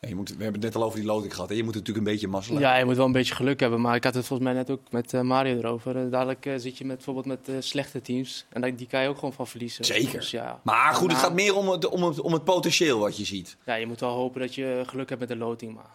Ja, 0.00 0.08
je 0.10 0.14
moet, 0.16 0.28
we 0.28 0.42
hebben 0.42 0.60
het 0.62 0.62
net 0.72 0.74
al 0.82 0.82
over 0.88 0.98
die 0.98 1.08
loting 1.08 1.34
gehad. 1.34 1.48
Hè? 1.48 1.54
Je 1.54 1.64
moet 1.64 1.74
natuurlijk 1.74 2.06
een 2.06 2.12
beetje 2.12 2.28
mazzelen. 2.28 2.60
Ja, 2.60 2.76
je 2.76 2.84
moet 2.84 2.96
wel 2.96 3.06
een 3.06 3.12
beetje 3.12 3.34
geluk 3.34 3.60
hebben. 3.60 3.80
Maar 3.80 3.94
ik 3.94 4.04
had 4.04 4.14
het 4.14 4.26
volgens 4.26 4.48
mij 4.48 4.58
net 4.58 4.70
ook 4.70 4.80
met 4.90 5.12
eh, 5.14 5.20
Mario 5.20 5.56
erover. 5.58 6.10
Dadelijk 6.10 6.46
zit 6.56 6.78
je 6.78 6.84
met, 6.84 6.96
bijvoorbeeld 6.96 7.26
met 7.26 7.48
eh, 7.48 7.54
slechte 7.58 8.00
teams. 8.02 8.46
En 8.48 8.60
dat- 8.60 8.78
die 8.78 8.86
kan 8.86 9.02
je 9.02 9.08
ook 9.08 9.18
gewoon 9.18 9.32
van 9.32 9.46
verliezen. 9.46 9.84
Zeker. 9.84 10.12
Dus 10.20 10.30
ja, 10.30 10.60
Maar 10.62 10.94
goed, 10.94 11.10
het 11.10 11.20
gaat 11.20 11.34
meer 11.34 11.54
om 11.56 11.68
het, 11.68 11.86
om, 11.88 12.02
het, 12.04 12.20
om 12.20 12.32
het 12.32 12.44
potentieel 12.44 12.98
wat 12.98 13.16
je 13.16 13.24
ziet. 13.24 13.56
ja, 13.66 13.74
je 13.74 13.86
moet 13.86 14.00
wel 14.00 14.14
hopen 14.14 14.40
dat 14.40 14.54
je 14.54 14.82
geluk 14.86 15.08
hebt 15.08 15.20
met 15.20 15.28
de 15.28 15.36
loting. 15.36 15.74
Maar 15.74 15.90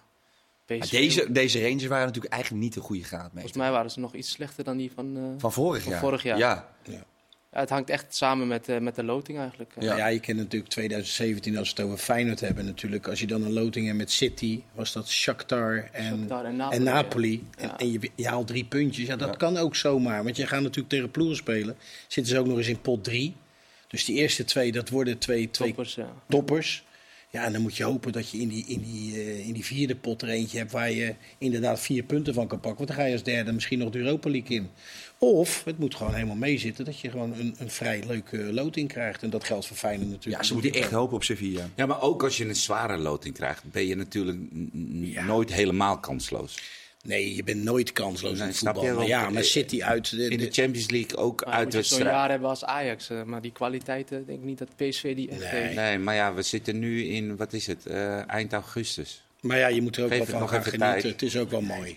Deze, 0.77 1.31
deze 1.31 1.61
Rangers 1.61 1.85
waren 1.85 2.05
natuurlijk 2.05 2.33
eigenlijk 2.33 2.63
niet 2.63 2.73
de 2.73 2.79
goede 2.79 3.03
graad 3.03 3.21
mee. 3.23 3.31
volgens 3.31 3.53
mij 3.57 3.71
waren 3.71 3.91
ze 3.91 3.99
nog 3.99 4.13
iets 4.15 4.31
slechter 4.31 4.63
dan 4.63 4.77
die 4.77 4.91
van... 4.95 5.17
eh, 5.17 5.23
Van 5.37 5.53
vorig 5.53 5.81
Van 5.83 5.91
jaar. 5.91 6.01
vorig 6.01 6.23
jaar. 6.23 6.37
Ja. 6.37 6.69
ja, 6.83 7.03
het 7.49 7.69
hangt 7.69 7.89
echt 7.89 8.15
samen 8.15 8.47
met, 8.47 8.69
eh, 8.69 8.77
met 8.79 8.95
de 8.95 9.03
loting 9.03 9.37
eigenlijk. 9.39 9.73
Ja. 9.79 9.97
Ja. 9.97 10.07
je 10.07 10.19
kent 10.19 10.37
natuurlijk 10.37 10.71
2017 10.71 11.57
als 11.57 11.73
we 11.73 11.75
het 11.81 11.85
over 11.91 12.03
Feyenoord 12.03 12.39
hebben 12.39 12.65
natuurlijk. 12.65 13.07
Als 13.07 13.19
je 13.19 13.27
dan 13.27 13.43
een 13.43 13.53
loting 13.53 13.85
hebt 13.85 13.97
met 13.97 14.11
City, 14.11 14.61
was 14.73 14.93
dat 14.93 15.09
Shakhtar 15.09 15.89
en, 15.91 16.17
Shakhtar 16.17 16.45
en 16.45 16.55
Napoli, 16.55 16.75
en 16.77 16.83
Napoli. 16.83 17.47
ja. 17.57 17.63
En, 17.63 17.77
en 17.77 17.91
je, 17.91 17.99
je 18.15 18.27
haalt 18.27 18.47
drie 18.47 18.65
puntjes. 18.65 19.07
Ja, 19.07 19.15
dat 19.15 19.37
kan 19.37 19.57
ook 19.57 19.75
zomaar. 19.75 20.23
Want 20.23 20.37
je 20.37 20.47
gaat 20.47 20.61
natuurlijk 20.61 20.89
tegen 20.89 21.11
ploegen 21.11 21.35
spelen. 21.35 21.75
Zitten 22.07 22.33
ze 22.33 22.39
ook 22.39 22.47
nog 22.47 22.57
eens 22.57 22.67
in 22.67 22.81
pot 22.81 23.03
drie. 23.03 23.35
Dus 23.87 24.05
die 24.05 24.15
eerste 24.15 24.43
twee, 24.43 24.71
dat 24.71 24.89
worden 24.89 25.17
twee, 25.17 25.49
twee 25.51 25.67
Toppers, 25.67 25.95
ja. 25.95 26.13
toppers. 26.27 26.83
Ja, 27.31 27.43
en 27.43 27.51
dan 27.51 27.61
moet 27.61 27.77
je 27.77 27.83
hopen 27.83 28.11
dat 28.11 28.29
je 28.29 28.37
in 28.37 28.47
die, 28.47 28.65
in 28.67 28.81
die, 28.81 29.15
eh, 29.15 29.47
in 29.47 29.53
die 29.53 29.65
vierde 29.65 29.95
pot 29.95 30.21
er 30.21 30.29
eentje 30.29 30.57
hebt 30.57 30.71
waar 30.71 30.91
je 30.91 31.15
inderdaad 31.37 31.79
vier 31.79 32.03
punten 32.03 32.33
van 32.33 32.47
kan 32.47 32.59
pakken. 32.59 32.77
Want 32.77 32.87
dan 32.87 32.97
ga 32.97 33.05
je 33.05 33.13
als 33.13 33.23
derde 33.23 33.51
misschien 33.51 33.79
nog 33.79 33.89
de 33.89 33.99
Europa 33.99 34.29
League 34.29 34.57
in. 34.57 34.69
Of 35.17 35.63
het 35.63 35.77
moet 35.77 35.95
gewoon 35.95 36.13
helemaal 36.13 36.35
meezitten 36.35 36.85
dat 36.85 36.99
je 36.99 37.09
gewoon 37.09 37.33
een, 37.33 37.55
een 37.57 37.69
vrij 37.69 38.03
leuke 38.07 38.37
loting 38.37 38.87
krijgt. 38.87 39.23
En 39.23 39.29
dat 39.29 39.43
geldt 39.43 39.67
voor 39.67 39.77
Feyenoord 39.77 40.09
natuurlijk. 40.09 40.41
Ja, 40.41 40.47
ze 40.47 40.53
moeten 40.53 40.73
echt 40.73 40.91
hopen 40.91 41.15
op 41.15 41.23
Sevilla. 41.23 41.69
Ja, 41.75 41.85
maar 41.85 42.01
ook 42.01 42.23
als 42.23 42.37
je 42.37 42.47
een 42.47 42.55
zware 42.55 42.97
loting 42.97 43.35
krijgt, 43.35 43.63
ben 43.71 43.87
je 43.87 43.95
natuurlijk 43.95 44.37
nooit 45.25 45.53
helemaal 45.53 45.99
kansloos. 45.99 46.59
Nee, 47.03 47.35
je 47.35 47.43
bent 47.43 47.63
nooit 47.63 47.91
kansloos 47.93 48.31
in 48.31 48.37
Nee, 48.37 48.47
je 48.47 48.53
voetbal. 48.53 48.93
Maar 48.95 49.07
ja, 49.07 49.29
maar 49.29 49.43
City 49.43 49.83
uit... 49.83 50.09
De, 50.09 50.27
In 50.29 50.37
de 50.37 50.49
Champions 50.51 50.89
League 50.89 51.17
ook 51.17 51.45
Maar 51.45 51.63
moet 51.63 51.73
je 51.73 51.81
zo'n 51.83 52.03
jaar 52.03 52.29
hebben 52.29 52.49
als 52.49 52.63
Ajax. 52.65 53.09
eh, 53.09 53.23
maar 53.23 53.41
die 53.41 53.51
kwaliteiten 53.51 54.25
denk 54.25 54.39
ik 54.39 54.45
niet 54.45 54.57
dat 54.57 54.75
PSV 54.75 55.15
die 55.15 55.29
echt 55.29 55.39
Nee. 55.39 55.61
heeft. 55.61 55.75
Nee, 55.75 55.97
maar 55.97 56.15
ja, 56.15 56.33
we 56.33 56.41
zitten 56.41 56.79
nu 56.79 57.03
in, 57.05 57.35
wat 57.37 57.53
is 57.53 57.67
het, 57.67 57.85
eh, 57.85 58.29
eind 58.29 58.53
augustus. 58.53 59.21
maar 59.41 59.57
ja, 59.57 59.67
je 59.67 59.81
moet 59.81 59.97
er 59.97 60.03
ook 60.03 60.09
Geef 60.09 60.17
wel 60.29 60.39
van 60.39 60.49
gaan 60.49 60.63
genieten. 60.63 60.89
tijd. 60.89 61.03
Het 61.03 61.21
is 61.21 61.37
ook 61.37 61.49
wel 61.49 61.61
mooi. 61.61 61.95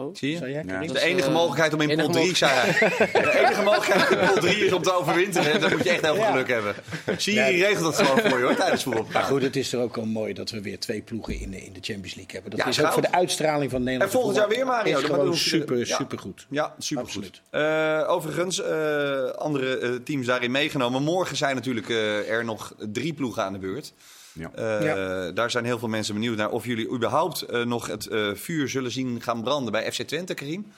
Oh. 0.00 0.14
Zie 0.14 0.30
je? 0.30 0.36
Zou 0.36 0.50
jij, 0.50 0.62
Ja. 0.62 0.66
Karim? 0.66 0.86
De 0.86 0.92
Dat 0.92 1.02
is, 1.02 1.08
enige 1.08 1.30
mogelijkheid 1.30 1.74
om 1.74 1.80
in 1.80 1.98
pot 1.98 2.12
3, 2.12 2.34
Sarah. 2.36 2.78
De 3.12 3.38
enige 3.38 3.62
mogelijkheid 3.62 4.10
in 4.10 4.18
pot 4.28 4.40
3 4.40 4.64
is 4.64 4.72
om 4.72 4.82
te 4.82 4.92
overwinteren. 4.92 5.60
Dan 5.60 5.70
moet 5.70 5.84
je 5.84 5.90
echt 5.90 6.00
heel 6.04 6.14
veel 6.14 6.22
Ja. 6.24 6.30
geluk 6.30 6.48
hebben. 6.48 6.74
Siri 7.16 7.36
Nee. 7.40 7.64
regelt 7.66 7.96
dat 7.96 8.06
gewoon 8.06 8.30
voor 8.30 8.38
je 8.38 8.44
hoor, 8.44 8.54
tijdens 8.54 8.82
voetbal. 8.82 9.06
Maar 9.12 9.22
goed, 9.22 9.42
het 9.42 9.56
is 9.56 9.72
er 9.72 9.80
ook 9.80 9.96
wel 9.96 10.04
mooi 10.06 10.32
dat 10.32 10.50
we 10.50 10.60
weer 10.62 10.78
twee 10.78 11.02
ploegen 11.02 11.40
in 11.40 11.50
de, 11.50 11.56
in 11.64 11.72
de 11.72 11.80
Champions 11.82 12.14
League 12.14 12.32
hebben. 12.32 12.50
Dat 12.50 12.60
Ja, 12.60 12.66
is 12.66 12.82
ook 12.84 12.92
voor 12.92 13.02
de 13.02 13.12
uitstraling 13.12 13.70
van 13.70 13.82
Nederland. 13.82 14.12
En 14.12 14.18
volgend 14.18 14.36
jaar 14.38 14.48
weer, 14.48 14.66
Mario. 14.66 14.96
Is 14.96 15.02
Dat 15.02 15.10
gewoon 15.10 15.36
super, 15.36 15.78
Ja. 15.78 15.96
super 15.96 16.18
goed. 16.18 16.46
Ja, 16.50 16.74
supergoed. 16.78 17.08
Absoluut. 17.14 17.40
Eh, 17.50 18.04
overigens, 18.10 18.62
eh, 18.62 19.24
andere 19.30 19.78
eh, 19.78 19.90
teams 20.04 20.26
daarin 20.26 20.50
meegenomen. 20.50 21.02
Morgen 21.02 21.36
zijn 21.36 21.54
natuurlijk 21.54 21.88
eh, 21.88 22.30
er 22.30 22.44
nog 22.44 22.74
drie 22.78 23.12
ploegen 23.12 23.42
aan 23.44 23.52
de 23.52 23.58
beurt. 23.58 23.92
Ja. 24.32 24.50
Eh, 24.54 24.84
Ja. 24.84 25.30
Daar 25.30 25.50
zijn 25.50 25.64
heel 25.64 25.78
veel 25.78 25.88
mensen 25.88 26.14
benieuwd 26.14 26.36
naar 26.36 26.50
of 26.50 26.64
jullie 26.66 26.90
überhaupt 26.90 27.42
eh, 27.42 27.64
nog 27.64 27.86
het 27.86 28.06
eh, 28.06 28.34
vuur 28.34 28.68
zullen 28.68 28.90
zien 28.90 29.20
gaan 29.22 29.42
branden 29.42 29.72
bij 29.72 29.92
FC 29.92 30.02
Twente, 30.02 30.34
Karim. 30.34 30.72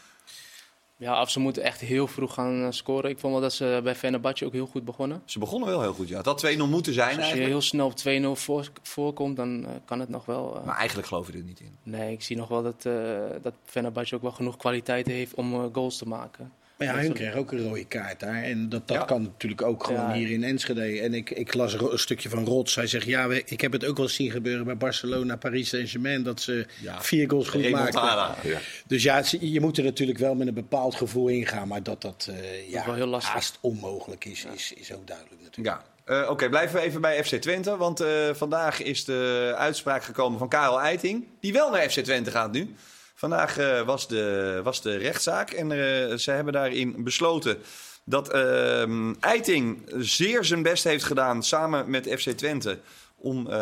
Ja, 0.96 1.20
of 1.20 1.30
ze 1.30 1.40
moeten 1.40 1.62
echt 1.62 1.80
heel 1.80 2.06
vroeg 2.06 2.34
gaan 2.34 2.72
scoren. 2.72 3.10
Ik 3.10 3.18
vond 3.18 3.32
wel 3.32 3.42
dat 3.42 3.52
ze 3.52 3.80
bij 3.82 3.94
Fenerbahce 3.94 4.44
ook 4.44 4.52
heel 4.52 4.66
goed 4.66 4.84
begonnen. 4.84 5.22
Ze 5.24 5.38
begonnen 5.38 5.68
wel 5.68 5.80
heel 5.80 5.92
goed, 5.92 6.08
ja. 6.08 6.16
Het 6.16 6.26
had 6.26 6.40
2-0 6.46 6.66
moeten 6.68 6.92
zijn 6.92 7.06
Als 7.06 7.16
je 7.16 7.22
eigenlijk. 7.22 7.50
heel 7.50 7.60
snel 7.60 7.86
op 7.86 8.36
2-0 8.36 8.40
voor, 8.40 8.70
voorkomt, 8.82 9.36
dan 9.36 9.66
kan 9.84 10.00
het 10.00 10.08
nog 10.08 10.24
wel. 10.24 10.56
eh, 10.58 10.64
Maar 10.64 10.76
eigenlijk 10.76 11.08
geloof 11.08 11.26
je 11.26 11.32
er 11.32 11.42
niet 11.42 11.60
in. 11.60 11.76
Nee, 11.82 12.12
ik 12.12 12.22
zie 12.22 12.36
nog 12.36 12.48
wel 12.48 12.62
dat, 12.62 12.84
eh 12.86 12.92
dat 13.42 13.54
Fenerbahce 13.64 14.14
ook 14.14 14.22
wel 14.22 14.30
genoeg 14.30 14.56
kwaliteiten 14.56 15.12
heeft 15.12 15.34
om 15.34 15.72
goals 15.72 15.96
te 15.98 16.08
maken. 16.08 16.52
Maar 16.78 16.86
ja, 16.86 16.98
hun 17.02 17.12
kregen 17.12 17.38
ook 17.38 17.52
een 17.52 17.62
rode 17.68 17.84
kaart 17.84 18.20
daar. 18.20 18.42
En 18.42 18.68
dat, 18.68 18.88
dat 18.88 18.96
Ja. 18.96 19.04
kan 19.04 19.22
natuurlijk 19.22 19.62
ook 19.62 19.84
gewoon 19.84 20.00
Ja. 20.08 20.12
hier 20.12 20.30
in 20.30 20.44
Enschede. 20.44 21.00
En 21.00 21.14
ik, 21.14 21.30
ik 21.30 21.54
las 21.54 21.72
een 21.72 21.98
stukje 21.98 22.28
van 22.28 22.44
Rots. 22.44 22.74
Hij 22.74 22.86
zegt, 22.86 23.06
ja, 23.06 23.28
we- 23.28 23.42
ik 23.46 23.60
heb 23.60 23.72
het 23.72 23.84
ook 23.84 23.96
wel 23.96 24.06
eens 24.06 24.14
zien 24.14 24.30
gebeuren 24.30 24.64
bij 24.64 24.76
Barcelona, 24.76 25.36
Paris 25.36 25.68
Saint-Germain. 25.68 26.22
Dat 26.22 26.40
ze 26.40 26.66
Ja. 26.80 27.02
vier 27.02 27.30
goals 27.30 27.48
goed 27.48 27.70
maakten. 27.70 28.00
Ja. 28.02 28.58
Dus 28.86 29.02
ja, 29.02 29.22
je 29.40 29.60
moet 29.60 29.78
er 29.78 29.84
natuurlijk 29.84 30.18
wel 30.18 30.34
met 30.34 30.46
een 30.46 30.54
bepaald 30.54 30.94
gevoel 30.94 31.28
ingaan. 31.28 31.68
Maar 31.68 31.82
dat 31.82 32.02
dat 32.02 32.28
eh, 32.30 32.70
ja, 32.70 32.86
wel 32.86 32.94
heel 32.94 33.06
lastig. 33.06 33.32
haast 33.32 33.58
onmogelijk 33.60 34.24
is, 34.24 34.46
is, 34.54 34.72
is 34.72 34.92
ook 34.92 35.06
duidelijk 35.06 35.42
natuurlijk. 35.42 35.76
Ja, 35.76 35.90
Eh, 36.04 36.30
oké, 36.30 36.48
blijven 36.48 36.76
we 36.80 36.82
even 36.86 37.00
bij 37.00 37.24
FC 37.24 37.34
Twente. 37.36 37.76
Want 37.76 38.00
eh, 38.00 38.08
vandaag 38.32 38.82
is 38.82 39.04
de 39.04 39.52
uitspraak 39.56 40.04
gekomen 40.04 40.38
van 40.38 40.48
Karel 40.48 40.80
Eiting. 40.80 41.26
Die 41.40 41.52
wel 41.52 41.70
naar 41.70 41.90
FC 41.90 42.00
Twente 42.00 42.30
gaat 42.30 42.52
nu. 42.52 42.74
Vandaag 43.22 43.58
eh, 43.58 43.80
was, 43.80 44.08
de, 44.08 44.60
was 44.64 44.82
de 44.82 44.96
rechtszaak. 44.96 45.50
En 45.50 45.72
eh, 45.72 46.16
ze 46.16 46.30
hebben 46.30 46.52
daarin 46.52 47.04
besloten 47.04 47.58
dat 48.04 48.30
ehm, 48.32 49.14
Eiting 49.20 49.82
zeer 49.98 50.44
zijn 50.44 50.62
best 50.62 50.84
heeft 50.84 51.04
gedaan 51.04 51.42
samen 51.42 51.90
met 51.90 52.08
FC 52.18 52.30
Twente. 52.30 52.78
Om 53.16 53.46
eh, 53.46 53.52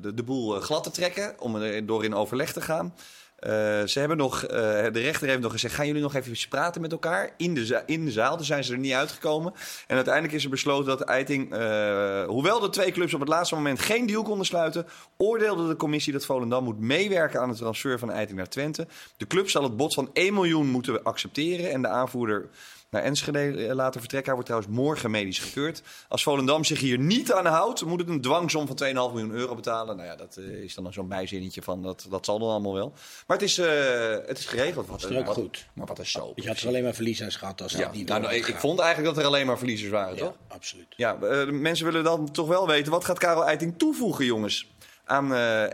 de, 0.00 0.14
de 0.14 0.22
boel 0.22 0.60
glad 0.60 0.82
te 0.82 0.90
trekken. 0.90 1.34
Om 1.38 1.56
er 1.56 1.86
door 1.86 2.04
in 2.04 2.14
overleg 2.14 2.52
te 2.52 2.60
gaan. 2.60 2.94
Eh, 3.42 3.50
ze 3.86 3.98
hebben 3.98 4.16
nog, 4.16 4.42
eh, 4.42 4.48
de 4.92 5.00
rechter 5.00 5.28
heeft 5.28 5.40
nog 5.40 5.52
gezegd: 5.52 5.74
gaan 5.74 5.86
jullie 5.86 6.02
nog 6.02 6.14
even 6.14 6.48
praten 6.48 6.80
met 6.80 6.92
elkaar 6.92 7.30
in 7.36 7.54
de, 7.54 7.82
in 7.86 8.04
de 8.04 8.10
zaal? 8.10 8.36
Daar 8.36 8.44
zijn 8.44 8.64
ze 8.64 8.72
er 8.72 8.78
niet 8.78 8.92
uitgekomen. 8.92 9.52
En 9.86 9.96
uiteindelijk 9.96 10.34
is 10.34 10.44
er 10.44 10.50
besloten 10.50 10.86
dat 10.86 11.00
Eiting, 11.00 11.52
eh, 11.52 12.24
hoewel 12.24 12.60
de 12.60 12.68
twee 12.68 12.92
clubs 12.92 13.14
op 13.14 13.20
het 13.20 13.28
laatste 13.28 13.54
moment 13.54 13.80
geen 13.80 14.06
deal 14.06 14.22
konden 14.22 14.46
sluiten, 14.46 14.86
oordeelde 15.16 15.68
de 15.68 15.76
commissie 15.76 16.12
dat 16.12 16.24
Volendam 16.24 16.64
moet 16.64 16.80
meewerken 16.80 17.40
aan 17.40 17.48
het 17.48 17.58
transfer 17.58 17.98
van 17.98 18.10
Eiting 18.10 18.38
naar 18.38 18.48
Twente. 18.48 18.86
De 19.16 19.26
club 19.26 19.50
zal 19.50 19.62
het 19.62 19.76
bod 19.76 19.94
van 19.94 20.10
1 20.12 20.34
miljoen 20.34 20.66
moeten 20.66 21.02
accepteren 21.02 21.70
en 21.70 21.82
de 21.82 21.88
aanvoerder 21.88 22.48
naar 22.92 23.02
Enschede 23.02 23.66
eh, 23.66 23.74
laten 23.74 24.00
vertrekken. 24.00 24.32
Hij 24.32 24.34
wordt 24.34 24.48
trouwens 24.48 24.72
morgen 24.72 25.10
medisch 25.10 25.38
gekeurd. 25.38 25.82
Als 26.08 26.22
Volendam 26.22 26.64
zich 26.64 26.80
hier 26.80 26.98
niet 26.98 27.32
aan 27.32 27.46
houdt, 27.46 27.84
moet 27.84 28.00
het 28.00 28.08
een 28.08 28.20
dwangsom 28.20 28.66
van 28.66 28.78
2,5 28.84 28.92
miljoen 28.92 29.30
euro 29.30 29.54
betalen. 29.54 29.96
Nou 29.96 30.08
ja, 30.08 30.16
dat 30.16 30.36
eh, 30.36 30.44
is 30.44 30.74
dan 30.74 30.92
zo'n 30.92 31.08
bijzinnetje 31.08 31.62
van, 31.62 31.82
dat, 31.82 32.06
dat 32.10 32.24
zal 32.24 32.38
dan 32.38 32.48
allemaal 32.48 32.74
wel. 32.74 32.92
Maar 33.26 33.36
het 33.36 33.46
is, 33.46 33.58
eh, 33.58 34.10
het 34.26 34.38
is 34.38 34.46
geregeld. 34.46 34.86
Wat, 34.86 35.10
is 35.10 35.16
ook 35.16 35.26
goed. 35.26 35.66
Maar 35.72 35.86
wat 35.86 35.98
een 35.98 36.06
soap. 36.06 36.38
Je 36.38 36.48
had 36.48 36.58
er 36.58 36.66
alleen 36.66 36.82
maar 36.82 36.94
verliezers 36.94 37.36
gehad 37.36 37.62
als 37.62 37.72
Ja, 37.72 37.78
dat 37.78 37.92
niet 37.92 38.08
nou, 38.08 38.20
nou, 38.20 38.34
ik, 38.34 38.56
vond 38.56 38.78
eigenlijk 38.78 39.14
dat 39.14 39.24
er 39.24 39.30
alleen 39.30 39.46
maar 39.46 39.58
verliezers 39.58 39.90
waren, 39.90 40.16
Ja, 40.16 40.24
toch? 40.24 40.34
absoluut. 40.48 40.86
Ja, 40.96 41.16
mensen 41.50 41.84
willen 41.86 42.04
dan 42.04 42.30
toch 42.30 42.48
wel 42.48 42.66
weten. 42.66 42.92
Wat 42.92 43.04
gaat 43.04 43.18
Karel 43.18 43.46
Eiting 43.46 43.78
toevoegen, 43.78 44.24
jongens? 44.24 44.70
Aan 45.04 45.28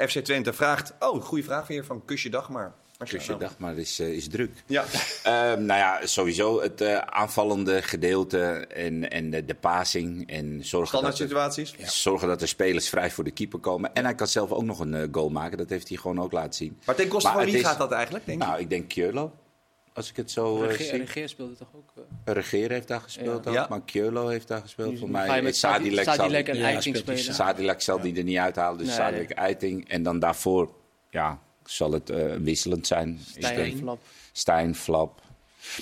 FC 0.09 0.19
Twente 0.19 0.53
vraagt... 0.53 0.95
Oh, 0.99 1.23
goede 1.23 1.45
vraag 1.45 1.67
weer 1.67 1.85
van 1.85 2.05
Kusje 2.05 2.29
Dagmar. 2.29 2.75
Dus 2.99 3.11
je 3.25 3.31
dat? 3.31 3.41
dacht 3.41 3.59
maar, 3.59 3.77
is, 3.77 3.99
eh, 3.99 4.09
is 4.13 4.29
druk. 4.29 4.51
Ja. 4.67 4.85
Ehm, 5.23 5.65
nou 5.65 5.79
ja, 5.81 6.07
sowieso 6.07 6.61
het 6.63 6.81
eh, 6.81 6.97
aanvallende 6.99 7.83
gedeelte 7.83 8.41
en, 8.67 9.11
en 9.11 9.31
de, 9.31 9.45
de 9.45 9.55
passing. 9.55 10.31
En 10.31 10.65
zorgen 10.65 10.89
Standaard 10.89 11.13
dat, 11.19 11.21
er, 11.23 11.27
situaties. 11.29 11.75
zorgen 12.03 12.29
dat 12.29 12.43
er 12.43 12.49
spelers 12.49 12.89
vrij 12.89 13.11
voor 13.11 13.25
de 13.25 13.31
keeper 13.31 13.59
komen. 13.59 13.95
En 13.95 14.05
hij 14.05 14.15
kan 14.15 14.27
zelf 14.27 14.51
ook 14.53 14.63
nog 14.63 14.79
een 14.79 14.95
eh, 14.95 15.09
goal 15.13 15.29
maken. 15.31 15.59
Dat 15.59 15.71
heeft 15.71 15.89
hij 15.89 15.97
gewoon 15.97 16.21
ook 16.21 16.33
laten 16.33 16.55
zien. 16.55 16.79
Maar 16.85 16.95
ten 16.95 17.09
koste 17.09 17.25
Maar 17.29 17.33
van 17.37 17.43
het 17.45 17.53
wie 17.53 17.61
is- 17.63 17.69
gaat 17.69 17.79
dat 17.79 17.93
eigenlijk, 17.93 18.27
denk 18.27 18.43
je? 18.43 18.49
Nou, 18.49 18.61
ik 18.61 18.71
denk 18.71 18.89
Kjolo. 18.89 19.33
Als 19.93 20.11
ik 20.11 20.17
het 20.17 20.31
zo 20.31 20.63
eh, 20.63 20.69
Regeer, 20.69 20.87
zie. 20.87 20.99
Regeer 20.99 21.29
speelde 21.29 21.55
toch 21.57 21.69
ook. 21.75 21.91
eh, 22.25 22.35
Regeer 22.35 22.71
heeft 22.71 22.89
daar 22.89 23.01
gespeeld 23.01 23.45
Ja. 23.45 23.51
ook. 23.51 23.57
Ja. 23.57 23.67
Maar 23.69 23.81
Kjolo 23.85 24.29
heeft 24.29 24.49
daar 24.49 24.61
gespeeld. 24.61 24.99
Voor 24.99 25.11
mij 25.11 25.43
met 25.43 25.57
Sadilek 25.57 26.05
Sadilek 26.05 26.49
en 26.49 26.57
Ja, 26.57 26.65
Eiting 26.65 26.97
spelen. 26.97 27.35
Sadilek 27.35 27.81
zal 27.81 28.01
die 28.01 28.17
er 28.17 28.23
niet 28.25 28.39
uithalen. 28.39 28.79
Dus 28.79 28.87
Nee, 28.87 28.97
Sadilek 28.97 29.31
Eiting. 29.31 29.89
En 29.89 30.03
dan 30.03 30.19
daarvoor 30.19 30.73
ja, 31.11 31.39
zal 31.71 31.93
het 31.93 32.11
eh, 32.11 32.35
wisselend 32.35 32.87
zijn. 32.87 33.09
Ik 33.35 33.45
Stijn 33.45 33.57
denk- 33.57 33.77
Flap. 33.77 33.99
Stijn, 34.33 34.75
Flap. 34.75 35.21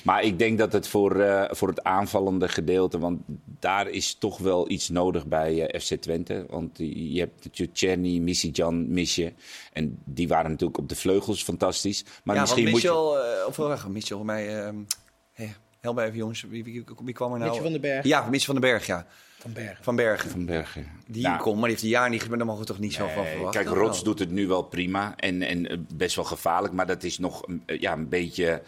Maar 0.05 0.23
ik 0.23 0.39
denk 0.39 0.59
dat 0.59 0.73
het 0.73 0.89
voor, 0.89 1.21
eh, 1.21 1.45
voor 1.55 1.69
het 1.69 1.83
aanvallende 1.83 2.49
gedeelte, 2.49 2.99
want 2.99 3.21
daar 3.61 3.89
is 3.89 4.15
toch 4.15 4.39
wel 4.39 4.71
iets 4.71 4.89
nodig 4.89 5.27
bij 5.27 5.67
eh, 5.67 5.81
FC 5.81 5.95
Twente. 5.95 6.47
Want 6.49 6.79
je 6.79 7.19
hebt 7.19 7.75
Tjerni, 7.75 8.21
Missy-Jan, 8.21 8.93
Misje. 8.93 9.33
En 9.73 9.99
die 10.05 10.29
waren 10.29 10.51
natuurlijk 10.51 10.79
op 10.79 10.89
de 10.89 10.97
vleugels 10.97 11.43
fantastisch. 11.43 12.05
Maar 12.25 12.35
ja, 12.35 12.41
misschien 12.41 12.63
want 12.63 12.75
moet 12.75 12.83
je... 12.83 13.39
Eh, 13.41 13.47
of 13.49 13.55
voor 13.55 14.25
mij... 14.25 14.65
ehm 14.65 14.77
help 15.87 15.97
me 15.97 16.05
even, 16.05 16.17
jongens. 16.17 16.43
Wie, 16.43 16.65
wie, 16.65 16.85
wie 17.05 17.15
kwam 17.15 17.33
er 17.33 17.39
nou? 17.39 17.63
Van 17.63 17.73
den 17.73 17.81
Berg. 17.81 18.05
Ja, 18.05 18.21
Mitchell 18.21 18.55
van 18.55 18.61
den 18.61 18.71
Berg, 18.71 18.87
ja. 18.87 19.07
Van 19.39 19.53
Bergen. 19.53 19.85
Van 19.85 19.97
Bergen. 19.97 20.31
Van 20.31 20.45
Bergen. 20.47 20.87
Die 21.07 21.23
Nou, 21.23 21.39
komt, 21.41 21.55
maar 21.55 21.63
die 21.63 21.71
heeft 21.71 21.83
een 21.83 21.89
jaar 21.89 22.11
niet 22.11 22.23
gedaan. 22.23 22.39
Daar 22.39 22.47
mogen 22.47 22.63
we 22.63 22.67
toch 22.67 22.79
niet 22.79 22.95
zo 22.95 23.09
van 23.09 23.27
verwachten? 23.27 23.65
Kijk, 23.65 23.77
Rots 23.77 24.05
doet 24.05 24.19
het 24.19 24.31
nu 24.31 24.47
wel 24.47 24.63
prima 24.63 25.15
en, 25.17 25.43
en 25.43 25.67
eh, 25.69 25.77
best 25.95 26.17
wel 26.17 26.25
gevaarlijk, 26.25 26.75
maar 26.75 26.87
dat 26.87 27.03
is 27.03 27.19
nog 27.19 27.45
eh, 27.67 27.81
ja, 27.81 27.93
een 27.93 28.09
beetje, 28.09 28.63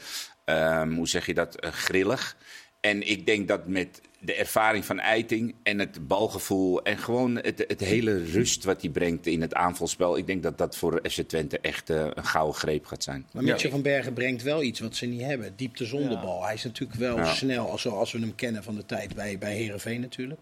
ehm, 0.44 0.92
hoe 0.92 1.08
zeg 1.08 1.26
je 1.26 1.34
dat, 1.34 1.54
eh, 1.54 1.70
grillig. 1.70 2.36
En 2.80 3.08
ik 3.08 3.26
denk 3.26 3.48
dat 3.48 3.66
met 3.66 4.00
de 4.20 4.34
ervaring 4.34 4.84
van 4.84 4.98
Eiting 4.98 5.54
en 5.62 5.78
het 5.78 6.06
balgevoel 6.08 6.82
en 6.82 6.98
gewoon 6.98 7.36
het, 7.36 7.64
het 7.66 7.80
hele 7.80 8.24
rust 8.24 8.64
wat 8.64 8.80
hij 8.82 8.90
brengt 8.90 9.26
in 9.26 9.40
het 9.40 9.54
aanvalspel, 9.54 10.16
ik 10.16 10.26
denk 10.26 10.42
dat 10.42 10.58
dat 10.58 10.76
voor 10.76 11.00
FC 11.10 11.20
Twente 11.20 11.58
echt 11.60 11.90
eh, 11.90 12.06
een 12.14 12.24
gouden 12.24 12.54
greep 12.56 12.84
gaat 12.86 13.02
zijn. 13.02 13.26
Maar 13.32 13.42
Mitchell 13.42 13.70
van 13.70 13.82
Bergen 13.82 14.12
brengt 14.12 14.42
wel 14.42 14.62
iets 14.62 14.80
wat 14.80 14.96
ze 14.96 15.06
niet 15.06 15.20
hebben. 15.20 15.52
Diepte 15.56 15.84
zonder 15.84 16.20
bal. 16.20 16.44
Hij 16.44 16.54
is 16.54 16.64
natuurlijk 16.64 16.98
wel 16.98 17.16
Ja. 17.16 17.34
snel, 17.34 17.78
zoals 17.78 18.12
we 18.12 18.18
hem 18.18 18.34
kennen 18.34 18.62
van 18.62 18.74
de 18.74 18.86
tijd 18.86 19.14
bij, 19.14 19.38
bij 19.38 19.54
Herenveen 19.56 20.00
natuurlijk. 20.00 20.40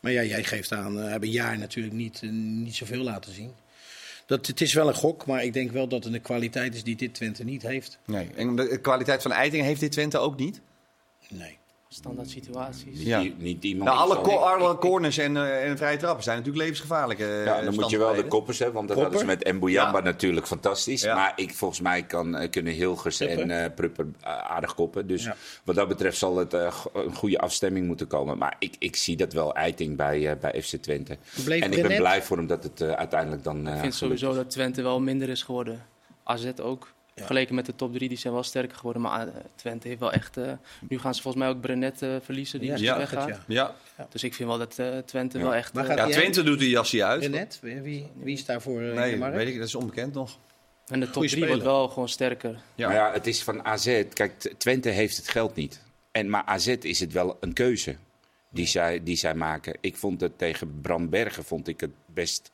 Maar 0.00 0.12
ja, 0.12 0.22
jij 0.22 0.44
geeft 0.44 0.72
aan, 0.72 1.00
eh, 1.00 1.12
een 1.20 1.30
jaar 1.30 1.58
natuurlijk 1.58 1.94
niet, 1.94 2.20
eh, 2.22 2.30
niet 2.30 2.74
zoveel 2.76 3.02
laten 3.02 3.32
zien. 3.32 3.50
Dat, 4.26 4.46
het 4.46 4.60
is 4.60 4.72
wel 4.72 4.88
een 4.88 4.94
gok, 4.94 5.26
maar 5.26 5.44
ik 5.44 5.52
denk 5.52 5.70
wel 5.70 5.88
dat 5.88 6.04
het 6.04 6.14
een 6.14 6.20
kwaliteit 6.20 6.74
is 6.74 6.84
die 6.84 6.96
dit 6.96 7.14
Twente 7.14 7.44
niet 7.44 7.62
heeft. 7.62 7.98
Nee. 8.06 8.28
En 8.36 8.56
de 8.56 8.78
kwaliteit 8.80 9.22
van 9.22 9.32
Eiting 9.32 9.64
heeft 9.64 9.80
dit 9.80 9.92
Twente 9.92 10.18
ook 10.18 10.36
niet? 10.38 10.60
Nee. 11.28 11.58
Standaard 11.96 12.30
situaties. 12.30 13.02
Ja. 13.02 13.22
niet 13.38 13.64
iemand 13.64 13.90
Nou, 13.90 13.98
alle, 13.98 14.16
alle 14.38 14.78
corners 14.78 15.18
en, 15.18 15.36
eh, 15.36 15.68
en 15.68 15.76
vrije 15.76 15.96
trappen 15.96 16.22
zijn 16.24 16.36
natuurlijk 16.36 16.64
levensgevaarlijk. 16.64 17.20
eh, 17.20 17.44
Ja, 17.44 17.60
dan 17.62 17.74
moet 17.74 17.90
je 17.90 17.98
wel 17.98 18.14
de 18.14 18.26
koppers 18.26 18.58
hebben, 18.58 18.76
want 18.76 18.88
dat 18.88 18.96
hadden 18.98 19.18
ze 19.18 19.24
Kopper? 19.26 19.44
met 19.46 19.54
Mbuyamba 19.56 19.98
Ja. 19.98 20.04
natuurlijk 20.04 20.46
fantastisch. 20.46 21.02
Ja. 21.02 21.14
Maar 21.14 21.32
ik, 21.36 21.54
volgens 21.54 21.80
mij 21.80 22.02
kan, 22.02 22.36
eh, 22.36 22.50
kunnen 22.50 22.72
Hilgers 22.72 23.20
en 23.20 23.50
eh 23.50 23.70
Prupper 23.74 24.06
aardig 24.22 24.74
koppen. 24.74 25.06
Dus 25.06 25.24
Ja. 25.24 25.36
wat 25.64 25.74
dat 25.74 25.88
betreft 25.88 26.18
zal 26.18 26.36
het 26.36 26.54
eh, 26.54 26.72
go- 26.72 26.90
een 26.94 27.14
goede 27.14 27.38
afstemming 27.38 27.86
moeten 27.86 28.06
komen. 28.06 28.38
Maar 28.38 28.56
ik, 28.58 28.74
ik 28.78 28.96
zie 28.96 29.16
dat 29.16 29.32
wel 29.32 29.54
eiting 29.54 29.96
bij, 29.96 30.30
eh, 30.30 30.36
bij 30.40 30.62
FC 30.62 30.74
Twente. 30.76 31.16
Bleef 31.44 31.62
en 31.62 31.72
ik 31.72 31.82
ben 31.88 31.96
blij 31.96 32.22
voor 32.22 32.36
hem 32.36 32.46
dat 32.46 32.62
het 32.62 32.82
uiteindelijk 32.82 33.42
dan... 33.44 33.66
eh, 33.66 33.74
Ik 33.74 33.80
vind 33.80 33.94
sowieso 33.94 34.34
dat 34.34 34.50
Twente 34.50 34.82
wel 34.82 35.00
minder 35.00 35.28
is 35.28 35.42
geworden. 35.42 35.84
AZ 36.24 36.50
ook. 36.62 36.94
Vergeleken 37.20 37.54
met 37.54 37.66
de 37.66 37.74
top 37.74 37.92
3, 37.94 38.08
die 38.08 38.18
zijn 38.18 38.32
wel 38.32 38.42
sterker 38.42 38.76
geworden. 38.76 39.02
Maar 39.02 39.28
eh, 39.28 39.34
Twente 39.54 39.88
heeft 39.88 40.00
wel 40.00 40.12
echt... 40.12 40.36
eh, 40.36 40.52
nu 40.88 40.98
gaan 40.98 41.14
ze 41.14 41.22
volgens 41.22 41.42
mij 41.44 41.52
ook 41.52 41.60
Brenet 41.60 42.02
eh, 42.02 42.16
verliezen, 42.22 42.58
die 42.60 42.68
Ja, 42.68 42.72
misschien 42.74 42.92
ja, 42.94 42.98
weggaat. 42.98 43.28
ja. 43.46 43.74
Ja. 43.96 44.06
Dus 44.10 44.22
ik 44.24 44.34
vind 44.34 44.48
wel 44.48 44.58
dat 44.58 44.78
eh, 44.78 44.98
Twente 44.98 45.38
Ja. 45.38 45.44
wel 45.44 45.54
echt... 45.54 45.70
Ja, 45.74 46.06
Twente 46.08 46.42
doet 46.42 46.58
die 46.58 46.68
jasje 46.68 47.04
uit. 47.04 47.22
Renet, 47.22 47.58
wie, 47.62 48.10
wie, 48.16 48.32
is 48.32 48.44
daarvoor 48.44 48.80
eh, 48.80 48.86
in 48.88 48.94
de 48.94 49.00
Nee, 49.26 49.30
weet 49.32 49.48
ik, 49.48 49.58
dat 49.58 49.66
is 49.66 49.74
onbekend 49.74 50.14
nog. 50.14 50.38
en 50.86 51.00
de 51.00 51.06
top 51.06 51.14
goeie 51.14 51.30
3 51.30 51.46
wordt 51.46 51.62
wel 51.62 51.88
gewoon 51.88 52.08
sterker. 52.08 52.58
Ja. 52.74 52.86
Maar 52.86 52.96
ja, 52.96 53.12
het 53.12 53.26
is 53.26 53.42
van 53.42 53.64
AZ. 53.64 54.02
Kijk, 54.12 54.54
Twente 54.58 54.88
heeft 54.88 55.16
het 55.16 55.28
geld 55.28 55.54
niet. 55.54 55.82
En, 56.12 56.30
maar 56.30 56.44
AZ 56.44 56.66
is 56.66 57.00
het 57.00 57.12
wel 57.12 57.36
een 57.40 57.52
keuze 57.52 57.96
die, 58.48 58.66
zij, 58.66 59.02
die 59.02 59.16
zij 59.16 59.34
maken. 59.34 59.76
Ik 59.80 59.96
vond 59.96 60.20
het 60.20 60.38
tegen 60.38 60.80
Bram 60.80 61.08
Bergen 61.10 61.44
vond 61.44 61.68
ik 61.68 61.80
het 61.80 61.90
best 62.06 62.50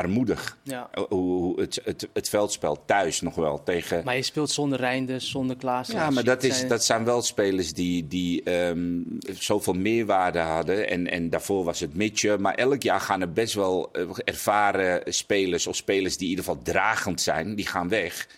armoedig. 0.00 0.58
Ja. 0.62 0.90
Hoe, 0.94 1.06
hoe 1.08 1.60
het, 1.60 1.80
het, 1.84 2.08
het 2.12 2.28
veldspel 2.28 2.84
thuis 2.84 3.20
nog 3.20 3.34
wel 3.34 3.62
tegen... 3.62 4.04
Maar 4.04 4.16
je 4.16 4.22
speelt 4.22 4.50
zonder 4.50 4.78
Reinders, 4.78 5.30
zonder 5.30 5.56
Klaassen. 5.56 5.94
Ja, 5.96 6.10
maar 6.10 6.24
dat, 6.24 6.42
is, 6.42 6.56
zijn- 6.56 6.68
dat 6.68 6.84
zijn 6.84 7.04
wel 7.04 7.22
spelers 7.22 7.72
die, 7.72 8.06
die 8.08 8.42
ehm, 8.42 9.00
zoveel 9.38 9.72
meerwaarde 9.74 10.38
hadden. 10.38 10.88
En, 10.88 11.10
en 11.10 11.30
daarvoor 11.30 11.64
was 11.64 11.80
het 11.80 11.94
Mitje. 11.94 12.38
Maar 12.38 12.54
elk 12.54 12.82
jaar 12.82 13.00
gaan 13.00 13.20
er 13.20 13.32
best 13.32 13.54
wel 13.54 13.88
eh, 13.92 14.02
ervaren 14.24 15.12
spelers 15.12 15.66
of 15.66 15.76
spelers 15.76 16.16
die 16.16 16.24
in 16.24 16.30
ieder 16.30 16.44
geval 16.44 16.62
dragend 16.62 17.20
zijn, 17.20 17.54
die 17.54 17.66
gaan 17.66 17.88
weg. 17.88 18.28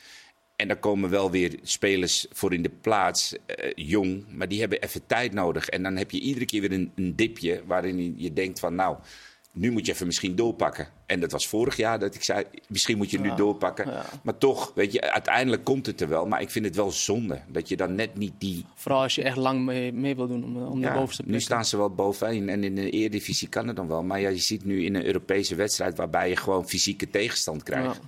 En 0.57 0.69
dan 0.69 0.79
komen 0.79 1.11
wel 1.11 1.31
weer 1.31 1.59
spelers 1.63 2.27
voor 2.33 2.55
in 2.55 2.63
de 2.63 2.71
plaats, 2.81 3.35
eh, 3.47 3.71
jong, 3.75 4.25
maar 4.29 4.49
die 4.49 4.61
hebben 4.61 4.83
even 4.83 5.07
tijd 5.07 5.33
nodig. 5.33 5.69
En 5.69 5.83
dan 5.83 5.97
heb 5.97 6.11
je 6.11 6.21
iedere 6.21 6.45
keer 6.45 6.61
weer 6.61 6.73
een, 6.73 6.93
een 6.95 7.17
dipje 7.17 7.63
waarin 7.67 8.15
je 8.17 8.33
denkt 8.33 8.61
van 8.61 8.75
nou, 8.75 8.97
nu 9.53 9.71
moet 9.71 9.87
je 9.87 9.93
even 9.93 10.07
misschien 10.07 10.37
doorpakken. 10.37 10.89
En 11.07 11.21
dat 11.21 11.33
was 11.33 11.47
vorig 11.49 11.77
jaar 11.77 11.99
dat 11.99 12.15
ik 12.15 12.23
zei, 12.25 12.45
misschien 12.69 12.97
moet 12.97 13.11
je 13.11 13.21
nu 13.21 13.29
Ja, 13.29 13.35
doorpakken. 13.37 13.91
ja. 13.91 14.05
Maar 14.23 14.39
toch, 14.39 14.73
weet 14.75 14.93
je, 14.93 15.11
uiteindelijk 15.13 15.65
komt 15.65 15.87
het 15.87 16.01
er 16.01 16.09
wel. 16.09 16.27
Maar 16.27 16.41
ik 16.41 16.51
vind 16.51 16.65
het 16.65 16.77
wel 16.77 16.91
zonde 16.91 17.41
dat 17.49 17.69
je 17.69 17.77
dan 17.77 17.95
net 17.95 18.17
niet 18.17 18.33
die... 18.39 18.65
Vooral 18.75 19.03
als 19.03 19.15
je 19.15 19.23
echt 19.23 19.37
lang 19.37 19.65
mee, 19.65 19.93
mee 19.93 20.17
wil 20.17 20.27
doen 20.29 20.45
om, 20.45 20.57
om 20.57 20.81
de 20.81 20.87
Ja, 20.87 20.95
bovenste 20.95 21.23
plek. 21.23 21.35
nu 21.35 21.41
staan 21.41 21.65
ze 21.65 21.77
wel 21.77 21.91
bovenin 21.91 22.49
en 22.49 22.65
in 22.65 22.75
de 22.75 22.91
Eredivisie 22.91 23.49
kan 23.49 23.67
het 23.67 23.77
dan 23.77 23.89
wel. 23.89 24.03
Maar 24.03 24.21
ja, 24.21 24.29
je 24.29 24.39
ziet 24.39 24.65
nu 24.65 24.85
in 24.85 24.95
een 24.95 25.07
Europese 25.07 25.55
wedstrijd 25.55 25.97
waarbij 25.97 26.29
je 26.29 26.37
gewoon 26.37 26.69
fysieke 26.69 27.11
tegenstand 27.11 27.63
krijgt. 27.63 27.95
Ja. 27.97 28.01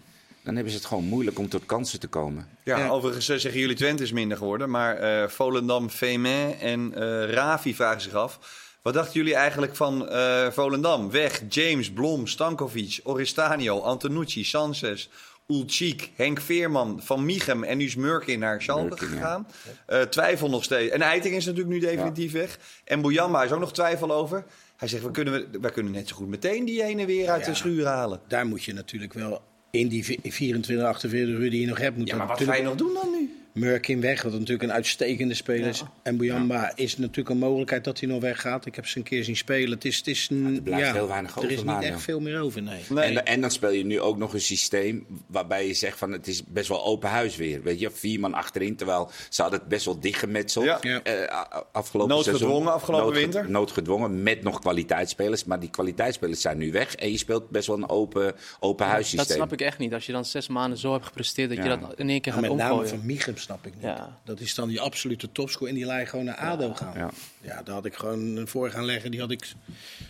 Dan 0.42 0.54
hebben 0.54 0.72
ze 0.72 0.78
het 0.78 0.86
gewoon 0.86 1.04
moeilijk 1.04 1.38
om 1.38 1.48
tot 1.48 1.66
kansen 1.66 2.00
te 2.00 2.06
komen. 2.06 2.48
Ja, 2.64 2.78
Ja. 2.78 2.88
overigens 2.88 3.28
eh, 3.28 3.36
zeggen 3.36 3.60
jullie 3.60 3.76
Twente 3.76 4.02
is 4.02 4.12
minder 4.12 4.36
geworden. 4.36 4.70
Maar 4.70 4.96
eh 4.96 5.28
Volendam, 5.28 5.88
Femen 5.88 6.60
en 6.60 6.92
eh, 6.94 7.30
Ravi 7.30 7.74
vragen 7.74 8.00
zich 8.00 8.12
af. 8.14 8.62
Wat 8.84 8.94
dachten 8.94 9.12
jullie 9.14 9.34
eigenlijk 9.34 9.76
van 9.76 10.08
eh, 10.08 10.50
Volendam? 10.50 11.10
Weg, 11.10 11.42
James, 11.48 11.90
Blom, 11.92 12.26
Stankovic, 12.26 13.00
Oristanio, 13.02 13.80
Antonucci, 13.80 14.44
Sanchez, 14.44 15.08
Ulcik, 15.46 16.10
Henk 16.14 16.40
Veerman, 16.40 17.00
Van 17.02 17.24
Michem 17.24 17.62
en 17.64 17.78
nu 17.78 17.84
is 17.84 17.94
Murkin 17.94 18.38
naar 18.38 18.62
Schalke 18.62 19.04
ja. 19.04 19.10
gegaan. 19.10 19.46
Eh, 19.86 20.00
twijfel 20.00 20.48
nog 20.50 20.64
steeds. 20.64 20.92
En 20.92 21.00
Eiting 21.02 21.34
is 21.34 21.44
natuurlijk 21.44 21.72
nu 21.74 21.80
definitief 21.80 22.32
weg. 22.32 22.58
En 22.84 23.00
Bouyamba 23.00 23.42
is 23.42 23.52
ook 23.52 23.60
nog 23.60 23.72
twijfel 23.72 24.12
over. 24.12 24.44
Hij 24.76 24.88
zegt, 24.88 25.02
we 25.02 25.10
kunnen, 25.10 25.32
we, 25.32 25.58
wij 25.60 25.70
kunnen 25.70 25.92
net 25.92 26.08
zo 26.08 26.16
goed 26.16 26.28
meteen 26.28 26.64
die 26.64 26.82
ene 26.82 27.06
weer 27.06 27.28
uit 27.30 27.44
Ja. 27.44 27.50
de 27.50 27.56
schuur 27.56 27.86
halen. 27.86 28.20
Daar 28.28 28.46
moet 28.46 28.64
je 28.64 28.72
natuurlijk 28.72 29.12
wel 29.12 29.42
in 29.70 29.88
die 29.88 30.04
vi- 30.04 30.20
24, 30.22 30.86
48 30.86 31.34
uur 31.34 31.50
die 31.50 31.60
je 31.60 31.66
nog 31.66 31.78
hebt... 31.78 31.96
Moet 31.96 32.08
Ja, 32.08 32.16
maar 32.16 32.26
wat 32.26 32.42
ga 32.42 32.54
je 32.54 32.62
nog 32.62 32.74
doen 32.74 32.94
dan 32.94 33.10
nu? 33.10 33.43
Murkin 33.54 34.00
weg, 34.00 34.22
wat 34.22 34.32
natuurlijk 34.32 34.62
een 34.62 34.72
uitstekende 34.72 35.34
speler 35.34 35.68
is. 35.68 35.78
Ja. 35.78 35.92
En 36.02 36.16
Bouyamba 36.16 36.72
is 36.76 36.96
natuurlijk 36.96 37.28
een 37.28 37.38
mogelijkheid 37.38 37.84
dat 37.84 38.00
hij 38.00 38.08
nog 38.08 38.20
weggaat. 38.20 38.66
Ik 38.66 38.74
heb 38.74 38.86
ze 38.86 38.98
een 38.98 39.04
keer 39.04 39.24
zien 39.24 39.36
spelen. 39.36 39.70
Het 39.70 39.84
is, 39.84 39.96
het 39.96 40.06
is 40.06 40.28
een, 40.30 40.60
blijft 40.62 40.86
ja, 40.86 40.92
heel 40.92 41.08
weinig 41.08 41.30
Er 41.30 41.38
is 41.38 41.44
over, 41.44 41.56
niet 41.56 41.64
Mario. 41.64 41.88
echt 41.88 42.02
veel 42.02 42.20
meer 42.20 42.40
over, 42.40 42.62
nee. 42.62 42.80
Nee. 42.88 43.04
En, 43.04 43.26
en 43.26 43.40
dan 43.40 43.50
speel 43.50 43.70
je 43.70 43.84
nu 43.84 44.00
ook 44.00 44.16
nog 44.16 44.34
een 44.34 44.40
systeem 44.40 45.06
waarbij 45.26 45.66
je 45.66 45.74
zegt 45.74 45.98
van 45.98 46.12
het 46.12 46.26
is 46.26 46.44
best 46.44 46.68
wel 46.68 46.84
open 46.84 47.08
huis 47.10 47.36
weer. 47.36 47.62
Weet 47.62 47.80
je, 47.80 47.90
vier 47.90 48.20
man 48.20 48.34
achterin, 48.34 48.76
terwijl 48.76 49.10
ze 49.28 49.42
hadden 49.42 49.60
het 49.60 49.68
best 49.68 49.84
wel 49.84 50.00
dicht 50.00 50.18
gemetseld. 50.18 50.64
Ja. 50.82 51.02
Eh, 51.02 51.34
a- 51.36 51.64
afgelopen 51.72 52.14
Noodgedwongen 52.14 52.48
seizoen. 52.54 52.72
afgelopen 52.72 53.12
winter. 53.14 53.50
Noodgedwongen 53.50 54.22
met 54.22 54.42
nog 54.42 54.58
kwaliteitsspelers. 54.60 55.44
Maar 55.44 55.60
die 55.60 55.70
kwaliteitsspelers 55.70 56.40
zijn 56.40 56.58
nu 56.58 56.72
weg. 56.72 56.94
En 56.94 57.10
je 57.10 57.18
speelt 57.18 57.50
best 57.50 57.66
wel 57.66 57.76
een 57.76 57.88
open, 57.88 58.34
open 58.60 58.86
huissysteem. 58.86 59.26
Dat 59.26 59.36
snap 59.36 59.52
ik 59.52 59.60
echt 59.66 59.78
niet. 59.78 59.94
Als 59.94 60.06
je 60.06 60.12
dan 60.12 60.24
zes 60.24 60.48
maanden 60.48 60.78
zo 60.78 60.92
hebt 60.92 61.06
gepresteerd, 61.06 61.48
dat 61.48 61.58
Ja. 61.58 61.64
je 61.72 61.78
dat 61.78 61.98
in 61.98 62.08
één 62.08 62.20
keer 62.20 62.32
Ja, 62.32 62.38
gaat 62.38 62.48
met 62.48 62.58
name 62.58 62.70
omgooien. 62.72 62.88
van 62.90 63.06
Michem 63.06 63.36
snap 63.44 63.66
ik 63.66 63.74
niet. 63.74 63.82
Ja. 63.82 64.18
Dat 64.24 64.40
is 64.40 64.54
dan 64.54 64.68
die 64.68 64.80
absolute 64.80 65.32
topscore 65.32 65.68
en 65.70 65.76
die 65.76 65.86
je 65.86 66.06
gewoon 66.06 66.24
naar 66.24 66.36
ADO 66.36 66.74
gaan. 66.74 66.98
Ja. 66.98 67.10
Ja. 67.40 67.62
daar 67.62 67.74
had 67.74 67.84
ik 67.84 67.94
gewoon 67.94 68.36
een 68.36 68.48
voor 68.48 68.70
gaan 68.70 68.84
leggen. 68.84 69.10
Die 69.10 69.20
had 69.20 69.30
ik 69.30 69.52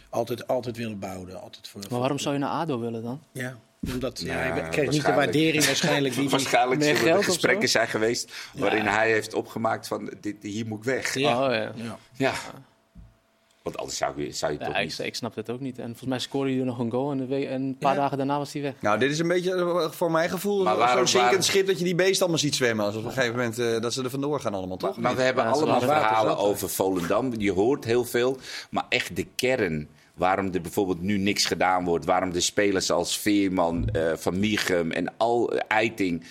altijd, 0.08 0.46
altijd 0.46 0.76
willen 0.76 0.98
bouwen. 0.98 1.40
Altijd 1.42 1.68
voor, 1.68 1.80
Maar 1.90 1.98
waarom 1.98 2.18
zou 2.18 2.34
je 2.34 2.40
naar 2.40 2.50
ADO 2.50 2.78
willen 2.80 3.02
dan? 3.02 3.20
Ja, 3.32 3.56
omdat 3.92 4.20
Ja, 4.20 4.34
hij 4.34 4.68
kreeg 4.68 4.90
niet 4.90 5.06
de 5.06 5.12
waardering 5.12 5.64
waarschijnlijk. 5.64 6.14
Die 6.14 6.22
die- 6.28 6.30
Waarschijnlijk 6.30 6.80
Meer 6.80 6.96
zullen 6.96 7.16
er 7.16 7.24
gesprekken 7.24 7.68
zijn 7.68 7.88
geweest 7.88 8.32
waarin 8.54 8.86
hij 8.86 9.10
heeft 9.10 9.34
opgemaakt 9.34 9.86
van 9.86 10.12
dit, 10.20 10.36
hier 10.42 10.66
moet 10.66 10.78
ik 10.78 10.84
weg. 10.84 11.14
Ja. 11.14 11.52
Ja. 11.52 11.68
Oh, 11.68 11.96
ja. 12.16 12.32
Want 13.64 13.76
anders 13.76 13.96
zou 13.96 14.22
je, 14.22 14.32
zou 14.32 14.52
je 14.52 14.58
Ja, 14.58 14.64
toch 14.66 14.76
ik, 14.76 14.82
niet... 14.84 14.98
ik 14.98 15.14
snap 15.14 15.34
dat 15.34 15.50
ook 15.50 15.60
niet. 15.60 15.78
En 15.78 15.86
volgens 15.86 16.08
mij 16.08 16.18
scoorde 16.18 16.50
hij 16.50 16.58
er 16.60 16.64
nog 16.66 16.78
een 16.78 16.90
goal 16.90 17.10
en, 17.10 17.16
de 17.18 17.26
we- 17.26 17.46
en 17.46 17.62
een 17.62 17.76
paar 17.78 17.94
Ja. 17.94 18.00
dagen 18.00 18.16
daarna 18.16 18.38
was 18.38 18.52
hij 18.52 18.62
weg. 18.62 18.74
Nou, 18.80 18.98
dit 18.98 19.10
is 19.10 19.18
een 19.18 19.28
beetje 19.28 19.54
eh, 19.54 19.90
voor 19.90 20.10
mijn 20.10 20.30
gevoel 20.30 20.62
Maar 20.64 20.96
zo'n 20.96 21.06
zinkend 21.06 21.44
schip 21.44 21.66
dat 21.66 21.78
je 21.78 21.84
die 21.84 21.94
beesten 21.94 22.20
allemaal 22.20 22.38
ziet 22.38 22.54
zwemmen. 22.54 22.84
Als 22.84 22.96
op 22.96 23.04
een 23.04 23.12
gegeven 23.12 23.36
moment 23.36 23.58
eh, 23.58 23.80
dat 23.80 23.92
ze 23.92 24.02
er 24.02 24.10
vandoor 24.10 24.40
gaan 24.40 24.54
allemaal, 24.54 24.76
toch? 24.76 24.96
Maar 24.96 25.16
we 25.16 25.22
hebben 25.22 25.44
allemaal 25.44 25.80
verhalen 25.80 26.36
over 26.38 26.68
Volendam. 26.68 27.32
Je 27.38 27.52
hoort 27.52 27.84
heel 27.84 28.04
veel. 28.04 28.38
Maar 28.70 28.84
echt 28.88 29.16
de 29.16 29.26
kern. 29.34 29.88
Waarom 30.14 30.52
er 30.54 30.60
bijvoorbeeld 30.60 31.00
nu 31.00 31.18
niks 31.18 31.44
gedaan 31.44 31.84
wordt. 31.84 32.04
Waarom 32.04 32.32
de 32.32 32.40
spelers 32.40 32.90
als 32.90 33.18
Veerman, 33.18 33.88
eh, 33.88 34.12
Van 34.16 34.38
Mieghem 34.38 34.90
en 34.90 35.12
al 35.16 35.52
eh, 35.52 35.60
Eiting. 35.68 36.24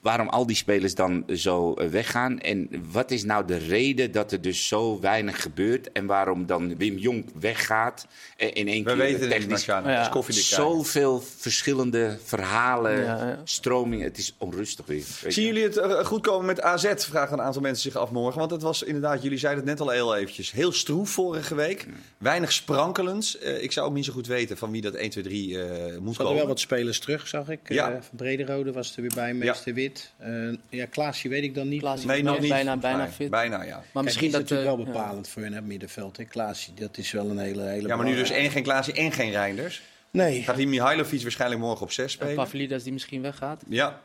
Waarom 0.00 0.28
al 0.28 0.46
die 0.46 0.56
spelers 0.56 0.94
dan 0.94 1.24
zo 1.34 1.74
eh, 1.74 1.88
weggaan. 1.88 2.40
En 2.40 2.68
wat 2.90 3.10
is 3.10 3.24
nou 3.24 3.46
de 3.46 3.56
reden 3.56 4.12
dat 4.12 4.32
er 4.32 4.40
dus 4.40 4.68
zo 4.68 5.00
weinig 5.00 5.42
gebeurt. 5.42 5.92
En 5.92 6.06
waarom 6.06 6.46
dan 6.46 6.76
Wim 6.76 6.96
Jong 6.98 7.24
weggaat. 7.40 8.06
En 8.36 8.54
in 8.54 8.68
één 8.68 8.84
We 8.84 8.88
keer 8.90 8.98
weten 8.98 9.12
het 9.12 9.20
niet, 9.20 9.30
technisch. 9.30 9.66
Marciano. 9.66 9.88
Ja. 9.90 10.32
Zoveel 10.32 11.20
verschillende 11.36 12.18
verhalen, 12.24 12.98
Ja, 13.00 13.26
ja. 13.26 13.40
stromingen. 13.44 14.04
Het 14.06 14.18
is 14.18 14.34
onrustig 14.38 14.86
weer. 14.86 15.04
weet 15.22 15.34
Zien 15.34 15.46
jullie 15.46 15.62
het 15.62 15.76
eh, 15.76 16.04
goed 16.04 16.22
komen 16.22 16.46
met 16.46 16.60
AZ? 16.62 16.92
Vragen 16.96 17.38
een 17.38 17.44
aantal 17.44 17.62
mensen 17.62 17.90
zich 17.92 18.00
af 18.00 18.10
morgen. 18.10 18.38
Want 18.38 18.50
het 18.50 18.62
was 18.62 18.82
inderdaad, 18.82 19.22
jullie 19.22 19.38
zeiden 19.38 19.66
het 19.66 19.78
net 19.78 19.88
al 19.88 19.92
heel 19.92 20.16
eventjes, 20.16 20.52
heel 20.52 20.72
stroef 20.72 21.10
vorige 21.10 21.54
week. 21.54 21.86
Weinig 22.18 22.52
sprankelends. 22.52 23.38
Eh, 23.38 23.62
ik 23.62 23.72
zou 23.72 23.86
ook 23.88 23.94
niet 23.94 24.04
zo 24.04 24.12
goed 24.12 24.26
weten 24.26 24.56
van 24.56 24.70
wie 24.70 24.80
dat 24.80 24.94
1, 24.94 25.10
2, 25.10 25.24
3 25.24 25.58
eh 25.58 25.66
moet 25.68 25.78
Er 25.78 25.92
hadden 26.02 26.16
komen. 26.16 26.36
wel 26.36 26.46
wat 26.46 26.60
spelers 26.60 26.98
terug, 26.98 27.28
zag 27.28 27.48
ik. 27.48 27.60
Ja. 27.68 27.88
Eh, 27.90 27.96
van 28.00 28.16
Brederode 28.16 28.72
was 28.72 28.96
er 28.96 29.02
weer 29.02 29.12
bij, 29.14 29.34
Meester 29.34 29.74
Eh, 30.18 30.30
ja, 30.68 30.86
Klaasje 30.86 31.28
weet 31.28 31.42
ik 31.42 31.54
dan 31.54 31.68
niet. 31.68 31.80
Klaasje 31.80 32.06
Nee, 32.06 32.22
nog 32.22 32.32
Nee, 32.32 32.40
niet. 32.40 32.50
bijna- 32.50 32.76
bijna 32.76 33.08
fit. 33.08 33.30
Bijna, 33.30 33.62
ja. 33.62 33.74
Maar 33.76 33.82
Kijk, 33.92 34.04
misschien 34.04 34.30
die 34.30 34.40
is 34.40 34.48
dat... 34.48 34.50
natuurlijk 34.50 34.70
eh, 34.70 34.76
wel 34.76 34.86
ja. 34.86 34.92
bepalend 35.00 35.28
voor 35.28 35.42
hun 35.42 35.52
het 35.52 35.64
middenveld. 35.66 36.16
Hè. 36.16 36.24
Klaasje, 36.24 36.74
dat 36.74 36.98
is 36.98 37.10
wel 37.12 37.30
een 37.30 37.38
hele, 37.38 37.62
hele 37.62 37.88
Ja, 37.88 37.96
maar 37.96 38.06
nu 38.06 38.14
dus 38.14 38.30
één 38.30 38.50
geen 38.50 38.62
Klaasie 38.62 38.94
en 38.94 39.12
geen 39.12 39.30
Reinders. 39.30 39.82
Nee, 40.10 40.42
Gaat 40.42 40.56
die 40.56 40.66
Mihailovic 40.68 41.22
waarschijnlijk 41.22 41.60
morgen 41.60 41.82
op 41.82 41.92
6 41.92 42.04
En 42.04 42.10
spelen? 42.10 42.34
Pavlidis 42.34 42.82
die 42.82 42.92
misschien 42.92 43.22
weggaat. 43.22 43.62
Ja, 43.68 44.00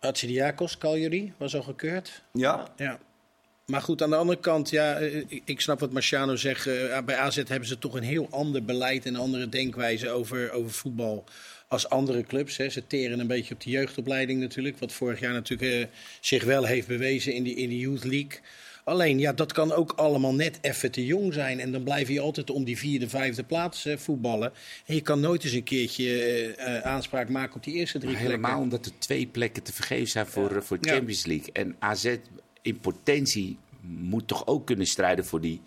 Atsidiakos, 0.00 0.78
Cagliari, 0.78 1.32
was 1.36 1.54
al 1.56 1.62
gekeurd. 1.62 2.22
ja. 2.32 2.68
Ja. 2.76 2.98
Maar 3.66 3.82
goed, 3.82 4.02
aan 4.02 4.10
de 4.10 4.16
andere 4.16 4.38
kant, 4.40 4.70
ja, 4.70 4.94
eh, 4.94 5.16
ik- 5.16 5.42
ik 5.44 5.60
snap 5.60 5.80
wat 5.80 5.92
Marciano 5.92 6.36
zegt. 6.36 6.66
eh, 6.66 6.98
bij 7.04 7.16
AZ 7.16 7.36
hebben 7.36 7.68
ze 7.68 7.78
toch 7.78 7.94
een 7.94 8.02
heel 8.02 8.26
ander 8.30 8.64
beleid 8.64 9.06
en 9.06 9.14
een 9.14 9.20
andere 9.20 9.48
denkwijze 9.48 10.10
over, 10.10 10.52
over 10.52 10.70
voetbal 10.70 11.24
als 11.68 11.88
andere 11.88 12.22
clubs. 12.22 12.56
Hè. 12.56 12.68
Ze 12.68 12.86
teren 12.86 13.20
een 13.20 13.26
beetje 13.26 13.54
op 13.54 13.60
de 13.60 13.70
jeugdopleiding 13.70 14.40
natuurlijk. 14.40 14.78
Wat 14.78 14.92
vorig 14.92 15.20
jaar 15.20 15.32
natuurlijk 15.32 15.72
eh, 15.72 15.86
zich 16.20 16.44
wel 16.44 16.64
heeft 16.64 16.86
bewezen 16.86 17.34
in 17.34 17.42
die, 17.42 17.54
in 17.54 17.68
die 17.68 17.78
Youth 17.78 18.04
League. 18.04 18.40
Alleen, 18.84 19.18
ja, 19.18 19.32
dat 19.32 19.52
kan 19.52 19.72
ook 19.72 19.92
allemaal 19.92 20.34
net 20.34 20.58
even 20.60 20.90
te 20.90 21.06
jong 21.06 21.32
zijn. 21.32 21.60
En 21.60 21.72
dan 21.72 21.82
blijf 21.82 22.08
je 22.08 22.20
altijd 22.20 22.50
om 22.50 22.64
die 22.64 22.78
vierde, 22.78 23.08
vijfde 23.08 23.42
plaats 23.42 23.84
eh, 23.84 23.96
voetballen. 23.96 24.52
En 24.86 24.94
je 24.94 25.00
kan 25.00 25.20
nooit 25.20 25.44
eens 25.44 25.52
een 25.52 25.62
keertje 25.62 26.44
eh, 26.54 26.80
aanspraak 26.80 27.28
maken 27.28 27.56
op 27.56 27.64
die 27.64 27.74
eerste 27.74 27.98
drie 27.98 28.12
Maar 28.12 28.20
plekken. 28.22 28.40
helemaal 28.40 28.62
omdat 28.62 28.86
er 28.86 28.92
twee 28.98 29.26
plekken 29.26 29.62
te 29.62 29.72
vergeven 29.72 30.08
zijn 30.08 30.26
voor, 30.26 30.62
voor. 30.62 30.78
Champions 30.80 31.26
League. 31.26 31.52
En 31.52 31.76
AZ 31.78 32.16
in 32.62 32.78
potentie 32.78 33.58
moet 33.80 34.28
toch 34.28 34.46
ook 34.46 34.66
kunnen 34.66 34.86
strijden 34.86 35.24
voor 35.24 35.40
die, 35.40 35.60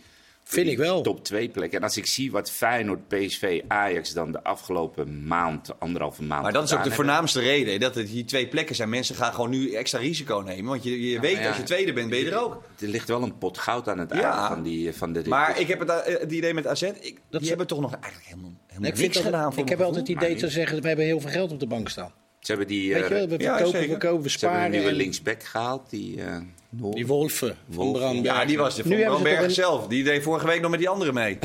Vind 0.54 0.68
ik 0.68 0.78
wel. 0.78 1.02
top 1.02 1.24
2 1.24 1.50
plek. 1.50 1.74
En 1.74 1.84
als 1.84 1.98
ik 1.98 2.06
zie 2.06 2.32
wat 2.32 2.52
Feyenoord, 2.52 3.08
PSV, 3.08 3.62
Ajax 3.68 4.14
dan 4.14 4.32
de 4.32 4.44
afgelopen 4.44 5.28
maand, 5.28 5.80
anderhalve 5.80 6.24
maand 6.24 6.42
Maar 6.44 6.54
dat 6.54 6.64
is 6.64 6.74
ook 6.74 6.84
de 6.84 6.92
voornaamste 6.92 7.40
reden. 7.40 7.80
Dat 7.80 7.96
het 7.96 8.10
hier 8.10 8.26
twee 8.26 8.48
plekken 8.48 8.76
zijn. 8.76 8.90
Mensen 8.90 9.16
gaan 9.16 9.34
gewoon 9.34 9.50
nu 9.50 9.74
extra 9.74 10.00
risico 10.00 10.38
nemen. 10.46 10.66
Want 10.72 10.84
je, 10.84 11.10
je 11.10 11.20
weet, 11.20 11.38
ja, 11.38 11.48
als 11.48 11.58
je 11.58 11.64
tweede 11.64 11.94
bent, 11.94 12.10
ben 12.10 12.20
je 12.20 12.32
er 12.32 12.42
ook. 12.42 12.64
Er 12.80 12.88
ligt 12.88 13.08
wel 13.08 13.22
een 13.22 13.38
pot 13.38 13.58
goud 13.58 13.90
aan 13.90 13.98
het 14.00 14.14
Ja. 14.14 14.32
einde 14.40 14.48
van, 14.56 14.64
die, 14.64 14.94
van 14.94 15.14
de. 15.14 15.22
Maar 15.28 15.60
ik 15.60 15.68
heb 15.68 15.80
het, 15.80 15.90
eh, 15.90 16.20
het 16.20 16.32
idee 16.32 16.54
met 16.54 16.68
AZ. 16.68 16.82
Ik, 16.82 17.02
die 17.30 17.42
ze- 17.42 17.48
hebben 17.48 17.68
toch 17.68 17.80
nog 17.80 17.92
eigenlijk 17.94 18.26
helemaal, 18.26 18.52
helemaal 18.68 18.90
Ik, 18.90 18.96
vind 18.96 19.08
niks 19.08 19.14
dat- 19.14 19.24
gedaan 19.34 19.54
voor 19.54 19.64
ik 19.64 19.70
heb 19.70 19.82
altijd 19.82 20.08
het 20.08 20.18
idee 20.18 20.36
te 20.36 20.50
zeggen, 20.50 20.82
we 20.82 20.88
hebben 20.88 21.06
heel 21.06 21.20
veel 21.20 21.30
geld 21.30 21.52
op 21.52 21.60
de 21.60 21.68
bank 21.68 21.90
staan. 21.90 22.12
Ze 22.40 22.52
hebben 22.52 22.68
die, 22.68 22.94
Weet 22.94 23.04
eh, 23.04 23.08
je 23.10 23.14
wel, 23.14 23.28
we 23.28 23.40
ja, 23.44 23.56
verkopen, 23.56 23.80
zeker. 23.80 24.00
verkopen, 24.00 24.24
we 24.24 24.30
ze 24.30 24.38
hebben 24.40 24.50
een 24.60 24.64
sparen. 24.66 24.72
nieuwe 24.72 24.90
en- 24.90 24.96
linksback 24.96 25.44
gehaald. 25.44 25.90
Die, 25.90 26.22
eh, 26.24 26.38
Noor. 26.74 26.96
Die 26.96 27.08
Wolfen 27.08 27.58
van. 27.72 27.92
Bramberg. 27.92 28.26
Ja, 28.38 28.46
die 28.46 28.58
was 28.58 28.76
de 28.76 28.88
Nu 28.88 29.04
van 29.04 29.26
een- 29.28 29.52
zelf. 29.52 29.88
Die 29.88 30.04
deed 30.04 30.24
vorige 30.24 30.48
week 30.48 30.62
nog 30.62 30.70
met 30.72 30.80
die 30.80 30.90
andere 30.90 31.14
mee. 31.14 31.40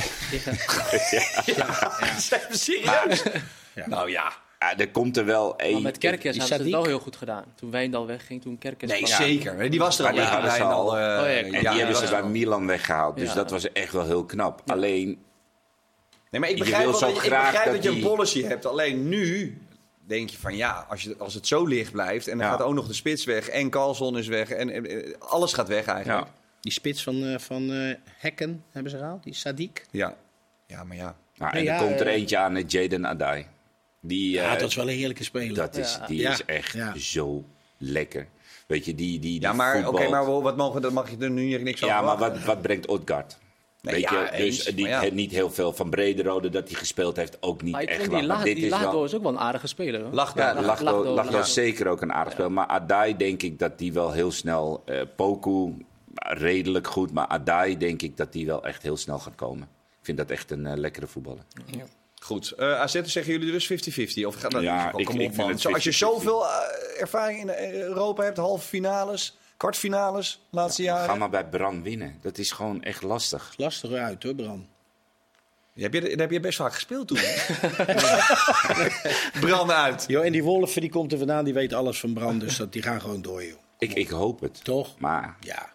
Ja, 1.45 1.93
Zijn 2.19 2.41
we 2.49 2.57
serieus? 2.59 3.23
Nou 3.87 4.11
ja. 4.11 4.33
Ja, 4.59 4.77
er 4.79 4.91
komt 4.91 5.17
er 5.17 5.25
wel 5.25 5.49
Maar 5.49 5.67
één. 5.67 5.83
met 5.83 5.99
Kerkers 5.99 6.23
die 6.23 6.41
hebben 6.41 6.57
ze 6.59 6.63
het 6.63 6.73
wel 6.73 6.85
heel 6.85 6.99
goed 6.99 7.17
gedaan. 7.17 7.45
Toen 7.55 7.71
Wijndal 7.71 8.07
wegging, 8.07 8.43
toen 8.43 8.59
Kerkers 8.59 8.91
Nee, 8.93 9.03
kwam. 9.03 9.17
zeker. 9.23 9.71
Die 9.71 9.79
was 9.79 9.99
er 9.99 10.07
al. 10.07 10.13
Maar 10.13 10.21
die 10.21 10.31
hadden 10.31 10.51
Wijndal, 10.51 10.91
al. 10.91 10.99
eh, 10.99 11.23
Oh, 11.23 11.29
ja, 11.29 11.37
En 11.37 11.45
Ja, 11.45 11.51
die 11.53 11.63
ja, 11.63 11.75
hebben 11.77 11.97
ze 11.97 12.07
bij. 12.11 12.23
Milan 12.23 12.67
weggehaald. 12.67 13.17
Dus 13.17 13.29
Ja. 13.29 13.35
dat 13.35 13.51
was 13.51 13.73
echt 13.73 13.93
wel 13.93 14.05
heel 14.05 14.25
knap. 14.25 14.63
Alleen, 14.67 15.19
Nee, 16.31 16.41
maar 16.41 16.51
ik 16.51 16.59
begrijp, 16.59 16.85
wel 16.85 16.95
zo 16.95 17.07
dat, 17.07 17.17
je- 17.17 17.23
ik 17.23 17.31
begrijp 17.31 17.65
dat, 17.65 17.75
dat 17.75 17.83
je 17.83 17.89
een 17.89 17.95
die- 17.95 18.05
policy 18.05 18.43
hebt. 18.43 18.67
Alleen 18.67 19.09
nu 19.09 19.59
denk 20.07 20.31
je 20.31 20.37
van 20.39 20.57
ja, 20.57 20.87
als, 20.89 21.03
je, 21.03 21.15
als 21.19 21.35
het 21.35 21.47
zo 21.47 21.65
licht 21.67 21.93
blijft... 21.93 22.29
en 22.29 22.39
dan 22.39 22.47
Ja. 22.47 22.53
gaat 22.53 22.63
ook 22.63 22.75
nog 22.75 22.87
de 22.87 22.93
spits 22.95 23.25
weg 23.25 23.49
en 23.49 23.71
Carlson 23.71 24.19
is 24.19 24.27
weg... 24.27 24.51
en, 24.51 25.15
alles 25.19 25.53
gaat 25.53 25.69
weg 25.69 25.87
eigenlijk. 25.87 26.27
ja. 26.27 26.33
Die 26.61 26.73
spits 26.73 27.03
van, 27.03 27.25
eh, 27.25 27.39
van 27.39 27.73
eh, 27.73 27.95
Hekken 28.05 28.65
hebben 28.71 28.91
ze 28.93 28.99
gehaald, 28.99 29.23
die 29.23 29.35
Sadiq. 29.35 29.91
Ja, 29.91 30.17
ja 30.67 30.85
maar 30.85 30.97
ja. 30.97 31.17
Nou, 31.35 31.57
en 31.57 31.65
Nee, 31.65 31.71
er 31.75 31.85
komt 31.87 32.01
er 32.01 32.07
eh, 32.07 32.15
eentje 32.15 32.39
aan, 32.39 32.61
Jaden 32.61 33.07
Adai. 33.07 33.47
Die, 34.01 34.31
Ja, 34.31 34.57
dat 34.57 34.69
is 34.69 34.75
wel 34.75 34.89
een 34.89 34.97
heerlijke 34.97 35.25
speler. 35.25 35.55
dat 35.55 35.77
is, 35.77 35.99
die 36.07 36.21
Ja. 36.21 36.31
is 36.31 36.45
echt 36.45 36.73
Ja. 36.73 36.99
zo 36.99 37.45
lekker. 37.79 38.27
Weet 38.67 38.85
je, 38.85 38.95
die, 38.95 39.11
die, 39.11 39.21
die 39.21 39.41
Ja, 39.41 39.53
maar 39.53 39.89
oké, 39.89 40.09
maar 40.09 40.41
wat 40.41 40.57
mogen, 40.57 40.83
dat 40.83 40.93
mag 40.93 41.11
je 41.11 41.17
er 41.21 41.31
nu 41.31 41.59
niks 41.63 41.83
over 41.83 41.97
Ja, 41.97 42.03
maar 42.03 42.17
wat, 42.19 42.45
wat 42.45 42.63
brengt 42.63 42.87
Odgaard? 42.87 43.39
Nee, 43.87 43.95
Weet 43.95 44.11
ja, 44.11 44.23
je, 44.23 44.31
eens, 44.33 44.65
dus 44.65 44.75
niet, 44.75 44.89
maar 44.91 45.05
ja. 45.07 45.13
niet 45.13 45.31
heel 45.31 45.51
veel 45.51 45.73
van 45.73 45.91
Brederode 45.91 46.49
dat 46.49 46.69
hij 46.69 46.79
gespeeld 46.79 47.17
heeft, 47.17 47.37
ook 47.41 47.63
niet 47.63 47.73
Maar 47.73 47.83
ik 47.83 47.89
echt 47.89 48.07
wel. 48.07 48.21
die, 48.21 48.29
dit 48.45 48.57
die 48.57 48.65
is 48.65 48.71
Lado 48.71 48.91
wel, 48.93 49.05
is 49.05 49.15
ook 49.15 49.23
wel 49.23 49.33
een 49.33 49.39
aardige 49.39 49.67
speler. 49.67 50.03
Hoor. 50.03 50.13
Lachdo. 50.13 50.41
ja, 50.41 50.47
Ja, 50.49 50.55
Lachdo, 50.63 50.85
Lachdo, 50.85 50.99
Lachdo 50.99 51.15
Lachdo. 51.15 51.39
is 51.39 51.53
zeker 51.53 51.87
ook 51.89 52.01
een 52.01 52.13
aardig 52.13 52.33
speler. 52.33 52.53
Maar 52.53 52.67
Adai 52.67 53.17
denk 53.17 53.43
ik 53.43 53.59
dat 53.59 53.79
die 53.79 53.93
wel 53.93 54.13
heel 54.13 54.31
snel... 54.33 54.83
eh 54.85 55.01
Poku, 55.17 55.75
redelijk 56.15 56.87
goed. 56.87 57.13
Maar 57.13 57.27
Adai 57.27 57.77
denk 57.79 58.03
ik 58.03 58.17
dat 58.17 58.33
die 58.33 58.47
wel 58.47 58.65
echt 58.65 58.83
heel 58.83 58.97
snel 58.97 59.19
gaat 59.19 59.35
komen. 59.35 59.63
Ik 59.99 60.05
vind 60.15 60.19
dat 60.19 60.31
echt 60.31 60.51
een 60.51 60.67
eh, 60.67 60.77
lekkere 60.77 61.07
voetballer. 61.07 61.43
Goed, 62.23 62.51
eh 62.51 62.81
AZ 62.81 63.01
zeggen 63.03 63.33
jullie 63.33 63.53
dus 63.53 63.73
50-50? 64.21 64.27
Of 64.27 64.35
gaat 64.35 64.51
dat 64.51 64.63
Ja, 64.63 64.87
ik- 64.97 65.05
kom 65.05 65.15
op, 65.15 65.21
vind 65.21 65.37
man. 65.37 65.49
het 65.49 65.61
Zo, 65.61 65.73
als 65.73 65.85
je 65.85 65.91
50-50. 65.91 65.97
zoveel 65.99 66.45
eh, 66.47 66.51
ervaring 67.01 67.41
in 67.41 67.49
eh, 67.49 67.73
Europa 67.83 68.23
hebt, 68.23 68.37
halve 68.37 68.67
finales, 68.69 69.37
kwartfinales, 69.57 70.47
laatste 70.51 70.83
jaren. 70.83 71.09
Ga 71.09 71.15
maar 71.15 71.31
bij 71.31 71.49
Bran 71.49 71.83
winnen. 71.83 72.19
Dat 72.23 72.39
is 72.39 72.51
gewoon 72.51 72.83
echt 72.83 73.03
lastig. 73.03 73.55
Lastig 73.57 73.93
uit 73.93 74.23
hoor, 74.23 74.35
Bram. 74.35 74.67
Heb 75.75 75.95
je, 75.95 76.01
heb 76.01 76.31
je 76.31 76.41
best 76.41 76.59
vaak 76.59 76.75
gespeeld 76.75 77.09
toen. 77.09 77.19
Brand 79.41 79.71
uit. 79.71 80.05
Jo, 80.07 80.21
en 80.21 80.33
die 80.33 80.43
Wolven 80.45 80.81
die 80.81 80.91
komt 80.91 81.13
er 81.13 81.19
vandaan, 81.19 81.45
die 81.45 81.55
weet 81.55 81.73
alles 81.73 82.01
van 82.01 82.13
Bram, 82.13 82.39
dus 82.39 82.57
dat, 82.57 82.73
die 82.73 82.83
gaan 82.83 83.01
gewoon 83.01 83.23
door, 83.23 83.45
joh. 83.45 83.59
Ik, 83.79 83.93
ik 83.93 84.09
hoop 84.09 84.41
het. 84.41 84.65
Toch? 84.65 84.99
Maar 84.99 85.37
Ja. 85.41 85.75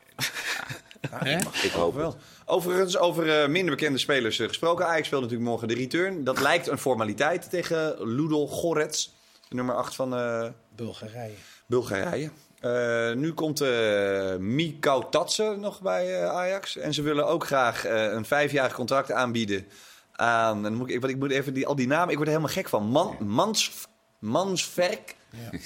Ik 1.64 1.72
hoop 1.72 1.96
Wel. 1.96 2.10
het. 2.10 2.18
Overigens, 2.46 2.98
over 2.98 3.42
eh, 3.42 3.48
minder 3.48 3.76
bekende 3.76 3.98
spelers 3.98 4.40
eh, 4.40 4.48
gesproken. 4.48 4.88
Ajax 4.88 5.08
speelt 5.08 5.22
natuurlijk 5.22 5.50
morgen 5.50 5.68
de 5.68 5.74
return. 5.74 6.24
Dat 6.24 6.40
lijkt 6.40 6.68
een 6.68 6.78
formaliteit 6.78 7.50
tegen 7.50 7.96
Ludol 8.08 8.48
Gorets, 8.48 9.14
de 9.50 9.56
nummer 9.56 9.76
8 9.76 9.96
van 9.96 10.16
eh, 10.16 10.48
Bulgarije. 10.76 11.34
Bulgarije. 11.66 12.32
Eh, 12.62 13.14
nu 13.14 13.34
komt 13.34 13.62
eh 13.62 14.36
Mikau 14.36 15.04
Tatsen 15.10 15.60
nog 15.60 15.82
bij 15.82 16.22
eh, 16.22 16.30
Ajax. 16.30 16.78
En 16.78 16.94
ze 16.94 17.02
willen 17.02 17.28
ook 17.28 17.46
graag 17.46 17.86
eh, 17.86 18.04
een 18.04 18.26
vijfjarig 18.26 18.74
contract 18.74 19.12
aanbieden 19.12 19.66
aan... 20.12 20.56
En 20.58 20.64
dan 20.64 20.74
moet 20.74 20.90
ik, 20.90 21.00
want 21.00 21.14
ik 21.14 21.20
moet 21.20 21.32
even 21.32 21.54
die, 21.54 21.68
al 21.68 21.76
die 21.76 21.88
namen... 21.88 22.10
Ik 22.10 22.16
word 22.16 22.28
er 22.28 22.34
helemaal 22.34 22.56
gek 22.56 22.70
van. 22.70 22.84
Man, 22.84 23.18
Mans, 23.20 23.72
Mansverk. 24.20 25.16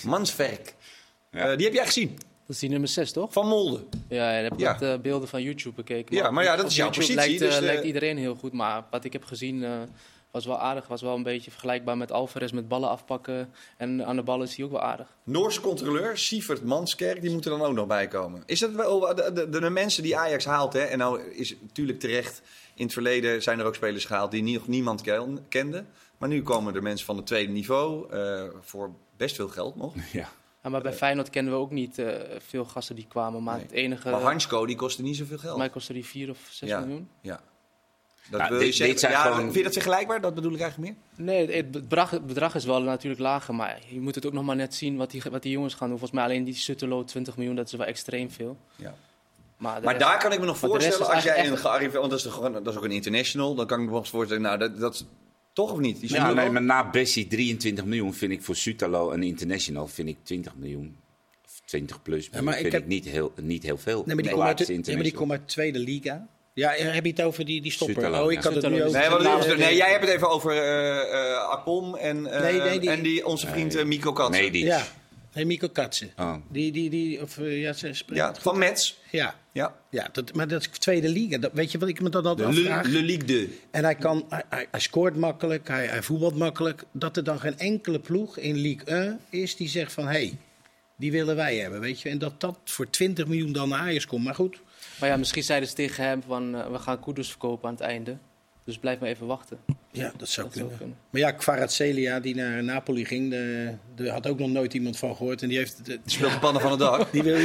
Mansverk. 0.04 0.76
Ja. 1.32 1.52
Eh, 1.52 1.58
die 1.58 1.66
heb 1.66 1.76
jij 1.76 1.86
gezien. 1.86 2.10
Dat 2.18 2.56
is 2.56 2.60
die 2.60 2.70
nummer 2.70 2.90
6, 2.90 3.12
toch? 3.12 3.34
Van 3.34 3.48
Molde. 3.48 3.84
Ja, 4.08 4.32
ja, 4.32 4.38
ik 4.38 4.50
heb 4.50 4.60
Ja. 4.60 4.72
wat 4.72 4.82
eh, 4.82 4.98
beelden 5.02 5.28
van 5.28 5.42
YouTube 5.42 5.76
bekeken. 5.76 6.16
Ja, 6.16 6.32
maar 6.32 6.44
ja, 6.44 6.56
dat 6.56 6.66
is 6.66 6.76
jouw 6.76 6.88
positie, 6.88 7.16
Lijkt, 7.16 7.40
dus, 7.40 7.60
lijkt 7.60 7.84
iedereen 7.84 8.18
heel 8.18 8.36
goed, 8.36 8.54
maar 8.54 8.84
wat 8.90 9.04
ik 9.04 9.14
heb 9.14 9.24
gezien 9.24 9.64
eh, 9.64 9.72
was 10.36 10.46
wel 10.46 10.60
aardig. 10.60 10.88
Was 10.88 11.02
wel 11.02 11.16
een 11.16 11.24
beetje 11.24 11.52
vergelijkbaar 11.52 11.98
met 11.98 12.12
Alvarez 12.12 12.52
met 12.52 12.68
ballen 12.68 12.90
afpakken. 12.90 13.54
En 13.78 14.06
aan 14.06 14.16
de 14.16 14.24
bal 14.24 14.42
is 14.44 14.56
hij 14.56 14.66
ook 14.66 14.72
wel 14.72 14.82
aardig. 14.82 15.18
Noorse 15.24 15.62
controleur, 15.62 16.18
Sievert 16.18 16.64
Manskerk, 16.64 17.22
die 17.22 17.32
moet 17.32 17.46
er 17.46 17.52
dan 17.52 17.62
ook 17.62 17.74
nog 17.76 17.88
bij 17.88 18.08
komen. 18.08 18.44
Is 18.46 18.60
dat 18.60 18.72
wel 18.72 19.00
de, 19.00 19.32
de, 19.34 19.50
de 19.60 19.70
mensen 19.70 20.04
die 20.04 20.18
Ajax 20.18 20.46
haalt, 20.46 20.74
hè? 20.74 20.80
En 20.80 20.98
nou 20.98 21.22
is 21.22 21.56
natuurlijk 21.62 22.00
terecht, 22.00 22.42
in 22.76 22.84
het 22.84 22.94
verleden 22.94 23.42
zijn 23.44 23.60
er 23.60 23.66
ook 23.66 23.76
spelers 23.76 24.06
gehaald 24.06 24.32
die 24.32 24.44
nog 24.54 24.68
niemand 24.68 25.02
ken- 25.02 25.46
kende. 25.50 25.84
Maar 26.18 26.30
nu 26.30 26.42
komen 26.42 26.76
er 26.76 26.84
mensen 26.84 27.06
van 27.06 27.18
het 27.18 27.26
tweede 27.26 27.52
niveau 27.52 28.12
eh, 28.12 28.44
voor 28.62 28.92
best 29.18 29.36
veel 29.36 29.48
geld 29.50 29.76
nog. 29.76 29.94
Ja. 30.12 30.30
Ja, 30.64 30.72
maar 30.72 30.82
bij 30.82 30.94
Feyenoord 30.94 31.30
kennen 31.30 31.54
we 31.54 31.60
ook 31.60 31.72
niet 31.72 32.00
eh, 32.00 32.08
veel 32.40 32.66
gasten 32.66 32.96
die 32.96 33.06
kwamen. 33.08 33.44
Maar 33.44 33.56
Nee. 33.56 33.64
het 33.64 33.72
enige... 33.72 34.10
Maar 34.10 34.22
Hansko, 34.22 34.66
die 34.66 34.76
kostte 34.76 35.02
niet 35.02 35.16
zoveel 35.16 35.38
geld. 35.38 35.58
mij 35.58 35.70
kostte 35.70 35.94
die 35.94 36.06
4 36.06 36.30
of 36.30 36.48
6 36.52 36.70
Ja. 36.70 36.80
miljoen. 36.80 37.10
Ja. 37.22 37.42
Dat 38.30 38.40
Nou, 38.40 38.52
wil 38.52 38.60
je 38.60 38.66
dit- 38.66 38.76
zeggen. 38.76 38.96
dit 38.96 39.00
zijn 39.00 39.12
ja, 39.12 39.22
gewoon- 39.22 39.40
Vind 39.42 39.56
je 39.56 39.64
dat 39.64 39.74
vergelijkbaar? 39.74 40.22
Dat 40.22 40.36
bedoel 40.36 40.54
ik 40.54 40.60
eigenlijk 40.60 40.96
meer. 41.16 41.26
Nee, 41.26 41.56
het 41.56 41.72
bedrag, 41.72 42.10
het 42.10 42.28
bedrag 42.28 42.56
is 42.56 42.66
wel 42.66 42.82
natuurlijk 42.82 43.22
lager. 43.22 43.56
Maar 43.56 43.80
je 43.88 44.00
moet 44.02 44.16
het 44.16 44.26
ook 44.26 44.34
nog 44.34 44.44
maar 44.44 44.56
net 44.56 44.76
zien 44.76 44.98
wat 44.98 45.12
die, 45.12 45.22
wat 45.32 45.42
die 45.44 45.52
jongens 45.52 45.74
gaan 45.74 45.90
doen. 45.90 45.98
Volgens 46.00 46.20
mij 46.20 46.28
alleen 46.30 46.44
die 46.44 46.54
Sutterlo 46.56 47.04
20 47.04 47.38
miljoen, 47.38 47.56
dat 47.56 47.66
is 47.66 47.72
wel 47.74 47.86
extreem 47.86 48.32
veel. 48.32 48.58
Ja. 48.76 48.96
Maar, 49.58 49.76
de 49.76 49.86
Maar 49.86 49.94
rest- 49.98 50.06
daar 50.06 50.20
kan 50.20 50.32
ik 50.32 50.40
me 50.40 50.46
nog 50.46 50.58
voorstellen, 50.58 51.14
als 51.14 51.24
jij 51.24 51.48
een 51.48 51.58
gearriveerd... 51.58 52.00
Want 52.00 52.10
dat 52.10 52.20
is, 52.20 52.26
gewoon, 52.32 52.54
dat 52.54 52.68
is 52.68 52.76
ook 52.76 52.84
een 52.84 52.92
international. 52.92 53.56
Dan 53.56 53.68
kan 53.68 53.80
ik 53.80 53.86
me 53.86 53.92
nog 53.92 54.08
voorstellen, 54.08 54.42
nou, 54.44 54.58
dat, 54.58 54.80
dat 54.80 54.94
is 54.94 55.06
toch 55.54 55.72
of 55.72 55.80
niet? 55.80 56.00
Die 56.00 56.10
Ja, 56.10 56.16
Sutalo? 56.16 56.34
nee, 56.36 56.50
maar 56.50 56.62
na 56.64 56.90
Bessie 56.90 57.28
23 57.28 57.86
miljoen 57.86 58.14
vind 58.14 58.32
ik 58.32 58.42
voor 58.44 58.56
Sutalo 58.56 59.12
een 59.12 59.24
international 59.24 59.88
vind 59.88 60.08
ik 60.08 60.18
20 60.24 60.56
miljoen. 60.56 60.96
Of 61.46 61.62
20 61.66 62.02
plus. 62.02 62.30
Ja, 62.32 62.42
maar 62.42 62.54
vind 62.56 62.74
ik 62.74 62.88
niet, 62.88 63.06
heel, 63.06 63.34
niet 63.42 63.64
heel 63.64 63.78
veel. 63.78 64.04
Nee, 64.06 64.16
maar 64.16 64.24
die, 64.24 64.34
komt 64.34 64.44
uit, 64.44 64.58
de- 64.58 64.64
ja, 64.64 64.74
maar 64.74 64.84
die 64.84 64.94
international. 64.94 65.20
komt 65.28 65.32
uit 65.40 65.48
tweede 65.48 65.80
liga. 65.80 66.28
Ja, 66.56 66.72
heb 66.72 67.06
je 67.06 67.12
het 67.12 67.22
over 67.22 67.46
die, 67.46 67.62
die 67.62 67.72
stopper? 67.72 68.22
Oh, 68.22 68.32
ik 68.32 68.44
ja. 68.44 68.52
had 68.52 68.62
het 68.64 68.72
nu 68.72 68.84
over... 68.84 69.00
Nee, 69.00 69.10
wat, 69.10 69.48
nee, 69.48 69.58
nee, 69.58 69.76
jij 69.76 69.90
hebt 69.92 70.06
het 70.06 70.14
even 70.14 70.30
over 70.30 70.52
eh 70.52 71.00
eh 71.00 71.94
en, 72.00 72.26
eh, 72.26 72.42
Nee, 72.42 72.60
nee, 72.60 72.80
die- 72.80 72.90
en 72.90 73.02
die, 73.02 73.26
onze 73.26 73.48
vriend 73.48 73.76
eh, 73.76 73.86
Miko 73.86 74.14
Katsen. 74.14 74.42
Nee, 74.42 74.52
die. 74.52 74.66
Ja, 74.66 74.84
nee, 75.34 75.46
Mico 75.46 75.68
Katsen. 75.68 76.12
Oh. 76.18 76.36
Die, 76.50 76.72
die, 76.72 76.90
die, 76.90 77.22
of, 77.22 77.38
eh, 77.38 77.62
ja, 77.62 77.74
ze 77.74 77.94
spreekt 77.94 78.22
Ja, 78.22 78.28
goed. 78.28 78.42
van 78.42 78.58
Mets. 78.58 79.00
Ja, 79.12 79.36
Ja. 79.52 79.76
ja 79.90 80.10
dat, 80.12 80.34
maar 80.34 80.48
dat 80.48 80.62
is 80.62 80.68
tweede 80.68 81.10
liga. 81.10 81.38
Dat, 81.38 81.52
weet 81.54 81.72
je 81.72 81.78
wat 81.78 81.90
ik 81.90 82.02
me 82.02 82.10
dan 82.10 82.26
altijd 82.26 82.50
De 82.50 82.54
Le, 82.62 82.70
afvraag? 82.70 82.86
Le 82.88 83.02
Ligue 83.02 83.24
2. 83.26 83.60
En 83.72 83.84
hij, 83.84 83.96
kan, 83.96 84.26
hij, 84.30 84.44
hij, 84.50 84.68
hij 84.72 84.80
scoort 84.80 85.16
makkelijk, 85.16 85.68
hij, 85.68 85.86
hij 85.86 86.02
voetbalt 86.04 86.36
makkelijk. 86.38 86.84
Dat 86.92 87.18
er 87.18 87.24
dan 87.24 87.40
geen 87.40 87.58
enkele 87.58 88.00
ploeg 88.00 88.38
in 88.38 88.56
Ligue 88.56 88.86
1 88.86 89.20
is 89.30 89.56
die 89.56 89.70
zegt 89.70 89.94
van... 89.94 90.04
hé, 90.06 90.12
hey, 90.12 90.38
die 90.98 91.12
willen 91.12 91.36
wij 91.36 91.56
hebben, 91.58 91.80
weet 91.80 92.02
je. 92.02 92.10
En 92.10 92.18
dat 92.18 92.42
dat 92.42 92.58
voor 92.64 92.90
20 92.90 93.28
miljoen 93.28 93.52
dan 93.52 93.70
naar 93.70 93.80
Ajax 93.80 94.06
komt. 94.06 94.24
Maar 94.24 94.36
goed, 94.36 94.58
Maar 95.00 95.10
ja, 95.10 95.18
misschien 95.18 95.44
zeiden 95.44 95.70
ze 95.70 95.76
tegen 95.76 96.04
hem 96.04 96.24
van 96.24 96.56
eh, 96.56 96.72
we 96.72 96.80
gaan 96.80 97.00
Kudus 97.00 97.30
verkopen 97.30 97.68
aan 97.68 97.74
het 97.76 97.84
einde. 97.84 98.18
Dus 98.64 98.78
blijf 98.78 99.00
maar 99.00 99.10
even 99.10 99.28
wachten. 99.28 99.60
Ja, 99.98 100.12
dat 100.18 100.30
zou 100.30 100.48
Dat 100.48 100.56
zou 100.56 100.68
kunnen. 100.68 100.78
kunnen. 100.78 100.98
Maar 101.10 101.22
ja, 101.22 101.32
Kvaratskhelia 101.32 102.20
die 102.20 102.36
naar 102.36 102.64
Napoli 102.64 103.06
ging, 103.06 103.30
de- 103.30 103.74
daar 103.96 104.08
had 104.08 104.28
ook 104.28 104.40
nog 104.40 104.50
nooit 104.50 104.74
iemand 104.74 104.98
van 104.98 105.16
gehoord. 105.16 105.42
En 105.42 105.48
die, 105.50 105.58
heeft, 105.58 105.86
de- 105.86 106.00
Die 106.04 106.14
speelt 106.16 106.32
de 106.32 106.40
pannen 106.40 106.62
van 106.62 106.72
het 106.72 106.80
dak. 106.80 107.08
die, 107.12 107.24
wil, 107.24 107.38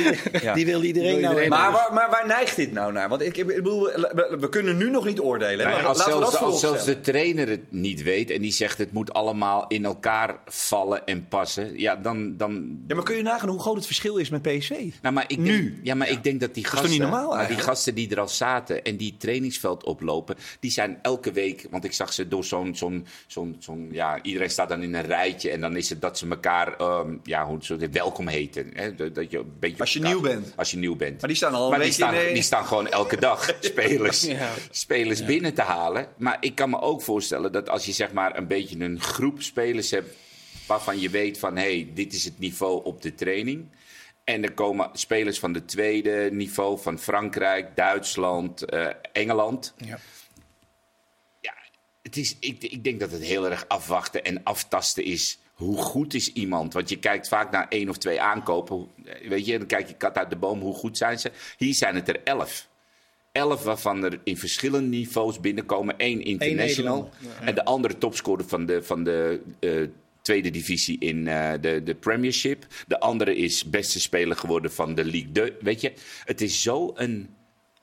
Ja. 0.42 0.54
die 0.54 0.66
wil 0.66 0.82
iedereen 0.82 1.10
wil 1.10 1.20
nou 1.20 1.34
iedereen 1.34 1.36
hebben. 1.36 1.48
Maar, 1.58 1.72
waar, 1.72 1.92
maar 1.92 2.10
waar 2.10 2.26
neigt 2.26 2.56
dit 2.56 2.72
nou 2.72 2.92
naar? 2.92 3.08
Want 3.08 3.22
ik, 3.22 3.36
ik 3.36 3.46
bedoel, 3.46 3.82
we, 3.82 4.36
we 4.40 4.48
kunnen 4.48 4.76
nu 4.76 4.90
nog 4.90 5.04
niet 5.04 5.20
oordelen. 5.20 5.66
maar 5.66 5.86
als 5.86 6.02
zelfs, 6.04 6.36
als 6.36 6.60
zelfs 6.60 6.84
de 6.84 7.00
trainer 7.00 7.48
het 7.48 7.72
niet 7.72 8.02
weet 8.02 8.30
en 8.30 8.40
die 8.40 8.52
zegt 8.52 8.78
het 8.78 8.92
moet 8.92 9.12
allemaal 9.12 9.64
in 9.68 9.84
elkaar 9.84 10.38
vallen 10.46 11.06
en 11.06 11.28
passen, 11.28 11.78
ja, 11.78 11.96
dan. 11.96 12.36
dan 12.36 12.78
Ja, 12.86 12.94
maar 12.94 13.04
kun 13.04 13.16
je 13.16 13.22
nagaan 13.22 13.48
hoe 13.48 13.60
groot 13.60 13.76
het 13.76 13.86
verschil 13.86 14.16
is 14.16 14.28
met 14.28 14.42
PSV? 14.42 14.70
nou, 15.02 15.14
maar 15.14 15.24
ik 15.26 15.38
Nu? 15.38 15.62
Denk, 15.64 15.74
ja, 15.82 15.94
maar 15.94 16.08
ik 16.10 16.24
denk 16.24 16.40
dat 16.40 16.54
die 16.54 16.64
gasten, 16.64 16.90
niet 16.90 17.00
normaal 17.00 17.34
maar 17.34 17.48
die 17.48 17.56
gasten 17.58 17.94
die 17.94 18.10
er 18.10 18.20
al 18.20 18.28
zaten 18.28 18.82
en 18.84 18.96
die 18.96 19.14
trainingsveld 19.18 19.84
oplopen, 19.84 20.36
die 20.60 20.70
zijn 20.70 20.98
elke 21.02 21.32
week, 21.32 21.66
want 21.70 21.84
ik 21.84 21.92
zag 21.92 22.12
ze 22.12 22.28
door 22.28 22.39
zo'n, 22.44 22.76
zo'n, 22.76 23.06
zo'n, 23.26 23.56
zo'n 23.58 23.88
ja, 23.92 24.22
iedereen 24.22 24.50
staat 24.50 24.68
dan 24.68 24.82
in 24.82 24.94
een 24.94 25.02
rijtje 25.06 25.50
en 25.50 25.60
dan 25.60 25.76
is 25.76 25.88
het 25.88 26.00
dat 26.00 26.18
ze 26.18 26.28
elkaar, 26.28 26.76
ehm, 26.76 27.16
ja, 27.22 27.46
hoe 27.46 27.58
ze 27.64 27.74
het 27.74 27.92
welkom 27.92 28.28
heten. 28.28 28.70
Hè? 28.74 28.94
Dat 28.94 29.14
dat 29.14 29.30
je 29.30 29.38
een 29.38 29.52
beetje 29.58 29.80
Als 29.80 29.92
je 29.92 29.98
elkaar- 29.98 30.14
nieuw 30.14 30.22
bent. 30.22 30.52
Als 30.56 30.70
je 30.70 30.76
nieuw 30.76 30.96
bent. 30.96 31.18
Maar 31.20 31.28
die 31.28 31.36
staan 31.36 31.54
al 31.54 31.64
een 31.64 31.70
Maar 31.70 31.80
die 31.80 31.92
staan, 31.92 32.14
in 32.14 32.34
die 32.34 32.42
staan 32.42 32.64
gewoon 32.66 32.88
elke 32.88 33.16
dag 33.16 33.52
spelers, 33.60 34.22
Ja. 34.22 34.50
spelers 34.70 35.24
binnen 35.24 35.54
te 35.54 35.62
halen. 35.62 36.06
Maar 36.18 36.36
ik 36.40 36.54
kan 36.54 36.70
me 36.70 36.80
ook 36.80 37.02
voorstellen 37.02 37.52
dat 37.52 37.68
als 37.68 37.86
je 37.86 37.92
zeg 37.92 38.12
maar 38.12 38.36
een 38.36 38.46
beetje 38.46 38.78
een 38.80 39.00
groep 39.00 39.42
spelers 39.42 39.90
hebt 39.90 40.16
waarvan 40.66 41.00
je 41.00 41.10
weet 41.10 41.38
van 41.38 41.56
hé, 41.56 41.62
hey, 41.62 41.90
dit 41.94 42.12
is 42.12 42.24
het 42.24 42.38
niveau 42.38 42.84
op 42.84 43.02
de 43.02 43.14
training. 43.14 43.68
En 44.24 44.42
er 44.44 44.52
komen 44.52 44.88
spelers 44.92 45.38
van 45.38 45.52
de 45.52 45.64
tweede 45.64 46.28
niveau 46.32 46.78
van 46.80 46.98
Frankrijk, 46.98 47.76
Duitsland, 47.76 48.62
eh, 48.64 48.86
Engeland. 49.12 49.74
Ja, 49.76 49.98
het 52.10 52.18
is, 52.18 52.36
ik, 52.40 52.62
ik 52.62 52.84
denk 52.84 53.00
dat 53.00 53.10
het 53.10 53.22
heel 53.22 53.50
erg 53.50 53.64
afwachten 53.68 54.24
en 54.24 54.42
aftasten 54.42 55.04
is. 55.04 55.38
Hoe 55.54 55.76
goed 55.76 56.14
is 56.14 56.32
iemand? 56.32 56.72
Want 56.72 56.88
je 56.88 56.98
kijkt 56.98 57.28
vaak 57.28 57.50
naar 57.50 57.66
één 57.68 57.88
of 57.88 57.98
twee 57.98 58.20
aankopen. 58.20 58.88
Weet 59.28 59.46
je, 59.46 59.58
dan 59.58 59.66
kijk 59.66 59.88
je 59.88 59.94
kat 59.94 60.18
uit 60.18 60.30
de 60.30 60.36
boom. 60.36 60.60
Hoe 60.60 60.74
goed 60.74 60.96
zijn 60.96 61.18
ze? 61.18 61.30
Hier 61.56 61.74
zijn 61.74 61.94
het 61.94 62.08
er 62.08 62.20
elf. 62.24 62.68
Elf 63.32 63.62
waarvan 63.62 64.04
er 64.04 64.20
in 64.24 64.36
verschillende 64.36 64.88
niveaus 64.88 65.40
binnenkomen. 65.40 65.94
Eén 65.98 66.22
international. 66.22 67.10
En 67.40 67.54
de 67.54 67.64
andere 67.64 67.98
topscorer 67.98 68.48
van 68.48 68.66
de, 68.66 68.82
van 68.82 69.04
de 69.04 69.40
eh, 69.60 69.70
tweede 70.22 70.50
divisie 70.50 70.98
in 70.98 71.28
eh, 71.28 71.52
de, 71.60 71.82
de 71.82 71.94
Premiership. 71.94 72.66
De 72.86 73.00
andere 73.00 73.36
is 73.36 73.64
beste 73.64 74.00
speler 74.00 74.36
geworden 74.36 74.72
van 74.72 74.94
de 74.94 75.04
Ligue 75.04 75.32
2. 75.32 75.52
Weet 75.60 75.80
je, 75.80 75.92
het 76.24 76.40
is 76.40 76.62
zo 76.62 76.92
een 76.94 77.28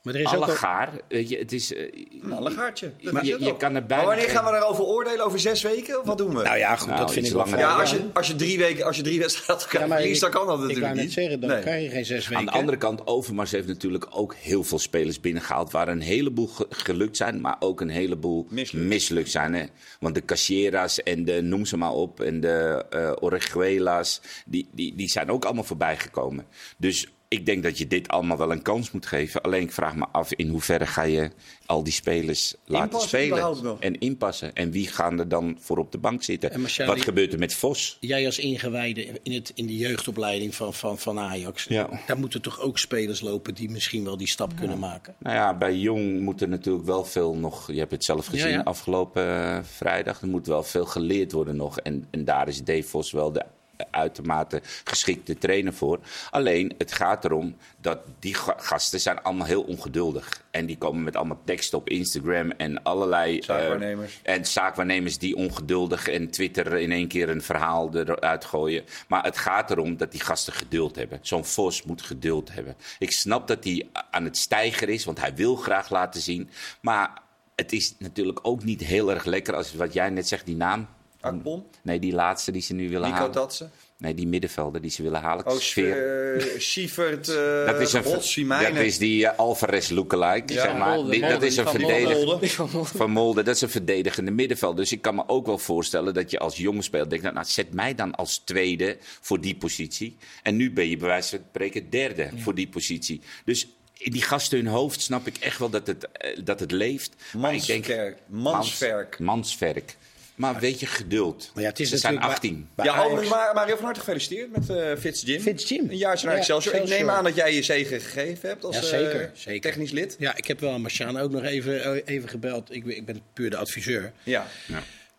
Maar 0.03 0.15
er 0.15 0.21
is 0.21 0.27
ook 0.27 0.33
Alle 0.35 0.45
al- 0.45 0.51
gaar. 0.57 0.89
weet 1.07 1.29
je, 1.29 1.37
het 1.37 1.51
is, 1.51 1.73
eh, 1.73 1.91
Nou, 2.21 2.45
een 2.45 2.51
gaartje. 2.51 2.91
Dat 3.01 3.13
Maar 3.13 3.25
je- 3.25 3.55
kan 3.57 3.75
er 3.75 3.85
bijna 3.85 4.03
Maar 4.03 4.15
wanneer 4.15 4.29
gaan 4.35 4.45
we 4.45 4.51
daarover 4.51 4.83
oordelen? 4.83 5.25
Over 5.25 5.39
zes 5.39 5.61
weken? 5.61 5.99
Of 5.99 6.05
wat 6.05 6.17
doen 6.17 6.35
we? 6.35 6.43
Nou 6.43 6.57
ja, 6.57 6.75
goed, 6.75 6.87
Nou, 6.87 6.99
dat 6.99 7.11
vind 7.13 7.25
iets 7.25 7.35
ik 7.35 7.45
wel 7.45 7.57
ja, 7.59 7.75
als 7.79 7.91
je, 7.91 7.99
als 8.13 8.27
je 8.27 8.35
drie 8.35 8.57
weken, 8.57 8.85
als 8.85 8.95
je 8.95 9.01
drie 9.01 9.19
wedstrijden 9.19 9.65
elkaar 9.65 9.87
Ja, 9.87 9.95
verliest, 9.95 10.21
dan 10.21 10.29
ik- 10.29 10.35
kan 10.35 10.47
dat 10.47 10.59
Ik 10.61 10.67
natuurlijk 10.67 10.93
niet. 10.95 11.11
zeggen, 11.13 11.39
dan 11.39 11.49
Nee. 11.49 11.61
krijg 11.61 11.83
je 11.83 11.89
geen 11.89 12.05
zes 12.05 12.23
weken. 12.27 12.37
Aan 12.37 12.45
de 12.45 12.51
andere 12.59 12.77
kant, 12.77 13.07
Overmars 13.07 13.51
heeft 13.51 13.67
natuurlijk 13.67 14.07
ook 14.09 14.35
heel 14.35 14.63
veel 14.63 14.79
spelers 14.79 15.19
binnengehaald... 15.19 15.71
waar 15.71 15.87
een 15.87 16.01
heleboel 16.01 16.47
ge- 16.47 16.67
gelukt 16.69 17.17
zijn, 17.17 17.41
maar 17.41 17.55
ook 17.59 17.81
een 17.81 17.89
heleboel 17.89 18.47
Mislukt. 18.49 18.85
mislukt, 18.85 19.31
zijn. 19.31 19.53
Hè? 19.53 19.65
Want 19.99 20.15
de 20.15 20.25
Cacheras 20.25 21.03
en 21.03 21.25
de, 21.25 21.41
noem 21.41 21.65
ze 21.65 21.77
maar 21.77 21.91
op, 21.93 22.21
en 22.21 22.39
de 22.39 22.85
eh 22.89 23.11
Orejuelas... 23.19 24.21
Die, 24.45 24.67
die, 24.71 24.95
die 24.95 25.09
zijn 25.09 25.29
ook 25.31 25.45
allemaal 25.45 25.63
voorbij 25.63 25.97
gekomen. 25.97 26.45
Dus 26.77 27.07
ik 27.27 27.45
denk 27.45 27.63
dat 27.63 27.77
je 27.77 27.87
dit 27.87 28.07
allemaal 28.07 28.37
wel 28.37 28.51
een 28.51 28.61
kans 28.61 28.91
moet 28.91 29.05
geven. 29.05 29.41
Alleen 29.41 29.61
ik 29.61 29.71
vraag 29.71 29.95
me 29.95 30.05
af 30.11 30.33
in 30.33 30.47
hoeverre 30.49 30.85
ga 30.85 31.01
je 31.03 31.31
al 31.65 31.83
die 31.83 31.93
spelers 31.93 32.55
laten 32.65 32.85
Inpassen 32.85 33.09
spelen. 33.09 33.77
En 33.79 33.99
inpassen. 33.99 34.53
En 34.53 34.71
wie 34.71 34.87
gaan 34.87 35.19
er 35.19 35.27
dan 35.27 35.57
voor 35.59 35.77
op 35.77 35.91
de 35.91 35.97
bank 35.97 36.23
zitten? 36.23 36.61
Marciali- 36.61 36.91
Wat 36.91 37.01
gebeurt 37.01 37.33
er 37.33 37.39
met 37.39 37.53
Vos? 37.53 37.97
Jij 37.99 38.25
als 38.25 38.39
ingewijde 38.39 39.19
in, 39.23 39.31
het, 39.31 39.51
in 39.55 39.65
de 39.67 39.77
jeugdopleiding 39.77 40.55
van, 40.55 40.73
van, 40.73 40.97
van 40.97 41.19
Ajax. 41.19 41.63
Ja. 41.63 41.89
Daar 42.07 42.17
moeten 42.17 42.41
toch 42.41 42.59
ook 42.59 42.77
spelers 42.77 43.21
lopen 43.21 43.53
die 43.55 43.69
misschien 43.69 44.03
wel 44.03 44.17
die 44.17 44.27
stap 44.27 44.55
kunnen 44.55 44.79
maken. 44.79 45.15
Nou 45.19 45.35
ja, 45.35 45.57
bij 45.57 45.75
Jong 45.75 46.19
moet 46.19 46.41
er 46.41 46.47
natuurlijk 46.49 46.85
wel 46.85 47.05
veel 47.05 47.35
nog. 47.35 47.71
Je 47.71 47.79
hebt 47.79 47.91
het 47.91 48.03
zelf 48.03 48.25
gezien 48.25 48.49
Ja, 48.49 48.53
ja. 48.55 48.61
afgelopen 48.61 49.27
eh, 49.27 49.59
vrijdag. 49.63 50.21
Er 50.21 50.27
moet 50.27 50.47
wel 50.47 50.63
veel 50.63 50.85
geleerd 50.85 51.31
worden 51.31 51.55
nog. 51.55 51.79
En, 51.79 52.07
en 52.11 52.25
daar 52.25 52.47
is 52.47 52.63
Dave 52.63 52.83
Vos 52.83 53.11
wel 53.11 53.31
de 53.31 53.45
uitermate 53.91 54.61
geschikte 54.83 55.37
trainer 55.37 55.73
voor. 55.73 55.99
Alleen, 56.31 56.73
het 56.77 56.91
gaat 56.93 57.25
erom 57.25 57.55
dat 57.81 57.99
die 58.19 58.33
ga- 58.33 58.55
gasten 58.57 58.99
zijn 58.99 59.21
allemaal 59.21 59.47
heel 59.47 59.61
ongeduldig. 59.63 60.45
En 60.51 60.65
die 60.65 60.77
komen 60.77 61.03
met 61.03 61.15
allemaal 61.15 61.41
teksten 61.45 61.77
op 61.77 61.89
Instagram 61.89 62.51
en 62.51 62.83
allerlei... 62.83 63.37
eh, 63.37 63.43
Zaakwaarnemers. 63.45 64.19
en 64.23 64.45
zaakwaarnemers 64.45 65.17
die 65.17 65.35
ongeduldig 65.35 66.07
en 66.07 66.29
Twitter 66.29 66.73
in 66.77 66.91
één 66.91 67.07
keer 67.07 67.29
een 67.29 67.41
verhaal 67.41 67.95
eruit 67.95 68.45
gooien. 68.45 68.83
Maar 69.07 69.23
het 69.23 69.37
gaat 69.37 69.71
erom 69.71 69.97
dat 69.97 70.11
die 70.11 70.21
gasten 70.21 70.53
geduld 70.53 70.95
hebben. 70.95 71.19
Zo'n 71.21 71.45
Vos 71.45 71.83
moet 71.83 72.01
geduld 72.01 72.53
hebben. 72.53 72.75
Ik 72.99 73.11
snap 73.11 73.47
dat 73.47 73.63
hij 73.63 73.87
aan 74.11 74.23
het 74.23 74.37
stijgen 74.37 74.87
is, 74.87 75.05
want 75.05 75.19
hij 75.19 75.35
wil 75.35 75.55
graag 75.55 75.89
laten 75.89 76.21
zien. 76.21 76.49
Maar 76.81 77.21
het 77.55 77.71
is 77.71 77.95
natuurlijk 77.99 78.39
ook 78.41 78.63
niet 78.63 78.81
heel 78.81 79.11
erg 79.11 79.25
lekker 79.25 79.55
als 79.55 79.73
wat 79.73 79.93
jij 79.93 80.09
net 80.09 80.27
zegt, 80.27 80.45
die 80.45 80.55
naam. 80.55 80.87
Akpom, 81.27 81.65
Nee, 81.81 81.99
die 81.99 82.13
laatste 82.13 82.51
die 82.51 82.61
ze 82.61 82.73
nu 82.73 82.89
willen 82.89 83.01
Nico 83.01 83.15
halen. 83.15 83.31
Tatsen. 83.31 83.71
Nee, 83.99 84.13
die 84.13 84.27
middenvelder 84.27 84.81
die 84.81 84.91
ze 84.91 85.03
willen 85.03 85.21
halen. 85.21 85.45
Oh, 85.45 85.57
Sfeer. 85.57 86.35
uh, 86.53 86.59
Sievert, 86.59 87.27
uh, 87.29 87.65
Dat 87.65 87.81
is 87.81 87.93
een, 87.93 88.47
dat 88.47 88.75
is 88.75 88.97
die 88.97 89.27
eh, 89.27 89.37
Alvarez 89.37 89.89
lookalike, 89.89 90.53
Ja, 90.53 90.61
zeg 90.61 90.77
maar. 90.77 90.93
Molde, 90.93 91.11
Die- 91.11 91.19
Molde, 91.19 91.35
dat 91.35 91.43
is 91.43 91.57
een 91.57 91.63
van 91.63 91.73
verdediger. 91.73 92.49
Van 92.49 92.69
Molde. 92.71 92.87
Van 92.97 93.11
Molde, 93.11 93.43
dat 93.43 93.55
is 93.55 93.61
een 93.61 93.69
verdedigende 93.69 94.31
middenveld. 94.31 94.77
Dus 94.77 94.91
ik 94.91 95.01
kan 95.01 95.15
me 95.15 95.23
ook 95.27 95.45
wel 95.45 95.57
voorstellen 95.57 96.13
dat 96.13 96.31
je 96.31 96.39
als 96.39 96.57
jonge 96.57 96.81
speler 96.81 97.09
denkt... 97.09 97.23
nou, 97.23 97.35
nou, 97.35 97.47
zet 97.47 97.73
mij 97.73 97.95
dan 97.95 98.15
als 98.15 98.37
tweede 98.37 98.97
voor 99.01 99.41
die 99.41 99.55
positie. 99.55 100.17
En 100.43 100.55
nu 100.55 100.71
ben 100.71 100.89
je 100.89 100.97
bij 100.97 101.07
wijze 101.07 101.29
van 101.29 101.45
spreken 101.49 101.89
derde 101.89 102.29
voor 102.37 102.55
die 102.55 102.67
positie. 102.67 103.21
Dus 103.45 103.67
in 103.97 104.11
die 104.11 104.21
gasten 104.21 104.57
hun 104.57 104.67
hoofd 104.67 105.01
snap 105.01 105.27
ik 105.27 105.37
echt 105.37 105.59
wel 105.59 105.69
dat 105.69 105.87
het, 105.87 106.07
eh, 106.11 106.37
dat 106.43 106.59
het 106.59 106.71
leeft. 106.71 107.15
Maar 107.37 107.53
ik 107.55 107.65
denk... 107.65 108.15
Manswerk. 108.27 109.19
Manswerk. 109.19 109.97
Maar 110.37 110.59
weet 110.59 110.79
je, 110.79 110.85
geduld. 110.85 111.51
Maar 111.53 111.63
ja, 111.63 111.69
het 111.69 111.79
is 111.79 111.89
Ze 111.89 111.97
zijn 111.97 112.13
natuurlijk 112.13 112.39
18. 112.43 112.69
bij 112.75 112.85
Ja, 112.85 112.93
Ajax- 112.93 113.29
maar 113.29 113.51
Mario 113.53 113.75
van 113.75 113.83
harte 113.85 113.99
gefeliciteerd 113.99 114.51
met 114.51 114.69
eh 114.69 114.97
Fitz 114.99 115.23
Jim. 115.23 115.41
Fitz 115.41 115.69
Jim. 115.69 115.89
Een 115.89 115.97
jaartje 115.97 116.25
naar 116.25 116.33
Ja, 116.35 116.39
Excelsior. 116.39 116.75
Ik 116.75 116.87
neem 116.87 117.09
aan 117.09 117.23
dat 117.23 117.35
jij 117.35 117.53
je 117.53 117.63
zegen 117.63 118.01
gegeven 118.01 118.49
hebt 118.49 118.63
als 118.63 118.75
Ja, 118.75 118.81
eh, 118.81 118.87
zeker, 118.87 119.31
zeker. 119.33 119.61
technisch 119.61 119.91
lid. 119.91 120.15
Ja, 120.19 120.35
ik 120.35 120.47
heb 120.47 120.59
wel 120.59 120.71
aan 120.71 120.81
Marciano 120.81 121.19
ook 121.19 121.31
nog 121.31 121.43
even, 121.43 122.05
even 122.05 122.29
gebeld. 122.29 122.73
Ik, 122.73 122.83
ben- 122.85 122.95
ik 122.95 123.05
ben 123.05 123.21
puur 123.33 123.49
de 123.49 123.57
adviseur. 123.57 124.11
Ja, 124.23 124.47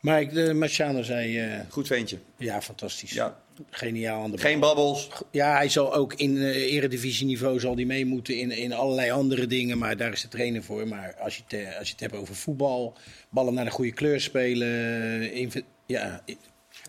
Maar 0.01 0.21
ik, 0.21 0.33
de 0.35 0.55
Marciano 0.55 1.03
zei, 1.03 1.39
eh, 1.39 1.61
goed 1.69 1.87
ventje. 1.87 2.19
ja, 2.37 2.63
fantastisch. 2.63 3.11
Ja. 3.13 3.41
Geniaal 3.71 4.23
aan 4.23 4.31
de 4.31 4.37
bal. 4.37 4.39
Geen 4.47 4.61
babbels. 4.61 5.09
Ja, 5.31 5.53
hij 5.57 5.69
zal 5.69 5.95
ook 5.95 6.15
in 6.15 6.35
uh, 6.37 6.73
eredivisieniveau 6.73 7.61
zal 7.61 7.75
die 7.75 7.87
mee 7.87 8.07
moeten 8.07 8.37
in, 8.37 8.51
in 8.51 8.73
allerlei 8.73 9.11
andere 9.11 9.47
dingen. 9.47 9.79
Maar 9.79 9.97
daar 9.97 10.13
is 10.13 10.21
de 10.23 10.29
trainer 10.29 10.63
voor. 10.63 10.89
Maar 10.89 11.15
als 11.21 11.37
je, 11.37 11.43
het, 11.49 11.53
eh, 11.53 11.79
als 11.79 11.87
je 11.87 11.93
het 11.93 12.01
hebt 12.01 12.15
over 12.17 12.35
voetbal, 12.35 12.97
ballen 13.31 13.55
naar 13.55 13.65
de 13.65 13.71
goede 13.71 13.93
kleur 13.93 14.21
spelen. 14.21 15.33
inv- 15.33 15.61
ja, 15.87 16.23
i- 16.27 16.37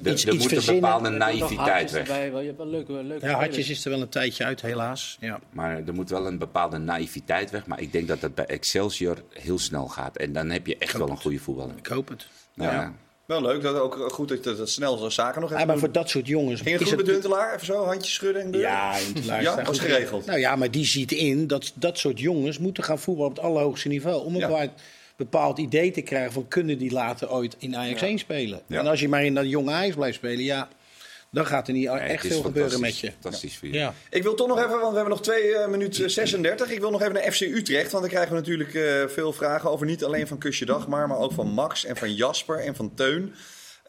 Er, 0.03 0.11
iets, 0.11 0.25
er 0.25 0.33
iets 0.33 0.43
moet 0.53 0.67
een 0.67 0.73
bepaalde 0.73 1.09
naïviteit 1.09 1.91
weg. 1.91 2.07
erbij, 2.07 2.31
wel. 2.31 2.39
Je 2.39 2.45
hebt 2.45 2.57
wel 2.57 2.67
leuke, 2.67 2.91
leuke 2.93 3.25
Ja. 3.25 3.33
Hartjes 3.33 3.69
is 3.69 3.85
er 3.85 3.91
wel 3.91 4.01
een 4.01 4.09
tijdje 4.09 4.43
uit, 4.43 4.61
helaas. 4.61 5.17
Ja. 5.19 5.39
Maar 5.49 5.81
er 5.87 5.93
moet 5.93 6.09
wel 6.09 6.27
een 6.27 6.37
bepaalde 6.37 6.77
naïviteit 6.77 7.51
weg. 7.51 7.65
Maar 7.65 7.81
ik 7.81 7.91
denk 7.91 8.07
dat 8.07 8.21
dat 8.21 8.35
bij 8.35 8.45
Excelsior 8.45 9.23
heel 9.33 9.59
snel 9.59 9.87
gaat. 9.87 10.17
En 10.17 10.33
dan 10.33 10.49
heb 10.49 10.67
je 10.67 10.77
echt 10.77 10.97
wel 10.97 11.09
een 11.09 11.17
goede 11.17 11.39
voetballer. 11.39 11.77
Ik 11.77 11.85
hoop 11.87 12.07
het. 12.07 12.27
Ja. 12.53 12.71
Ja. 12.71 12.93
Wel 13.29 13.41
leuk, 13.41 13.61
dat 13.61 13.79
ook 13.79 13.95
goed 14.11 14.43
dat 14.43 14.43
dat, 14.57 14.69
snel 14.69 14.97
zo'n 14.97 15.11
zaken 15.11 15.41
nog 15.41 15.49
Ja, 15.49 15.55
even 15.55 15.67
maar 15.67 15.75
doen. 15.75 15.85
voor 15.85 15.93
dat 15.93 16.09
soort 16.09 16.27
jongens. 16.27 16.61
Ging 16.61 16.79
het 16.79 16.87
goed 16.87 16.97
met 16.97 17.07
Huntelaar? 17.07 17.53
Even 17.53 17.65
zo, 17.65 17.85
handjes 17.85 18.13
schudden 18.13 18.41
en? 18.41 18.59
Ja, 18.59 18.93
Huntelaar 18.95 19.41
Ja, 19.57 19.63
was 19.63 19.79
geregeld. 19.79 20.25
Nou 20.25 20.39
ja, 20.39 20.55
maar 20.55 20.71
die 20.71 20.85
ziet 20.85 21.11
in 21.11 21.47
dat 21.47 21.71
dat 21.75 21.97
soort 21.97 22.19
jongens 22.19 22.57
moeten 22.59 22.83
gaan 22.83 22.99
voetballen 22.99 23.31
op 23.31 23.37
het 23.37 23.45
allerhoogste 23.45 23.87
niveau. 23.87 24.25
Om 24.25 24.33
een 24.35 24.39
Ja. 24.49 24.71
bepaald, 25.15 25.57
idee 25.57 25.91
te 25.91 26.01
krijgen 26.01 26.31
van 26.31 26.47
kunnen 26.47 26.77
die 26.77 26.91
later 26.91 27.31
ooit 27.31 27.55
in 27.59 27.75
Ajax 27.75 28.01
1 28.01 28.17
spelen. 28.19 28.61
Ja. 28.67 28.79
En 28.79 28.87
als 28.87 28.99
je 28.99 29.09
maar 29.09 29.25
in 29.25 29.33
dat 29.33 29.49
jonge 29.49 29.71
Ajax 29.71 29.95
blijft 29.95 30.15
spelen, 30.17 30.43
ja, 30.43 30.67
dan 31.31 31.45
gaat 31.45 31.67
er 31.67 31.73
niet 31.73 31.87
echt 31.87 32.27
veel 32.27 32.41
gebeuren 32.41 32.79
met 32.79 32.99
je. 32.99 33.11
Fantastisch 33.11 33.57
voor 33.57 33.67
je. 33.67 33.73
Ja. 33.73 33.93
Ik 34.09 34.23
wil 34.23 34.35
toch 34.35 34.47
nog 34.47 34.57
even, 34.57 34.69
want 34.69 34.89
we 34.89 34.95
hebben 34.95 35.09
nog 35.09 35.21
2 35.21 35.67
minuten 35.67 36.11
36. 36.11 36.69
Ik 36.69 36.79
wil 36.79 36.91
nog 36.91 37.01
even 37.01 37.13
naar 37.13 37.31
FC 37.31 37.41
Utrecht, 37.41 37.91
want 37.91 38.03
daar 38.03 38.13
krijgen 38.13 38.33
we 38.33 38.39
natuurlijk 38.39 38.73
eh, 38.73 39.07
veel 39.07 39.33
vragen 39.33 39.69
over. 39.69 39.85
Niet 39.85 40.03
alleen 40.03 40.27
van 40.27 40.37
Kusje 40.37 40.65
Dagmar, 40.65 41.07
maar 41.07 41.17
ook 41.17 41.31
van 41.31 41.47
Max 41.47 41.85
en 41.85 41.97
van 41.97 42.13
Jasper 42.13 42.59
en 42.59 42.75
van 42.75 42.93
Teun. 42.95 43.33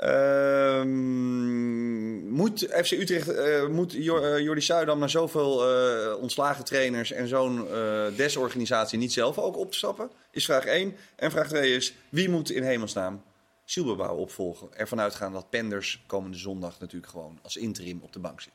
Ehm, 0.01 0.89
moet 2.29 2.69
FC 2.85 2.91
Utrecht, 2.91 3.29
eh, 3.29 3.67
moet 3.67 3.95
eh, 3.95 4.39
Jordi 4.39 4.61
Suidam 4.61 4.99
na 4.99 5.09
zoveel 5.09 5.69
eh, 5.69 6.23
ontslagen 6.23 6.65
trainers 6.65 7.13
en 7.13 7.29
zo'n 7.29 7.69
eh, 7.69 8.05
desorganisatie 8.17 8.99
niet 8.99 9.13
zelf 9.13 9.39
ook 9.39 9.57
opstappen? 9.57 10.11
Is 10.31 10.45
vraag 10.45 10.65
1. 10.65 10.97
En 11.17 11.31
vraag 11.31 11.49
2 11.49 11.75
is, 11.75 11.95
wie 12.09 12.29
moet 12.29 12.51
in 12.51 12.63
hemelsnaam 12.63 13.23
Silberbouw 13.71 14.17
opvolgen? 14.17 14.69
Ervan 14.77 15.01
uitgaan 15.01 15.33
dat 15.33 15.51
Penders 15.51 16.03
komende 16.07 16.37
zondag 16.39 16.81
natuurlijk 16.81 17.13
gewoon 17.13 17.39
als 17.43 17.57
interim 17.57 18.01
op 18.03 18.13
de 18.13 18.19
bank 18.19 18.41
zit. 18.41 18.53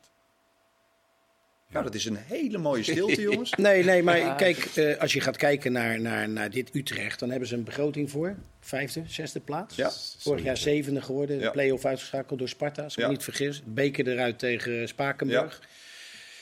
Nou, 1.70 1.84
dat 1.86 1.96
is 1.96 2.06
een 2.06 2.16
hele 2.16 2.58
mooie 2.58 2.84
stilte, 2.84 3.22
jongens. 3.32 3.52
Nee, 3.52 3.84
nee, 3.84 4.04
maar 4.04 4.18
Ja. 4.18 4.34
kijk, 4.36 4.58
eh, 4.58 4.98
als 5.00 5.14
je 5.14 5.22
gaat 5.22 5.38
kijken 5.38 5.72
naar, 5.72 6.02
naar, 6.02 6.30
naar 6.30 6.50
dit 6.50 6.76
Utrecht, 6.76 7.20
dan 7.20 7.30
hebben 7.30 7.48
ze 7.48 7.56
een 7.56 7.64
begroting 7.64 8.10
voor. 8.12 8.36
Vijfde, 8.60 9.04
zesde 9.08 9.40
plaats. 9.40 9.76
Ja. 9.76 9.92
Vorig 10.18 10.44
jaar 10.44 10.58
zevende 10.58 11.02
geworden. 11.02 11.40
Ja. 11.40 11.52
Play-off 11.52 11.86
uitgeschakeld 11.86 12.40
door 12.40 12.50
Sparta, 12.50 12.84
als 12.84 12.94
ik 12.94 13.00
Ja. 13.00 13.06
me 13.06 13.12
niet 13.14 13.24
vergis. 13.24 13.62
Beker 13.66 14.08
eruit 14.08 14.40
tegen 14.40 14.88
Spakenburg. 14.88 15.62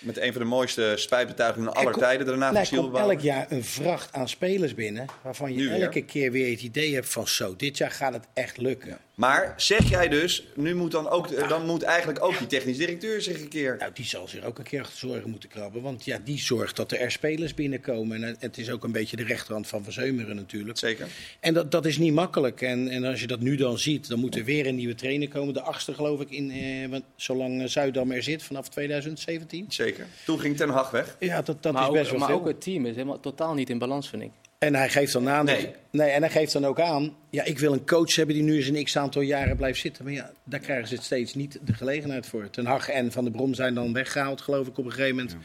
Met 0.04 0.18
een 0.18 0.32
van 0.34 0.42
de 0.42 0.48
mooiste 0.48 0.94
spijtbetuigingen 0.96 1.74
aller 1.74 1.94
Er 1.94 2.00
tijden 2.00 2.26
daarna 2.26 2.52
komt- 2.52 2.68
van 2.68 2.78
komt 2.78 2.98
elk 2.98 3.20
jaar 3.20 3.46
een 3.50 3.64
vracht 3.64 4.14
aan 4.14 4.30
spelers 4.30 4.74
binnen. 4.76 5.06
Waarvan 5.22 5.52
je 5.52 5.58
Nu 5.58 5.70
weer. 5.70 5.82
elke 5.82 6.02
keer 6.02 6.32
weer 6.32 6.52
het 6.52 6.62
idee 6.62 6.94
hebt 6.94 7.10
van 7.10 7.28
zo, 7.28 7.56
dit 7.56 7.78
jaar 7.78 7.92
gaat 7.92 8.14
het 8.14 8.26
echt 8.34 8.58
lukken. 8.58 8.98
Maar 9.16 9.54
zeg 9.58 9.90
jij 9.90 10.08
dus, 10.08 10.44
nu 10.56 10.76
moet 10.76 10.92
dan 10.92 11.10
ook, 11.10 11.50
dan 11.50 11.66
moet 11.66 11.84
eigenlijk 11.84 12.24
ook 12.24 12.38
die 12.38 12.48
technisch 12.48 12.78
directeur 12.78 13.22
zich 13.22 13.42
een 13.42 13.48
keer... 13.48 13.76
Nou, 13.80 13.92
die 13.94 14.06
zal 14.06 14.28
zich 14.28 14.44
ook 14.44 14.58
een 14.58 14.64
keer 14.64 14.82
achter 14.82 14.98
zorgen 14.98 15.30
moeten 15.30 15.50
krabben. 15.50 15.82
Want 15.82 16.06
ja, 16.06 16.20
die 16.24 16.40
zorgt 16.40 16.76
dat 16.76 16.92
er 16.92 17.12
spelers 17.12 17.54
binnenkomen. 17.54 18.24
En 18.24 18.36
het 18.40 18.58
is 18.58 18.70
ook 18.72 18.84
een 18.84 18.92
beetje 18.92 19.16
de 19.16 19.24
rechterhand 19.24 19.68
van 19.68 19.84
Van 19.84 19.94
Zeumeren 19.94 20.36
natuurlijk. 20.36 20.78
Zeker. 20.78 21.08
En 21.40 21.54
dat, 21.54 21.72
dat 21.72 21.86
is 21.86 21.98
niet 21.98 22.14
makkelijk. 22.14 22.62
En, 22.62 22.88
en 22.88 23.04
als 23.04 23.22
je 23.22 23.28
dat 23.28 23.40
nu 23.40 23.56
dan 23.56 23.78
ziet, 23.78 24.08
dan 24.08 24.20
moet 24.20 24.36
er 24.36 24.44
weer 24.44 24.68
een 24.68 24.76
nieuwe 24.76 24.96
trainer 24.96 25.28
komen. 25.28 25.54
De 25.54 25.62
achtste 25.62 25.94
geloof 25.94 26.22
ik, 26.22 26.30
in, 26.30 26.52
eh, 26.52 26.90
want 26.90 27.04
zolang 27.16 27.62
eh, 27.62 27.68
Zuidam 27.68 28.12
er 28.12 28.24
zit 28.24 28.44
vanaf 28.44 28.70
2017. 28.70 29.66
Zeker. 29.68 30.06
Toen 30.26 30.40
ging 30.40 30.58
Ten 30.58 30.70
Hag 30.70 30.92
weg. 30.92 31.16
Ja, 31.20 31.42
dat, 31.42 31.64
dat 31.64 31.74
maar 31.74 31.82
is 31.82 31.88
ook, 31.88 31.94
best 31.94 32.10
wel 32.10 32.20
maar 32.20 32.30
veel. 32.30 32.38
ook 32.38 32.48
het 32.48 32.62
team 32.62 32.86
is 32.86 32.96
helemaal 32.96 33.20
totaal 33.20 33.54
niet 33.54 33.70
in 33.70 33.78
balans, 33.78 34.10
vind 34.10 34.22
ik. 34.22 34.32
En 34.66 34.76
hij 34.76 34.90
geeft 34.90 35.14
dan 35.14 35.30
aan. 35.30 35.46
Nee. 35.46 35.70
nee, 35.92 36.10
en 36.10 36.22
hij 36.22 36.32
geeft 36.32 36.54
dan 36.54 36.66
ook 36.66 36.80
aan. 36.80 37.16
Ja, 37.30 37.44
ik 37.44 37.60
wil 37.60 37.74
een 37.74 37.86
coach 37.86 38.16
hebben 38.16 38.36
die 38.36 38.44
nu 38.44 38.56
eens 38.56 38.68
een 38.68 38.84
x 38.84 38.98
aantal 38.98 39.22
jaren 39.22 39.56
blijft 39.58 39.80
zitten. 39.80 40.04
Maar 40.04 40.14
ja, 40.14 40.32
daar 40.44 40.60
krijgen 40.60 40.88
ze 40.88 40.94
het 40.96 41.04
steeds 41.04 41.34
niet 41.34 41.60
de 41.66 41.74
gelegenheid 41.74 42.26
voor. 42.28 42.50
Ten 42.50 42.66
Hag 42.66 42.90
en 42.90 43.12
Van 43.12 43.24
der 43.24 43.34
Brom 43.34 43.54
zijn 43.54 43.74
dan 43.74 43.94
weggehaald, 43.94 44.42
geloof 44.42 44.68
ik, 44.68 44.78
op 44.78 44.86
een 44.86 44.92
gegeven 44.92 45.16
moment. 45.16 45.36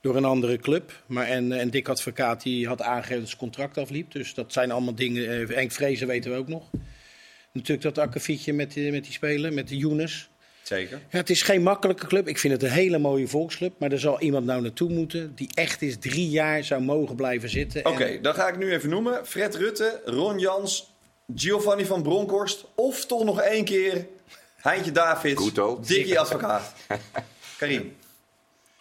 Door 0.00 0.16
een 0.16 0.24
andere 0.24 0.56
club. 0.56 1.02
Maar 1.06 1.26
en, 1.26 1.52
en 1.52 1.70
Dick 1.70 1.88
Advocaat 1.88 2.42
die 2.42 2.66
had 2.66 2.82
aangegeven 2.82 3.18
dat 3.18 3.26
zijn 3.28 3.40
contract 3.40 3.78
afliep. 3.78 4.12
Dus 4.12 4.34
dat 4.34 4.52
zijn 4.52 4.70
allemaal 4.70 4.94
dingen. 4.94 5.48
eh, 5.48 5.54
Henk 5.56 5.72
Vrezen 5.72 6.06
weten 6.06 6.30
we 6.30 6.36
ook 6.36 6.48
nog. 6.48 6.70
Natuurlijk 7.52 7.82
dat 7.94 7.98
akkefietje 7.98 8.52
met, 8.52 8.72
die- 8.72 8.90
met 8.92 9.04
die 9.04 9.12
speler, 9.12 9.52
met 9.52 9.68
de 9.68 9.76
Younes. 9.76 10.28
Zeker. 10.68 11.00
Ja, 11.10 11.18
het 11.18 11.30
is 11.30 11.42
geen 11.42 11.62
makkelijke 11.62 12.06
club. 12.06 12.28
Ik 12.28 12.38
vind 12.38 12.52
het 12.52 12.62
een 12.62 12.70
hele 12.70 12.98
mooie 12.98 13.28
volksclub. 13.28 13.72
Maar 13.78 13.92
er 13.92 13.98
zal 14.00 14.20
iemand 14.20 14.44
nou 14.46 14.62
naartoe 14.62 14.88
moeten 14.90 15.32
die 15.34 15.50
echt 15.54 15.82
eens 15.82 15.96
drie 16.00 16.28
jaar 16.28 16.64
zou 16.64 16.82
mogen 16.82 17.16
blijven 17.16 17.48
zitten. 17.48 17.86
Oké, 17.86 18.04
En- 18.04 18.22
dan 18.22 18.34
ga 18.34 18.48
ik 18.48 18.58
nu 18.58 18.72
even 18.72 18.88
noemen. 18.90 19.26
Fred 19.26 19.54
Rutte, 19.54 20.00
Ron 20.04 20.38
Jans, 20.38 20.92
Giovanni 21.34 21.84
van 21.84 22.02
Bronckhorst. 22.02 22.64
Of 22.74 23.06
toch 23.06 23.24
nog 23.24 23.40
één 23.40 23.64
keer 23.64 24.06
Heintje 24.56 24.92
Davids. 24.92 25.34
Dickie 25.86 26.18
Advocaat. 26.20 26.72
Karim. 27.58 27.96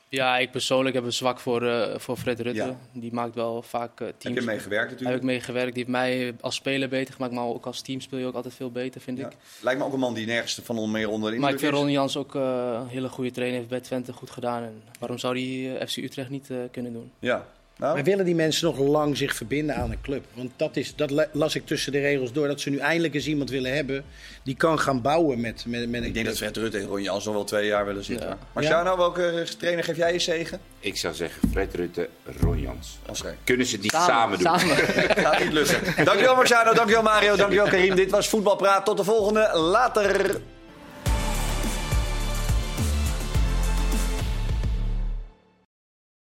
Ja, 0.09 0.37
ik 0.37 0.51
persoonlijk 0.51 0.95
heb 0.95 1.03
een 1.05 1.13
zwak 1.13 1.39
voor, 1.39 1.67
eh, 1.67 1.99
voor 1.99 2.17
Fred 2.17 2.39
Rutte. 2.39 2.61
Ja. 2.63 2.77
Die 2.93 3.13
maakt 3.13 3.35
wel 3.35 3.61
vaak 3.61 3.89
uh, 4.01 4.07
teams. 4.07 4.23
Heb 4.23 4.33
je 4.35 4.41
meegewerkt 4.41 4.81
Heb 4.89 4.91
natuurlijk? 4.91 5.17
ik 5.17 5.23
meegewerkt. 5.23 5.73
Die 5.75 5.83
heeft 5.83 5.97
mij 5.97 6.35
als 6.41 6.55
speler 6.55 6.89
beter 6.89 7.13
gemaakt, 7.13 7.33
maar 7.33 7.43
ook 7.45 7.65
als 7.65 7.81
team 7.81 8.01
speel 8.01 8.19
je 8.19 8.25
ook 8.25 8.35
altijd 8.35 8.53
veel 8.53 8.71
beter, 8.71 9.01
vind 9.01 9.17
Ja. 9.17 9.25
ik. 9.25 9.35
Lijkt 9.61 9.79
me 9.79 9.85
ook 9.85 9.93
een 9.93 9.99
man 9.99 10.13
die 10.13 10.25
nergens 10.25 10.59
van 10.63 10.77
on- 10.77 10.91
meer 10.91 11.09
onder 11.09 11.31
de 11.31 11.37
Maar 11.39 11.51
ik 11.53 11.59
vind. 11.59 11.73
Ron 11.73 11.91
Jans 11.91 12.17
ook 12.17 12.35
eh, 12.35 12.77
een 12.81 12.87
hele 12.87 13.09
goede 13.09 13.31
trainer. 13.31 13.57
Heeft 13.57 13.69
bij 13.69 13.79
Twente 13.81 14.13
goed 14.13 14.29
gedaan. 14.29 14.63
En 14.63 14.81
waarom 14.99 15.17
zou 15.17 15.39
hij 15.39 15.77
eh, 15.79 15.87
FC 15.87 15.97
Utrecht 15.97 16.29
niet 16.29 16.49
eh, 16.49 16.57
kunnen 16.71 16.93
doen? 16.93 17.11
Ja. 17.19 17.47
Nou, 17.77 17.93
Maar 17.95 18.03
willen 18.03 18.25
die 18.25 18.35
mensen 18.35 18.65
nog 18.67 18.79
lang 18.79 19.17
zich 19.17 19.35
verbinden 19.35 19.75
aan 19.75 19.91
een 19.91 20.01
club? 20.01 20.25
Want 20.33 20.51
dat, 20.55 20.75
is, 20.75 20.95
dat 20.95 21.09
la- 21.11 21.27
las 21.31 21.55
ik 21.55 21.65
tussen 21.65 21.91
de 21.91 21.99
regels 21.99 22.31
door. 22.31 22.47
Dat 22.47 22.61
ze 22.61 22.69
nu 22.69 22.77
eindelijk 22.77 23.13
eens 23.13 23.27
iemand 23.27 23.49
willen 23.49 23.75
hebben 23.75 24.03
die 24.43 24.55
kan 24.55 24.79
gaan 24.79 25.01
bouwen 25.01 25.41
met, 25.41 25.63
met, 25.67 25.89
met 25.89 26.01
een 26.01 26.07
ik 26.07 26.13
denk 26.13 26.25
dat. 26.25 26.37
Fred 26.37 26.57
Rutte 26.57 26.77
en 26.77 26.85
Ron 26.85 27.01
Jans 27.01 27.25
nog 27.25 27.33
wel 27.33 27.43
twee 27.43 27.65
jaar 27.67 27.85
willen 27.85 28.03
zitten. 28.03 28.27
Ja. 28.27 28.37
Marciano, 28.53 28.97
welke 28.97 29.45
trainer 29.57 29.83
geef 29.83 29.97
jij 29.97 30.13
je 30.13 30.19
zegen? 30.19 30.59
Ik 30.79 30.97
zou 30.97 31.13
zeggen 31.13 31.49
Fred 31.51 31.75
Rutte, 31.75 32.09
Ron 32.39 32.61
Jans. 32.61 32.99
Oké. 33.09 33.35
Kunnen 33.43 33.65
ze 33.65 33.73
het 33.73 33.81
niet 33.81 33.91
samen, 33.91 34.39
doen? 34.39 34.59
Samen. 34.59 34.75
Gaat 35.25 35.39
niet 35.39 35.53
lukken. 35.53 36.05
Dankjewel 36.05 36.35
Marciano, 36.35 36.73
dankjewel 36.73 37.03
Mario, 37.03 37.35
dankjewel 37.35 37.67
Karim. 37.67 37.95
Dit 37.95 38.11
was 38.11 38.29
Voetbalpraat. 38.29 38.85
Tot 38.85 38.97
de 38.97 39.03
volgende. 39.03 39.57
Later. 39.57 40.35